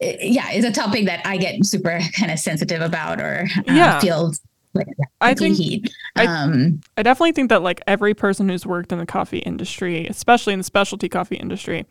yeah, 0.00 0.50
it's 0.50 0.66
a 0.66 0.72
topic 0.72 1.04
that 1.06 1.20
I 1.26 1.36
get 1.36 1.64
super 1.64 2.00
kind 2.18 2.32
of 2.32 2.38
sensitive 2.38 2.80
about 2.80 3.20
or 3.20 3.46
uh, 3.58 3.62
yeah. 3.66 4.00
feel 4.00 4.32
like 4.74 4.86
I 5.20 5.34
think 5.34 5.56
heat. 5.56 5.92
Um, 6.16 6.80
I, 6.96 7.00
I 7.00 7.02
definitely 7.02 7.32
think 7.32 7.48
that 7.48 7.62
like 7.62 7.80
every 7.86 8.14
person 8.14 8.48
who's 8.48 8.64
worked 8.64 8.92
in 8.92 8.98
the 8.98 9.06
coffee 9.06 9.38
industry, 9.38 10.06
especially 10.06 10.52
in 10.52 10.60
the 10.60 10.64
specialty 10.64 11.08
coffee 11.08 11.36
industry, 11.36 11.86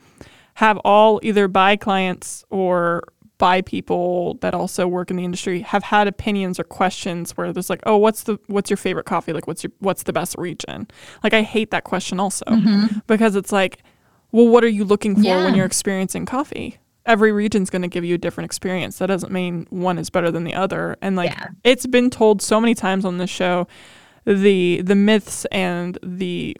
have 0.56 0.78
all 0.80 1.20
either 1.24 1.48
by 1.48 1.76
clients 1.76 2.44
or 2.50 3.04
by 3.38 3.62
people 3.62 4.36
that 4.42 4.54
also 4.54 4.86
work 4.88 5.10
in 5.10 5.18
the 5.18 5.24
industry 5.24 5.62
have 5.62 5.84
had 5.84 6.08
opinions 6.08 6.60
or 6.60 6.64
questions 6.64 7.32
where 7.38 7.52
there's 7.52 7.70
like, 7.70 7.82
oh, 7.86 7.98
what's 7.98 8.24
the 8.24 8.38
what's 8.48 8.70
your 8.70 8.78
favorite 8.78 9.06
coffee? 9.06 9.34
Like, 9.34 9.48
what's 9.48 9.64
your 9.64 9.72
what's 9.80 10.04
the 10.04 10.14
best 10.14 10.36
region? 10.38 10.88
Like, 11.24 11.34
I 11.34 11.42
hate 11.42 11.72
that 11.72 11.86
question 11.86 12.20
also 12.20 12.46
mm-hmm. 12.46 13.00
because 13.08 13.36
it's 13.36 13.52
like, 13.52 13.82
well, 14.32 14.48
what 14.48 14.64
are 14.64 14.70
you 14.70 14.86
looking 14.86 15.16
for 15.16 15.22
yeah. 15.22 15.44
when 15.44 15.56
you're 15.56 15.66
experiencing 15.66 16.26
coffee? 16.26 16.78
Every 17.10 17.32
region's 17.32 17.72
going 17.72 17.82
to 17.82 17.88
give 17.88 18.06
you 18.06 18.16
a 18.16 18.18
different 18.20 18.46
experience. 18.46 19.00
That 19.00 19.08
doesn't 19.08 19.32
mean 19.32 19.66
one 19.72 19.98
is 19.98 20.12
better 20.12 20.30
than 20.30 20.44
the 20.44 20.54
other. 20.54 20.96
And 21.02 21.16
like 21.16 21.32
yeah. 21.32 21.48
it's 21.64 21.88
been 21.88 22.12
told 22.12 22.42
so 22.42 22.62
many 22.62 22.76
times 22.76 23.04
on 23.04 23.18
this 23.18 23.32
show, 23.32 23.68
the 24.26 24.82
the 24.84 24.96
myths 24.96 25.46
and 25.46 25.98
the 26.04 26.56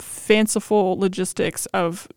fanciful 0.00 0.98
logistics 0.98 1.66
of 1.66 2.08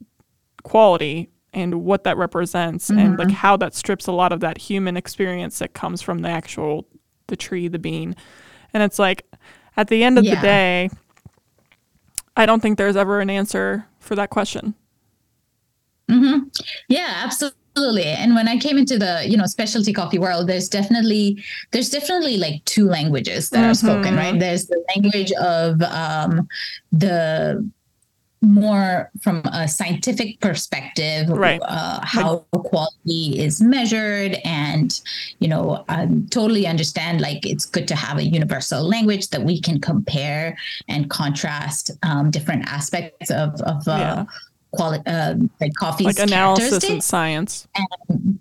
quality 0.64 1.30
and 1.54 1.86
what 1.86 2.04
that 2.04 2.18
represents 2.18 2.90
mm-hmm. 2.90 3.00
and 3.00 3.20
like 3.20 3.30
how 3.30 3.56
that 3.58 3.76
strips 3.76 4.08
a 4.08 4.12
lot 4.12 4.34
of 4.34 4.40
that 4.40 4.58
human 4.58 4.98
experience 4.98 5.60
that 5.60 5.74
comes 5.74 6.02
from 6.02 6.20
the 6.20 6.30
actual 6.30 6.88
the 7.28 7.36
tree, 7.36 7.68
the 7.68 7.80
bean. 7.80 8.16
And 8.74 8.82
it's 8.82 8.98
like 8.98 9.28
at 9.78 9.88
the 9.88 10.04
end 10.04 10.18
of 10.18 10.26
yeah. 10.26 10.36
the 10.36 10.42
day, 10.42 10.90
I 12.36 12.48
don't 12.48 12.60
think 12.60 12.80
there's 12.80 12.96
ever 12.96 13.20
an 13.20 13.30
answer 13.30 13.86
for 14.00 14.16
that 14.16 14.32
question. 14.32 14.74
Mm-hmm. 16.10 16.48
Yeah, 16.88 17.22
absolutely 17.24 17.60
absolutely 17.78 18.06
and 18.06 18.34
when 18.34 18.48
i 18.48 18.58
came 18.58 18.78
into 18.78 18.98
the 18.98 19.24
you 19.26 19.38
know 19.38 19.46
specialty 19.46 19.94
coffee 19.94 20.20
world 20.20 20.48
there's 20.48 20.68
definitely 20.68 21.44
there's 21.72 21.90
definitely 21.90 22.38
like 22.38 22.64
two 22.66 22.88
languages 22.88 23.50
that 23.50 23.60
mm-hmm. 23.60 23.72
are 23.72 23.74
spoken 23.74 24.16
right 24.16 24.32
mm-hmm. 24.32 24.40
there's 24.40 24.66
the 24.66 24.84
language 24.96 25.32
of 25.34 25.82
um, 25.84 26.48
the 26.92 27.70
more 28.42 29.12
from 29.22 29.42
a 29.52 29.68
scientific 29.68 30.40
perspective 30.40 31.28
right 31.30 31.60
uh, 31.64 32.00
how 32.04 32.46
like, 32.54 32.64
quality 32.64 33.40
is 33.40 33.62
measured 33.62 34.38
and 34.44 35.02
you 35.40 35.48
know 35.48 35.84
i 35.90 36.08
totally 36.30 36.66
understand 36.68 37.20
like 37.20 37.46
it's 37.46 37.66
good 37.66 37.88
to 37.88 37.96
have 37.96 38.18
a 38.18 38.24
universal 38.24 38.88
language 38.88 39.30
that 39.30 39.42
we 39.42 39.60
can 39.60 39.80
compare 39.82 40.56
and 40.88 41.10
contrast 41.10 41.92
um, 42.04 42.30
different 42.32 42.64
aspects 42.68 43.32
of, 43.32 43.60
of 43.62 43.88
uh, 43.88 43.98
yeah 43.98 44.26
quality, 44.72 45.04
uh, 45.08 45.36
like 45.60 45.74
coffee, 45.76 46.04
like 46.04 46.20
analysis 46.20 46.84
and 46.90 47.04
science. 47.04 47.68
And, 48.10 48.40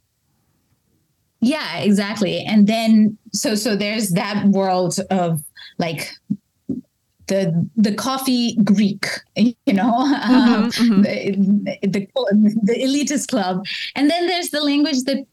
yeah, 1.41 1.79
exactly. 1.79 2.41
And 2.41 2.67
then 2.67 3.19
so 3.33 3.55
so 3.55 3.77
there's 3.77 4.11
that 4.11 4.47
world 4.47 4.99
of 5.11 5.43
like 5.79 6.11
the 7.27 7.69
the 7.77 7.95
coffee 7.95 8.57
Greek, 8.63 9.07
you 9.37 9.55
know, 9.73 9.93
mm-hmm, 9.93 10.33
um, 10.33 10.71
mm-hmm. 10.71 11.03
The, 11.03 11.79
the, 11.83 12.09
the 12.63 12.75
elitist 12.75 13.29
club, 13.29 13.65
and 13.95 14.11
then 14.11 14.27
there's 14.27 14.51
the 14.51 14.61
language 14.61 15.03
that 15.05 15.27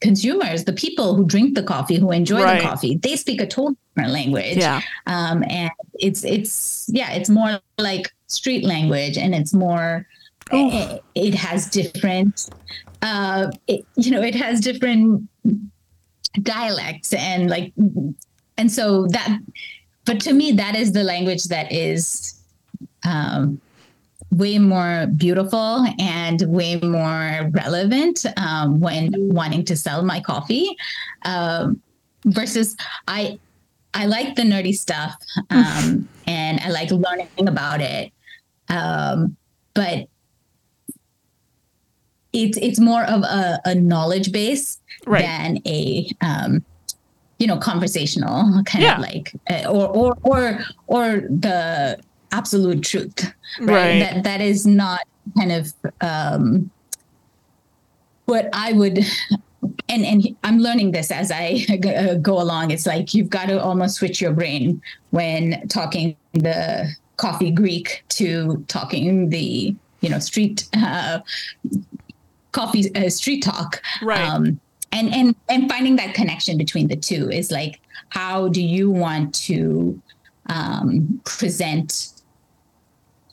consumers, 0.00 0.64
the 0.64 0.72
people 0.72 1.14
who 1.14 1.24
drink 1.24 1.54
the 1.54 1.62
coffee, 1.62 1.98
who 1.98 2.10
enjoy 2.10 2.42
right. 2.42 2.60
the 2.60 2.68
coffee, 2.68 2.96
they 2.96 3.16
speak 3.16 3.40
a 3.40 3.46
totally 3.46 3.76
different 3.94 4.12
language. 4.12 4.56
Yeah. 4.56 4.80
Um, 5.06 5.42
and 5.48 5.70
it's 5.94 6.24
it's 6.24 6.88
yeah, 6.92 7.12
it's 7.12 7.28
more 7.30 7.58
like 7.78 8.12
street 8.26 8.64
language, 8.64 9.18
and 9.18 9.34
it's 9.34 9.52
more 9.52 10.06
oh. 10.52 11.00
it, 11.14 11.34
has 11.34 11.68
different 11.70 12.50
uh, 13.02 13.50
it, 13.66 13.84
you 13.96 14.10
know 14.10 14.22
it 14.22 14.34
has 14.34 14.60
different 14.60 15.28
dialects 16.42 17.12
and 17.12 17.48
like 17.48 17.72
and 18.58 18.70
so 18.70 19.06
that 19.08 19.40
but 20.06 20.20
to 20.20 20.32
me, 20.32 20.52
that 20.52 20.76
is 20.76 20.92
the 20.92 21.02
language 21.02 21.44
that 21.44 21.70
is 21.72 22.40
um, 23.04 23.60
way 24.30 24.58
more 24.58 25.08
beautiful 25.16 25.84
and 25.98 26.40
way 26.42 26.76
more 26.76 27.50
relevant 27.52 28.24
um, 28.36 28.80
when 28.80 29.12
wanting 29.16 29.64
to 29.64 29.76
sell 29.76 30.02
my 30.02 30.20
coffee. 30.20 30.76
Um, 31.24 31.82
versus, 32.24 32.76
I 33.06 33.38
I 33.94 34.06
like 34.06 34.36
the 34.36 34.42
nerdy 34.42 34.74
stuff 34.74 35.14
um, 35.50 36.08
and 36.26 36.60
I 36.60 36.70
like 36.70 36.90
learning 36.90 37.28
about 37.38 37.80
it, 37.80 38.12
um, 38.68 39.36
but 39.74 40.06
it's 42.36 42.58
it's 42.58 42.78
more 42.78 43.04
of 43.04 43.22
a, 43.22 43.60
a 43.64 43.74
knowledge 43.74 44.30
base 44.30 44.78
right. 45.06 45.22
than 45.22 45.58
a 45.66 46.08
um, 46.20 46.64
you 47.38 47.46
know 47.46 47.56
conversational 47.56 48.62
kind 48.64 48.84
yeah. 48.84 48.94
of 48.94 49.00
like 49.00 49.32
uh, 49.50 49.68
or 49.68 49.88
or 49.88 50.18
or 50.22 50.58
or 50.86 51.06
the 51.28 51.98
absolute 52.32 52.82
truth 52.82 53.32
right? 53.60 53.68
right, 53.68 53.98
that 54.00 54.24
that 54.24 54.40
is 54.40 54.66
not 54.66 55.00
kind 55.36 55.52
of 55.52 55.72
um 56.00 56.70
what 58.26 58.48
i 58.52 58.72
would 58.72 58.98
and 59.88 60.04
and 60.04 60.36
i'm 60.44 60.58
learning 60.58 60.92
this 60.92 61.10
as 61.10 61.30
i 61.32 61.64
go 62.22 62.40
along 62.40 62.70
it's 62.70 62.86
like 62.86 63.14
you've 63.14 63.30
got 63.30 63.46
to 63.46 63.62
almost 63.62 63.96
switch 63.96 64.20
your 64.20 64.32
brain 64.32 64.80
when 65.10 65.66
talking 65.68 66.16
the 66.32 66.88
coffee 67.16 67.50
greek 67.50 68.04
to 68.08 68.64
talking 68.68 69.30
the 69.30 69.74
you 70.00 70.08
know 70.08 70.18
street 70.18 70.68
uh, 70.74 71.20
coffee 72.56 72.94
uh, 72.94 73.10
street 73.10 73.42
talk. 73.42 73.82
Right. 74.02 74.20
Um, 74.20 74.58
and 74.92 75.14
and 75.14 75.36
and 75.48 75.68
finding 75.68 75.96
that 75.96 76.14
connection 76.14 76.56
between 76.56 76.88
the 76.88 76.96
two 76.96 77.28
is 77.30 77.50
like 77.50 77.80
how 78.08 78.48
do 78.48 78.62
you 78.62 78.90
want 78.90 79.34
to 79.34 80.00
um, 80.48 81.20
present 81.24 82.12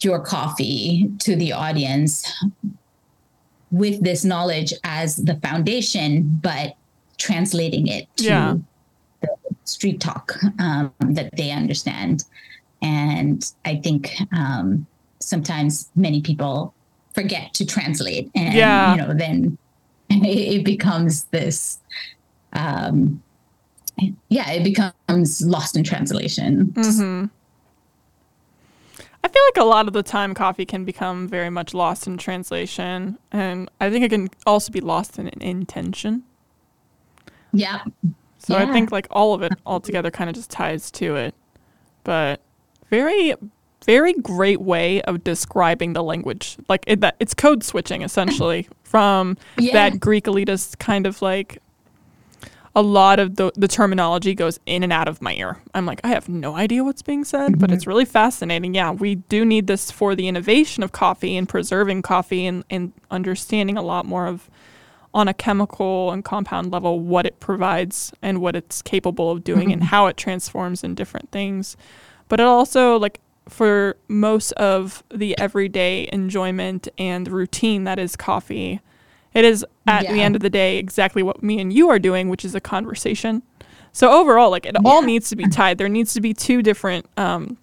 your 0.01 0.19
coffee 0.19 1.09
to 1.19 1.35
the 1.37 1.53
audience 1.53 2.29
with 3.71 4.03
this 4.03 4.25
knowledge 4.25 4.73
as 4.83 5.15
the 5.15 5.35
foundation 5.35 6.39
but 6.41 6.75
translating 7.17 7.87
it 7.87 8.07
to 8.17 8.23
yeah. 8.25 8.57
the 9.21 9.29
street 9.63 10.01
talk 10.01 10.35
um, 10.59 10.91
that 10.99 11.29
they 11.37 11.51
understand? 11.51 12.25
And 12.81 13.49
i 13.63 13.77
think 13.77 14.11
um, 14.33 14.85
sometimes 15.19 15.89
many 15.95 16.21
people 16.21 16.73
forget 17.13 17.53
to 17.53 17.65
translate 17.65 18.29
and 18.35 18.53
yeah. 18.53 18.95
you 18.95 19.01
know 19.01 19.13
then 19.13 19.57
it 20.09 20.63
becomes 20.63 21.25
this 21.25 21.79
um 22.53 23.21
yeah 24.29 24.49
it 24.51 24.63
becomes 24.63 25.41
lost 25.41 25.75
in 25.75 25.83
translation 25.83 26.65
mm-hmm. 26.67 27.25
i 29.23 29.27
feel 29.27 29.43
like 29.55 29.57
a 29.57 29.63
lot 29.63 29.87
of 29.87 29.93
the 29.93 30.03
time 30.03 30.33
coffee 30.33 30.65
can 30.65 30.83
become 30.83 31.27
very 31.27 31.49
much 31.49 31.73
lost 31.73 32.07
in 32.07 32.17
translation 32.17 33.17
and 33.31 33.69
i 33.79 33.89
think 33.89 34.03
it 34.03 34.09
can 34.09 34.29
also 34.45 34.71
be 34.71 34.81
lost 34.81 35.19
in 35.19 35.27
intention 35.41 36.23
yeah 37.53 37.81
so 38.39 38.57
yeah. 38.57 38.63
i 38.63 38.71
think 38.71 38.91
like 38.91 39.07
all 39.11 39.33
of 39.33 39.43
it 39.43 39.53
all 39.65 39.79
together 39.79 40.09
kind 40.09 40.29
of 40.29 40.35
just 40.35 40.49
ties 40.49 40.89
to 40.89 41.15
it 41.15 41.35
but 42.03 42.41
very 42.89 43.35
very 43.85 44.13
great 44.13 44.61
way 44.61 45.01
of 45.03 45.23
describing 45.23 45.93
the 45.93 46.03
language. 46.03 46.57
Like 46.69 46.83
it, 46.87 47.01
that 47.01 47.15
it's 47.19 47.33
code 47.33 47.63
switching 47.63 48.01
essentially 48.01 48.67
from 48.83 49.37
yeah. 49.57 49.73
that 49.73 49.99
Greek 49.99 50.25
elitist 50.25 50.79
kind 50.79 51.05
of 51.07 51.21
like 51.21 51.59
a 52.75 52.81
lot 52.81 53.19
of 53.19 53.35
the, 53.35 53.51
the 53.55 53.67
terminology 53.67 54.33
goes 54.33 54.59
in 54.65 54.81
and 54.81 54.91
out 54.91 55.07
of 55.07 55.21
my 55.21 55.33
ear. 55.35 55.61
I'm 55.75 55.85
like, 55.85 56.01
I 56.03 56.09
have 56.09 56.27
no 56.27 56.55
idea 56.55 56.83
what's 56.83 57.03
being 57.03 57.23
said, 57.23 57.51
mm-hmm. 57.51 57.59
but 57.59 57.71
it's 57.71 57.85
really 57.85 58.05
fascinating. 58.05 58.73
Yeah, 58.73 58.91
we 58.91 59.15
do 59.15 59.45
need 59.45 59.67
this 59.67 59.91
for 59.91 60.15
the 60.15 60.27
innovation 60.27 60.81
of 60.81 60.91
coffee 60.91 61.37
and 61.37 61.47
preserving 61.47 62.01
coffee 62.01 62.47
and, 62.47 62.63
and 62.69 62.91
understanding 63.11 63.77
a 63.77 63.83
lot 63.83 64.05
more 64.05 64.25
of 64.25 64.49
on 65.13 65.27
a 65.27 65.33
chemical 65.33 66.11
and 66.11 66.25
compound 66.25 66.71
level 66.71 66.99
what 66.99 67.27
it 67.27 67.39
provides 67.39 68.11
and 68.23 68.41
what 68.41 68.55
it's 68.55 68.81
capable 68.81 69.29
of 69.29 69.43
doing 69.43 69.65
mm-hmm. 69.65 69.73
and 69.73 69.83
how 69.83 70.07
it 70.07 70.17
transforms 70.17 70.83
in 70.83 70.95
different 70.95 71.29
things. 71.29 71.77
But 72.27 72.39
it 72.39 72.47
also 72.47 72.97
like 72.97 73.19
for 73.47 73.97
most 74.07 74.51
of 74.53 75.03
the 75.13 75.37
everyday 75.37 76.07
enjoyment 76.11 76.87
and 76.97 77.27
routine 77.27 77.83
that 77.83 77.99
is 77.99 78.15
coffee. 78.15 78.79
It 79.33 79.45
is 79.45 79.65
at 79.87 80.03
yeah. 80.03 80.13
the 80.13 80.21
end 80.21 80.35
of 80.35 80.41
the 80.41 80.49
day 80.49 80.77
exactly 80.77 81.23
what 81.23 81.43
me 81.43 81.59
and 81.59 81.73
you 81.73 81.89
are 81.89 81.99
doing, 81.99 82.29
which 82.29 82.45
is 82.45 82.55
a 82.55 82.61
conversation. 82.61 83.43
So 83.91 84.11
overall, 84.11 84.49
like 84.49 84.65
it 84.65 84.75
yeah. 84.75 84.89
all 84.89 85.01
needs 85.01 85.29
to 85.29 85.35
be 85.35 85.47
tied. 85.47 85.77
There 85.77 85.89
needs 85.89 86.13
to 86.13 86.21
be 86.21 86.33
two 86.33 86.61
different 86.61 87.05
um, 87.17 87.57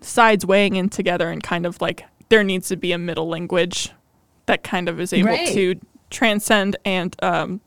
sides 0.00 0.44
weighing 0.46 0.76
in 0.76 0.88
together, 0.88 1.30
and 1.30 1.42
kind 1.42 1.66
of 1.66 1.80
like 1.80 2.04
there 2.28 2.42
needs 2.42 2.68
to 2.68 2.76
be 2.76 2.92
a 2.92 2.98
middle 2.98 3.28
language 3.28 3.92
that 4.46 4.62
kind 4.62 4.88
of 4.88 5.00
is 5.00 5.12
able 5.12 5.30
right. 5.30 5.48
to 5.48 5.78
transcend 6.10 6.76
and 6.84 7.16
um, 7.22 7.60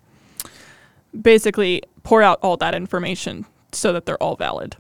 basically 1.20 1.82
pour 2.04 2.22
out 2.22 2.40
all 2.42 2.58
that 2.58 2.74
information 2.74 3.46
so 3.72 3.94
that 3.94 4.06
they're 4.06 4.22
all 4.22 4.36
valid. 4.36 4.76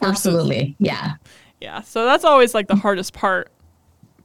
Absolutely. 0.00 0.76
Yeah. 0.78 1.14
Yeah. 1.60 1.82
So 1.82 2.04
that's 2.04 2.24
always 2.24 2.54
like 2.54 2.68
the 2.68 2.76
hardest 2.76 3.12
part 3.12 3.50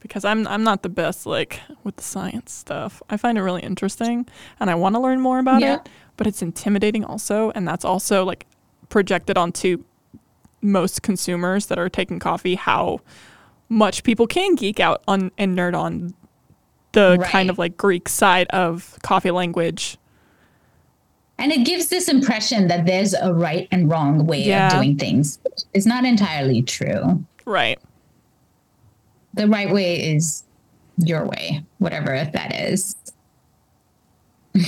because 0.00 0.24
I'm 0.24 0.46
I'm 0.46 0.64
not 0.64 0.82
the 0.82 0.88
best 0.88 1.26
like 1.26 1.60
with 1.84 1.96
the 1.96 2.02
science 2.02 2.52
stuff. 2.52 3.02
I 3.08 3.16
find 3.16 3.38
it 3.38 3.42
really 3.42 3.62
interesting 3.62 4.26
and 4.58 4.70
I 4.70 4.74
want 4.74 4.94
to 4.94 5.00
learn 5.00 5.20
more 5.20 5.38
about 5.38 5.60
yeah. 5.60 5.76
it, 5.76 5.88
but 6.16 6.26
it's 6.26 6.42
intimidating 6.42 7.04
also 7.04 7.50
and 7.54 7.66
that's 7.66 7.84
also 7.84 8.24
like 8.24 8.46
projected 8.88 9.38
onto 9.38 9.84
most 10.62 11.02
consumers 11.02 11.66
that 11.66 11.78
are 11.78 11.88
taking 11.88 12.18
coffee 12.18 12.54
how 12.54 13.00
much 13.68 14.02
people 14.02 14.26
can 14.26 14.54
geek 14.56 14.80
out 14.80 15.02
on 15.06 15.30
and 15.38 15.56
nerd 15.56 15.74
on 15.74 16.12
the 16.92 17.16
right. 17.18 17.30
kind 17.30 17.50
of 17.50 17.58
like 17.58 17.76
Greek 17.76 18.08
side 18.08 18.48
of 18.48 18.98
coffee 19.02 19.30
language 19.30 19.96
and 21.40 21.50
it 21.50 21.64
gives 21.64 21.88
this 21.88 22.08
impression 22.08 22.68
that 22.68 22.84
there's 22.84 23.14
a 23.14 23.32
right 23.32 23.66
and 23.72 23.90
wrong 23.90 24.26
way 24.26 24.42
yeah. 24.44 24.66
of 24.66 24.74
doing 24.74 24.96
things. 24.96 25.38
It's 25.72 25.86
not 25.86 26.04
entirely 26.04 26.62
true. 26.62 27.24
Right. 27.46 27.78
The 29.34 29.48
right 29.48 29.72
way 29.72 30.12
is 30.12 30.44
your 30.98 31.24
way, 31.26 31.64
whatever 31.78 32.28
that 32.30 32.54
is. 32.54 32.94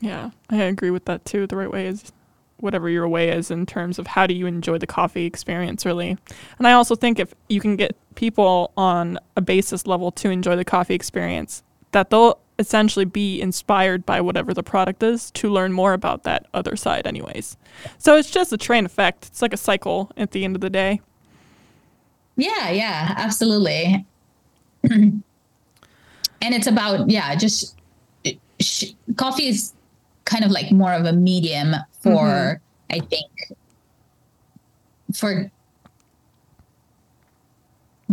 yeah, 0.00 0.30
I 0.48 0.56
agree 0.56 0.90
with 0.90 1.04
that 1.04 1.26
too. 1.26 1.46
The 1.46 1.56
right 1.56 1.70
way 1.70 1.86
is 1.86 2.10
whatever 2.56 2.88
your 2.88 3.08
way 3.08 3.28
is 3.28 3.50
in 3.50 3.66
terms 3.66 3.98
of 3.98 4.06
how 4.06 4.26
do 4.26 4.32
you 4.32 4.46
enjoy 4.46 4.78
the 4.78 4.86
coffee 4.86 5.26
experience 5.26 5.84
really. 5.84 6.16
And 6.58 6.66
I 6.66 6.72
also 6.72 6.94
think 6.94 7.18
if 7.18 7.34
you 7.50 7.60
can 7.60 7.76
get 7.76 7.96
people 8.14 8.72
on 8.78 9.18
a 9.36 9.42
basis 9.42 9.86
level 9.86 10.10
to 10.12 10.30
enjoy 10.30 10.56
the 10.56 10.64
coffee 10.64 10.94
experience, 10.94 11.62
that 11.90 12.08
they'll 12.08 12.38
essentially 12.62 13.04
be 13.04 13.40
inspired 13.40 14.06
by 14.06 14.20
whatever 14.20 14.54
the 14.54 14.62
product 14.62 15.02
is 15.02 15.30
to 15.32 15.50
learn 15.50 15.72
more 15.72 15.92
about 15.92 16.22
that 16.22 16.46
other 16.54 16.76
side 16.76 17.06
anyways. 17.06 17.56
So 17.98 18.16
it's 18.16 18.30
just 18.30 18.52
a 18.52 18.56
train 18.56 18.86
effect. 18.86 19.26
It's 19.26 19.42
like 19.42 19.52
a 19.52 19.58
cycle 19.58 20.10
at 20.16 20.30
the 20.30 20.44
end 20.44 20.54
of 20.56 20.62
the 20.62 20.70
day. 20.70 21.00
Yeah 22.36 22.70
yeah 22.70 23.14
absolutely. 23.16 24.06
And 26.44 26.56
it's 26.56 26.66
about 26.66 27.08
yeah 27.08 27.36
just 27.36 27.76
sh- 28.58 28.94
coffee 29.16 29.46
is 29.46 29.74
kind 30.24 30.44
of 30.44 30.50
like 30.50 30.72
more 30.72 30.92
of 30.92 31.04
a 31.04 31.12
medium 31.12 31.74
for 32.00 32.10
mm-hmm. 32.10 32.94
i 32.94 32.98
think 33.06 33.30
for 35.14 35.50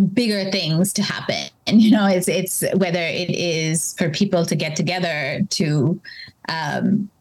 bigger 0.07 0.49
things 0.51 0.93
to 0.93 1.03
happen. 1.03 1.45
And 1.67 1.80
you 1.84 1.91
know 1.91 2.07
it's 2.07 2.27
it's 2.27 2.63
whether 2.73 2.99
it 2.99 3.30
is 3.30 3.93
for 3.95 4.09
people 4.09 4.43
to 4.43 4.55
get 4.55 4.76
together 4.76 5.41
to 5.51 6.01
um, 6.47 7.11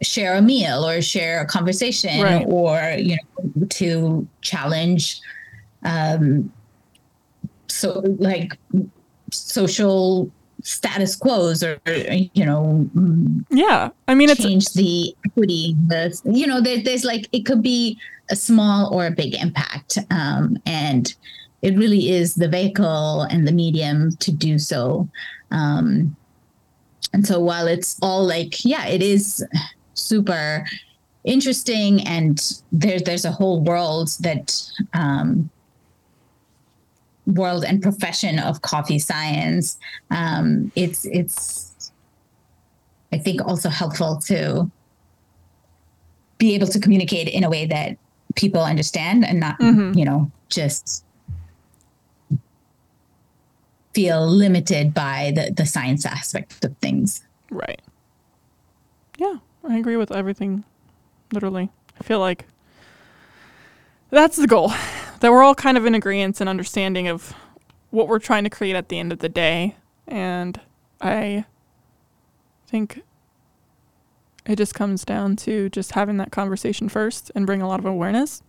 share 0.00 0.36
a 0.36 0.42
meal 0.42 0.86
or 0.86 1.02
share 1.02 1.40
a 1.40 1.46
conversation 1.46 2.22
right. 2.22 2.46
or 2.46 2.94
you 2.96 3.16
know 3.16 3.66
to 3.70 4.28
challenge 4.42 5.20
um 5.82 6.52
so 7.66 8.00
like 8.18 8.56
social 9.32 10.30
status 10.62 11.16
quos 11.16 11.62
or 11.62 11.78
you 11.86 12.44
know 12.44 12.88
yeah. 13.50 13.90
I 14.08 14.14
mean 14.14 14.34
change 14.34 14.72
the 14.72 15.14
equity 15.26 15.76
the 15.86 16.18
you 16.24 16.46
know 16.46 16.60
there, 16.60 16.82
there's 16.82 17.04
like 17.04 17.28
it 17.32 17.44
could 17.44 17.62
be 17.62 17.98
a 18.30 18.36
small 18.36 18.92
or 18.94 19.06
a 19.06 19.10
big 19.10 19.34
impact. 19.34 19.98
Um 20.10 20.56
and 20.64 21.14
it 21.64 21.78
really 21.78 22.10
is 22.10 22.34
the 22.34 22.46
vehicle 22.46 23.22
and 23.22 23.48
the 23.48 23.52
medium 23.52 24.14
to 24.16 24.30
do 24.30 24.58
so. 24.58 25.08
Um, 25.50 26.14
and 27.14 27.26
so 27.26 27.40
while 27.40 27.66
it's 27.66 27.96
all 28.02 28.22
like, 28.22 28.66
yeah, 28.66 28.86
it 28.86 29.02
is 29.02 29.42
super 29.94 30.66
interesting 31.24 32.06
and 32.06 32.60
there's 32.70 33.02
there's 33.04 33.24
a 33.24 33.30
whole 33.30 33.62
world 33.62 34.10
that 34.20 34.62
um, 34.92 35.48
world 37.26 37.64
and 37.64 37.80
profession 37.80 38.38
of 38.38 38.60
coffee 38.60 38.98
science. 38.98 39.78
Um, 40.10 40.70
it's 40.76 41.06
it's 41.06 41.92
I 43.10 43.16
think 43.16 43.40
also 43.40 43.70
helpful 43.70 44.20
to 44.26 44.70
be 46.36 46.54
able 46.54 46.66
to 46.66 46.78
communicate 46.78 47.28
in 47.28 47.42
a 47.42 47.48
way 47.48 47.64
that 47.64 47.96
people 48.34 48.62
understand 48.62 49.24
and 49.24 49.40
not, 49.40 49.58
mm-hmm. 49.60 49.96
you 49.98 50.04
know, 50.04 50.30
just 50.50 51.04
feel 53.94 54.26
limited 54.26 54.92
by 54.92 55.32
the, 55.34 55.52
the 55.52 55.66
science 55.66 56.04
aspect 56.04 56.64
of 56.64 56.76
things. 56.78 57.22
Right. 57.50 57.80
Yeah, 59.16 59.36
I 59.62 59.78
agree 59.78 59.96
with 59.96 60.10
everything, 60.10 60.64
literally. 61.32 61.70
I 61.98 62.04
feel 62.04 62.18
like 62.18 62.46
that's 64.10 64.36
the 64.36 64.46
goal. 64.46 64.72
That 65.20 65.30
we're 65.32 65.44
all 65.44 65.54
kind 65.54 65.78
of 65.78 65.86
in 65.86 65.94
agreement 65.94 66.38
and 66.42 66.50
understanding 66.50 67.08
of 67.08 67.32
what 67.88 68.08
we're 68.08 68.18
trying 68.18 68.44
to 68.44 68.50
create 68.50 68.76
at 68.76 68.90
the 68.90 68.98
end 68.98 69.10
of 69.10 69.20
the 69.20 69.28
day. 69.30 69.74
And 70.06 70.60
I 71.00 71.46
think 72.66 73.00
it 74.44 74.56
just 74.56 74.74
comes 74.74 75.02
down 75.04 75.36
to 75.36 75.70
just 75.70 75.92
having 75.92 76.18
that 76.18 76.30
conversation 76.30 76.90
first 76.90 77.30
and 77.34 77.46
bring 77.46 77.62
a 77.62 77.68
lot 77.68 77.78
of 77.78 77.86
awareness, 77.86 78.42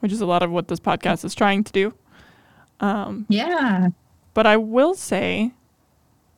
which 0.00 0.12
is 0.12 0.20
a 0.20 0.26
lot 0.26 0.42
of 0.42 0.50
what 0.50 0.68
this 0.68 0.80
podcast 0.80 1.24
is 1.24 1.34
trying 1.34 1.64
to 1.64 1.72
do. 1.72 1.94
Um, 2.80 3.24
yeah. 3.30 3.88
But 4.34 4.46
I 4.46 4.56
will 4.56 4.94
say, 4.94 5.52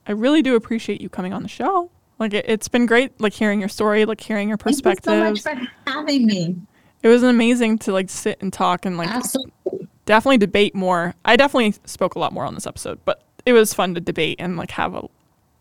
I 0.06 0.12
really 0.12 0.42
do 0.42 0.54
appreciate 0.54 1.00
you 1.00 1.08
coming 1.08 1.32
on 1.32 1.42
the 1.42 1.48
show. 1.48 1.90
Like 2.18 2.32
it, 2.32 2.48
has 2.48 2.68
been 2.68 2.86
great, 2.86 3.20
like 3.20 3.32
hearing 3.32 3.60
your 3.60 3.68
story, 3.68 4.04
like 4.04 4.20
hearing 4.20 4.48
your 4.48 4.56
perspective. 4.56 5.04
Thank 5.04 5.36
you 5.36 5.42
so 5.42 5.54
much 5.54 5.64
for 5.64 5.90
having 5.90 6.26
me. 6.26 6.56
It 7.02 7.08
was 7.08 7.22
amazing 7.22 7.78
to 7.80 7.92
like 7.92 8.08
sit 8.08 8.38
and 8.40 8.52
talk 8.52 8.86
and 8.86 8.96
like 8.96 9.08
Absolutely. 9.08 9.88
definitely 10.06 10.38
debate 10.38 10.74
more. 10.74 11.14
I 11.24 11.36
definitely 11.36 11.74
spoke 11.84 12.14
a 12.14 12.18
lot 12.18 12.32
more 12.32 12.44
on 12.44 12.54
this 12.54 12.66
episode, 12.66 13.00
but 13.04 13.22
it 13.44 13.52
was 13.52 13.74
fun 13.74 13.94
to 13.94 14.00
debate 14.00 14.36
and 14.38 14.56
like 14.56 14.70
have 14.72 14.94
a, 14.94 15.06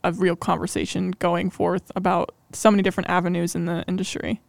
a 0.03 0.11
real 0.13 0.35
conversation 0.35 1.11
going 1.11 1.49
forth 1.49 1.91
about 1.95 2.33
so 2.53 2.71
many 2.71 2.83
different 2.83 3.09
avenues 3.09 3.53
in 3.53 3.65
the 3.65 3.83
industry. 3.87 4.41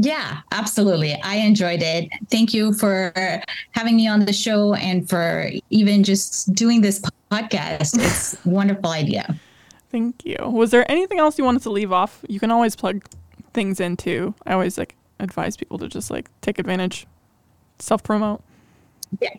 Yeah, 0.00 0.38
absolutely. 0.52 1.20
I 1.22 1.36
enjoyed 1.36 1.82
it. 1.82 2.08
Thank 2.30 2.54
you 2.54 2.72
for 2.72 3.12
having 3.72 3.96
me 3.96 4.06
on 4.06 4.24
the 4.24 4.32
show 4.32 4.74
and 4.74 5.08
for 5.08 5.50
even 5.70 6.04
just 6.04 6.54
doing 6.54 6.82
this 6.82 7.00
podcast. 7.32 7.98
It's 7.98 8.34
a 8.46 8.48
wonderful 8.48 8.90
idea. 8.90 9.34
Thank 9.90 10.24
you. 10.24 10.36
Was 10.40 10.70
there 10.70 10.88
anything 10.90 11.18
else 11.18 11.36
you 11.36 11.44
wanted 11.44 11.62
to 11.62 11.70
leave 11.70 11.90
off? 11.90 12.24
You 12.28 12.38
can 12.38 12.52
always 12.52 12.76
plug 12.76 13.04
things 13.54 13.80
into. 13.80 14.34
I 14.46 14.52
always 14.52 14.78
like 14.78 14.94
advise 15.18 15.56
people 15.56 15.78
to 15.78 15.88
just 15.88 16.12
like 16.12 16.30
take 16.42 16.60
advantage, 16.60 17.06
self 17.80 18.04
promote. 18.04 18.40
Yeah. 19.20 19.34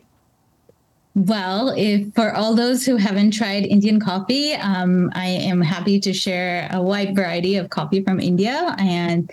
Well, 1.14 1.74
if 1.76 2.14
for 2.14 2.34
all 2.34 2.54
those 2.54 2.84
who 2.84 2.96
haven't 2.96 3.32
tried 3.32 3.64
Indian 3.64 3.98
coffee, 3.98 4.52
um, 4.54 5.10
I 5.14 5.26
am 5.26 5.60
happy 5.60 5.98
to 6.00 6.12
share 6.12 6.68
a 6.70 6.82
wide 6.82 7.16
variety 7.16 7.56
of 7.56 7.70
coffee 7.70 8.02
from 8.02 8.20
India. 8.20 8.74
And 8.78 9.30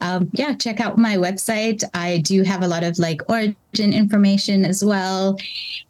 um, 0.00 0.30
yeah, 0.32 0.54
check 0.54 0.80
out 0.80 0.98
my 0.98 1.16
website. 1.16 1.82
I 1.94 2.18
do 2.18 2.42
have 2.42 2.62
a 2.62 2.68
lot 2.68 2.82
of 2.82 2.98
like 2.98 3.20
origin 3.28 3.92
information 3.92 4.64
as 4.64 4.84
well. 4.84 5.36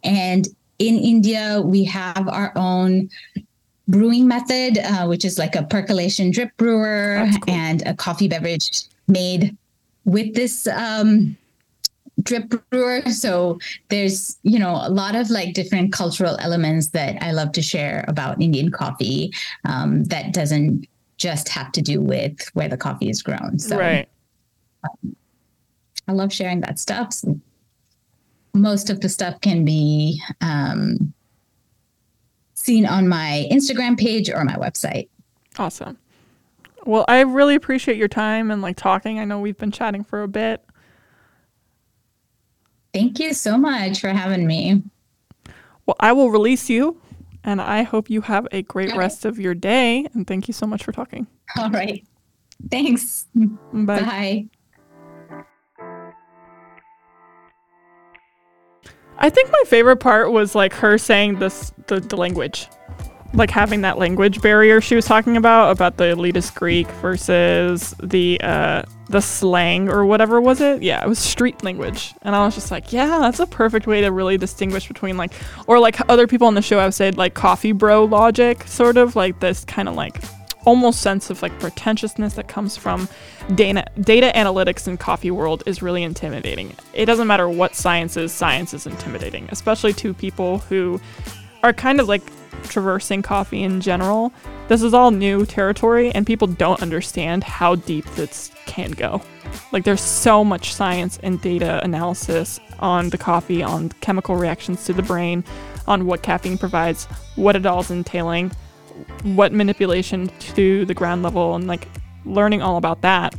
And 0.03 0.49
in 0.78 0.99
India, 0.99 1.61
we 1.65 1.85
have 1.85 2.28
our 2.28 2.53
own 2.57 3.11
brewing 3.89 4.27
method, 4.27 4.78
uh, 4.78 5.07
which 5.07 5.24
is 5.24 5.39
like 5.39 5.57
a 5.57 5.65
percolation 5.65 6.31
drip 6.31 6.57
brewer 6.57 7.28
cool. 7.45 7.55
and 7.55 7.82
a 7.87 7.95
coffee 7.95 8.28
beverage 8.28 8.82
made 9.09 9.57
with 10.05 10.35
this 10.35 10.66
um, 10.69 11.37
drip 12.23 12.53
brewer. 12.70 13.03
So 13.11 13.59
there's, 13.89 14.39
you 14.43 14.59
know, 14.59 14.81
a 14.82 14.91
lot 14.91 15.15
of 15.15 15.31
like 15.31 15.55
different 15.55 15.93
cultural 15.93 16.37
elements 16.41 16.89
that 16.89 17.23
I 17.23 17.32
love 17.32 17.53
to 17.53 17.62
share 17.62 18.05
about 18.09 18.41
Indian 18.41 18.70
coffee 18.70 19.32
um, 19.65 20.05
that 20.05 20.32
doesn't 20.32 20.87
just 21.20 21.51
have 21.51 21.70
to 21.72 21.82
do 21.82 22.01
with 22.01 22.48
where 22.55 22.68
the 22.68 22.78
coffee 22.78 23.10
is 23.10 23.22
grown. 23.22 23.59
So 23.59 23.78
right. 23.78 24.09
Um, 24.82 25.14
I 26.09 26.12
love 26.12 26.32
sharing 26.32 26.60
that 26.62 26.78
stuff. 26.78 27.12
So 27.12 27.38
most 28.55 28.90
of 28.90 29.01
the 29.01 29.09
stuff 29.09 29.40
can 29.42 29.64
be 29.64 30.20
um, 30.40 31.12
seen 32.55 32.86
on 32.86 33.06
my 33.06 33.47
Instagram 33.52 33.98
page 33.98 34.30
or 34.30 34.42
my 34.44 34.56
website. 34.56 35.09
Awesome. 35.59 35.98
Well, 36.86 37.05
I 37.06 37.20
really 37.20 37.55
appreciate 37.55 37.98
your 37.98 38.09
time 38.09 38.51
and 38.51 38.62
like 38.62 38.76
talking. 38.76 39.20
I 39.20 39.24
know 39.26 39.38
we've 39.38 39.59
been 39.59 39.70
chatting 39.70 40.02
for 40.02 40.22
a 40.22 40.28
bit. 40.28 40.64
Thank 42.94 43.20
you 43.20 43.34
so 43.34 43.59
much 43.59 44.01
for 44.01 44.09
having 44.09 44.47
me. 44.47 44.82
Well, 45.84 45.97
I 46.01 46.12
will 46.12 46.30
release 46.30 46.70
you 46.70 47.01
and 47.45 47.61
I 47.61 47.83
hope 47.83 48.11
you 48.11 48.21
have 48.23 48.47
a 48.53 48.62
great 48.62 48.95
rest 48.97 49.25
of 49.25 49.39
your 49.39 49.55
day. 49.55 50.07
And 50.15 50.27
thank 50.27 50.49
you 50.49 50.55
so 50.55 50.67
much 50.67 50.85
for 50.85 50.93
talking. 50.93 51.27
All 51.59 51.71
right. 51.71 52.07
Thanks. 52.71 53.27
Bye. 53.35 54.03
Bye. 54.03 54.49
I 59.23 59.29
think 59.29 59.51
my 59.51 59.62
favorite 59.67 59.99
part 59.99 60.33
was 60.33 60.55
like 60.55 60.73
her 60.75 60.97
saying 60.97 61.41
this 61.41 61.73
the, 61.89 62.01
the 62.01 62.17
language 62.17 62.69
like 63.32 63.51
having 63.51 63.82
that 63.82 63.97
language 63.97 64.43
barrier 64.43 64.81
she 64.81 64.97
was 64.97 65.05
talking 65.05 65.36
about 65.36 65.70
about 65.70 65.97
the 65.97 66.05
elitist 66.05 66.55
Greek 66.55 66.89
versus 67.01 67.94
the 68.02 68.40
uh 68.43 68.82
the 69.09 69.20
slang 69.20 69.89
or 69.89 70.07
whatever 70.07 70.40
was 70.40 70.61
it? 70.61 70.82
Yeah, 70.82 71.02
it 71.02 71.09
was 71.09 71.19
street 71.19 71.65
language. 71.65 72.15
And 72.23 72.35
I 72.36 72.44
was 72.44 72.55
just 72.55 72.70
like, 72.70 72.93
yeah, 72.93 73.19
that's 73.19 73.40
a 73.40 73.47
perfect 73.47 73.89
way 73.89 74.01
to 74.01 74.12
really 74.12 74.39
distinguish 74.39 74.86
between 74.86 75.16
like 75.16 75.32
or 75.66 75.81
like 75.81 76.01
other 76.09 76.27
people 76.28 76.47
on 76.47 76.55
the 76.55 76.62
show 76.62 76.78
have 76.78 76.94
said 76.94 77.16
like 77.16 77.35
coffee 77.35 77.73
bro 77.73 78.05
logic, 78.05 78.62
sort 78.69 78.97
of 78.97 79.16
like 79.16 79.40
this 79.40 79.65
kind 79.65 79.89
of 79.89 79.97
like 79.97 80.23
almost 80.65 81.01
sense 81.01 81.31
of 81.31 81.43
like 81.43 81.59
pretentiousness 81.59 82.35
that 82.35 82.47
comes 82.47 82.77
from 82.77 83.09
data 83.55 83.85
data 84.01 84.31
analytics 84.36 84.86
in 84.86 84.97
coffee 84.97 85.31
world 85.31 85.62
is 85.66 85.82
really 85.82 86.05
intimidating. 86.05 86.74
It 86.94 87.07
doesn't 87.07 87.27
matter 87.27 87.48
what 87.48 87.74
science 87.74 88.16
is, 88.16 88.32
science 88.32 88.74
is 88.74 88.86
intimidating, 88.86 89.48
especially 89.51 89.93
to 89.94 90.15
people 90.15 90.59
who 90.59 91.01
are 91.65 91.73
kind 91.73 92.01
of 92.01 92.09
like 92.09 92.23
traversing 92.70 93.20
coffee 93.22 93.62
in 93.62 93.80
general. 93.80 94.32
This 94.68 94.82
is 94.82 94.94
all 94.94 95.10
new 95.10 95.44
territory, 95.44 96.10
and 96.12 96.26
people 96.26 96.47
don't 96.47 96.80
understand 96.80 97.44
how 97.44 97.74
deep 97.74 98.06
this 98.14 98.51
can 98.66 98.92
go. 98.92 99.20
Like, 99.72 99.84
there's 99.84 100.01
so 100.01 100.44
much 100.44 100.72
science 100.72 101.18
and 101.22 101.40
data 101.40 101.80
analysis 101.82 102.60
on 102.78 103.10
the 103.10 103.18
coffee, 103.18 103.62
on 103.62 103.90
chemical 104.01 104.36
reactions 104.36 104.84
to 104.84 104.92
the 104.92 105.02
brain, 105.02 105.44
on 105.86 106.06
what 106.06 106.22
caffeine 106.22 106.56
provides, 106.56 107.06
what 107.36 107.56
it 107.56 107.66
all 107.66 107.80
is 107.80 107.90
entailing, 107.90 108.52
what 109.22 109.52
manipulation 109.52 110.30
to 110.38 110.84
the 110.86 110.94
ground 110.94 111.22
level, 111.22 111.55
and 111.56 111.66
like 111.66 111.88
learning 112.24 112.62
all 112.62 112.76
about 112.76 113.02
that. 113.02 113.34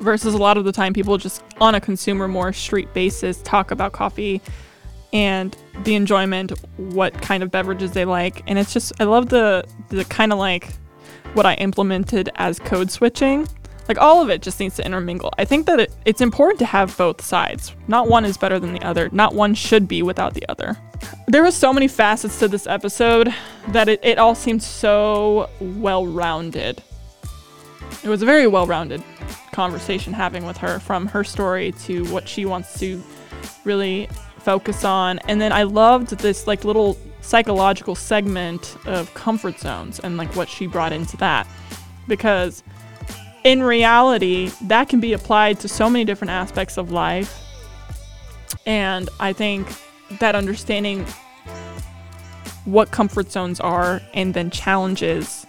Versus 0.00 0.34
a 0.34 0.38
lot 0.38 0.56
of 0.56 0.64
the 0.64 0.72
time, 0.72 0.92
people 0.92 1.18
just 1.18 1.44
on 1.60 1.74
a 1.74 1.80
consumer, 1.80 2.26
more 2.26 2.52
street 2.52 2.92
basis 2.94 3.40
talk 3.42 3.70
about 3.70 3.92
coffee 3.92 4.40
and 5.12 5.56
the 5.84 5.94
enjoyment, 5.94 6.52
what 6.76 7.20
kind 7.20 7.42
of 7.42 7.50
beverages 7.50 7.92
they 7.92 8.04
like. 8.04 8.42
And 8.46 8.58
it's 8.58 8.72
just, 8.72 8.92
I 9.00 9.04
love 9.04 9.28
the, 9.28 9.64
the 9.88 10.04
kind 10.04 10.32
of 10.32 10.38
like 10.38 10.72
what 11.34 11.46
I 11.46 11.54
implemented 11.54 12.30
as 12.36 12.58
code 12.58 12.90
switching. 12.90 13.48
Like 13.88 13.98
all 13.98 14.22
of 14.22 14.30
it 14.30 14.42
just 14.42 14.60
needs 14.60 14.76
to 14.76 14.86
intermingle. 14.86 15.32
I 15.38 15.44
think 15.44 15.66
that 15.66 15.80
it, 15.80 15.94
it's 16.04 16.20
important 16.20 16.60
to 16.60 16.66
have 16.66 16.96
both 16.96 17.22
sides. 17.22 17.74
Not 17.88 18.08
one 18.08 18.24
is 18.24 18.36
better 18.36 18.58
than 18.60 18.72
the 18.72 18.82
other. 18.82 19.08
Not 19.12 19.34
one 19.34 19.54
should 19.54 19.88
be 19.88 20.02
without 20.02 20.34
the 20.34 20.48
other. 20.48 20.76
There 21.26 21.42
was 21.42 21.56
so 21.56 21.72
many 21.72 21.88
facets 21.88 22.38
to 22.38 22.48
this 22.48 22.66
episode 22.66 23.34
that 23.68 23.88
it, 23.88 24.00
it 24.04 24.18
all 24.18 24.34
seemed 24.34 24.62
so 24.62 25.50
well 25.60 26.06
rounded. 26.06 26.82
It 28.04 28.08
was 28.08 28.22
a 28.22 28.26
very 28.26 28.46
well 28.46 28.66
rounded 28.66 29.02
conversation 29.52 30.12
having 30.12 30.46
with 30.46 30.56
her 30.58 30.78
from 30.78 31.06
her 31.06 31.24
story 31.24 31.72
to 31.72 32.04
what 32.06 32.28
she 32.28 32.44
wants 32.44 32.78
to 32.78 33.02
really 33.64 34.08
focus 34.42 34.84
on. 34.84 35.18
And 35.20 35.40
then 35.40 35.52
I 35.52 35.62
loved 35.62 36.18
this 36.18 36.46
like 36.46 36.64
little 36.64 36.98
psychological 37.20 37.94
segment 37.94 38.76
of 38.86 39.12
comfort 39.14 39.58
zones 39.58 40.00
and 40.00 40.16
like 40.16 40.34
what 40.36 40.48
she 40.48 40.66
brought 40.66 40.92
into 40.92 41.16
that. 41.18 41.46
Because 42.08 42.62
in 43.44 43.62
reality, 43.62 44.50
that 44.62 44.88
can 44.88 45.00
be 45.00 45.12
applied 45.12 45.60
to 45.60 45.68
so 45.68 45.88
many 45.88 46.04
different 46.04 46.30
aspects 46.30 46.76
of 46.76 46.90
life. 46.90 47.38
And 48.66 49.08
I 49.18 49.32
think 49.32 49.68
that 50.20 50.34
understanding 50.34 51.06
what 52.64 52.90
comfort 52.90 53.30
zones 53.30 53.58
are 53.60 54.00
and 54.14 54.34
then 54.34 54.50
challenges 54.50 55.46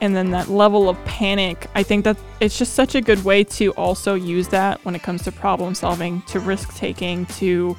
and 0.00 0.16
then 0.16 0.32
that 0.32 0.48
level 0.48 0.88
of 0.88 1.02
panic 1.04 1.68
i 1.76 1.82
think 1.82 2.04
that 2.04 2.16
it's 2.40 2.58
just 2.58 2.74
such 2.74 2.96
a 2.96 3.00
good 3.00 3.22
way 3.24 3.44
to 3.44 3.70
also 3.72 4.14
use 4.14 4.48
that 4.48 4.84
when 4.84 4.96
it 4.96 5.02
comes 5.02 5.22
to 5.22 5.30
problem 5.30 5.74
solving 5.74 6.20
to 6.22 6.40
risk 6.40 6.74
taking 6.74 7.24
to 7.26 7.76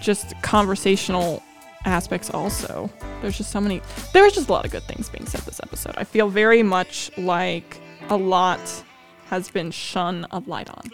just 0.00 0.40
conversational 0.42 1.42
aspects 1.84 2.30
also. 2.30 2.90
There's 3.22 3.36
just 3.36 3.50
so 3.50 3.60
many 3.60 3.80
there 4.12 4.22
was 4.22 4.34
just 4.34 4.48
a 4.48 4.52
lot 4.52 4.64
of 4.64 4.70
good 4.70 4.84
things 4.84 5.08
being 5.08 5.26
said 5.26 5.40
this 5.42 5.60
episode. 5.62 5.94
I 5.96 6.04
feel 6.04 6.28
very 6.28 6.62
much 6.62 7.10
like 7.18 7.80
a 8.08 8.16
lot 8.16 8.60
has 9.26 9.50
been 9.50 9.70
shone 9.70 10.26
a 10.30 10.40
light 10.40 10.70
on. 10.70 10.90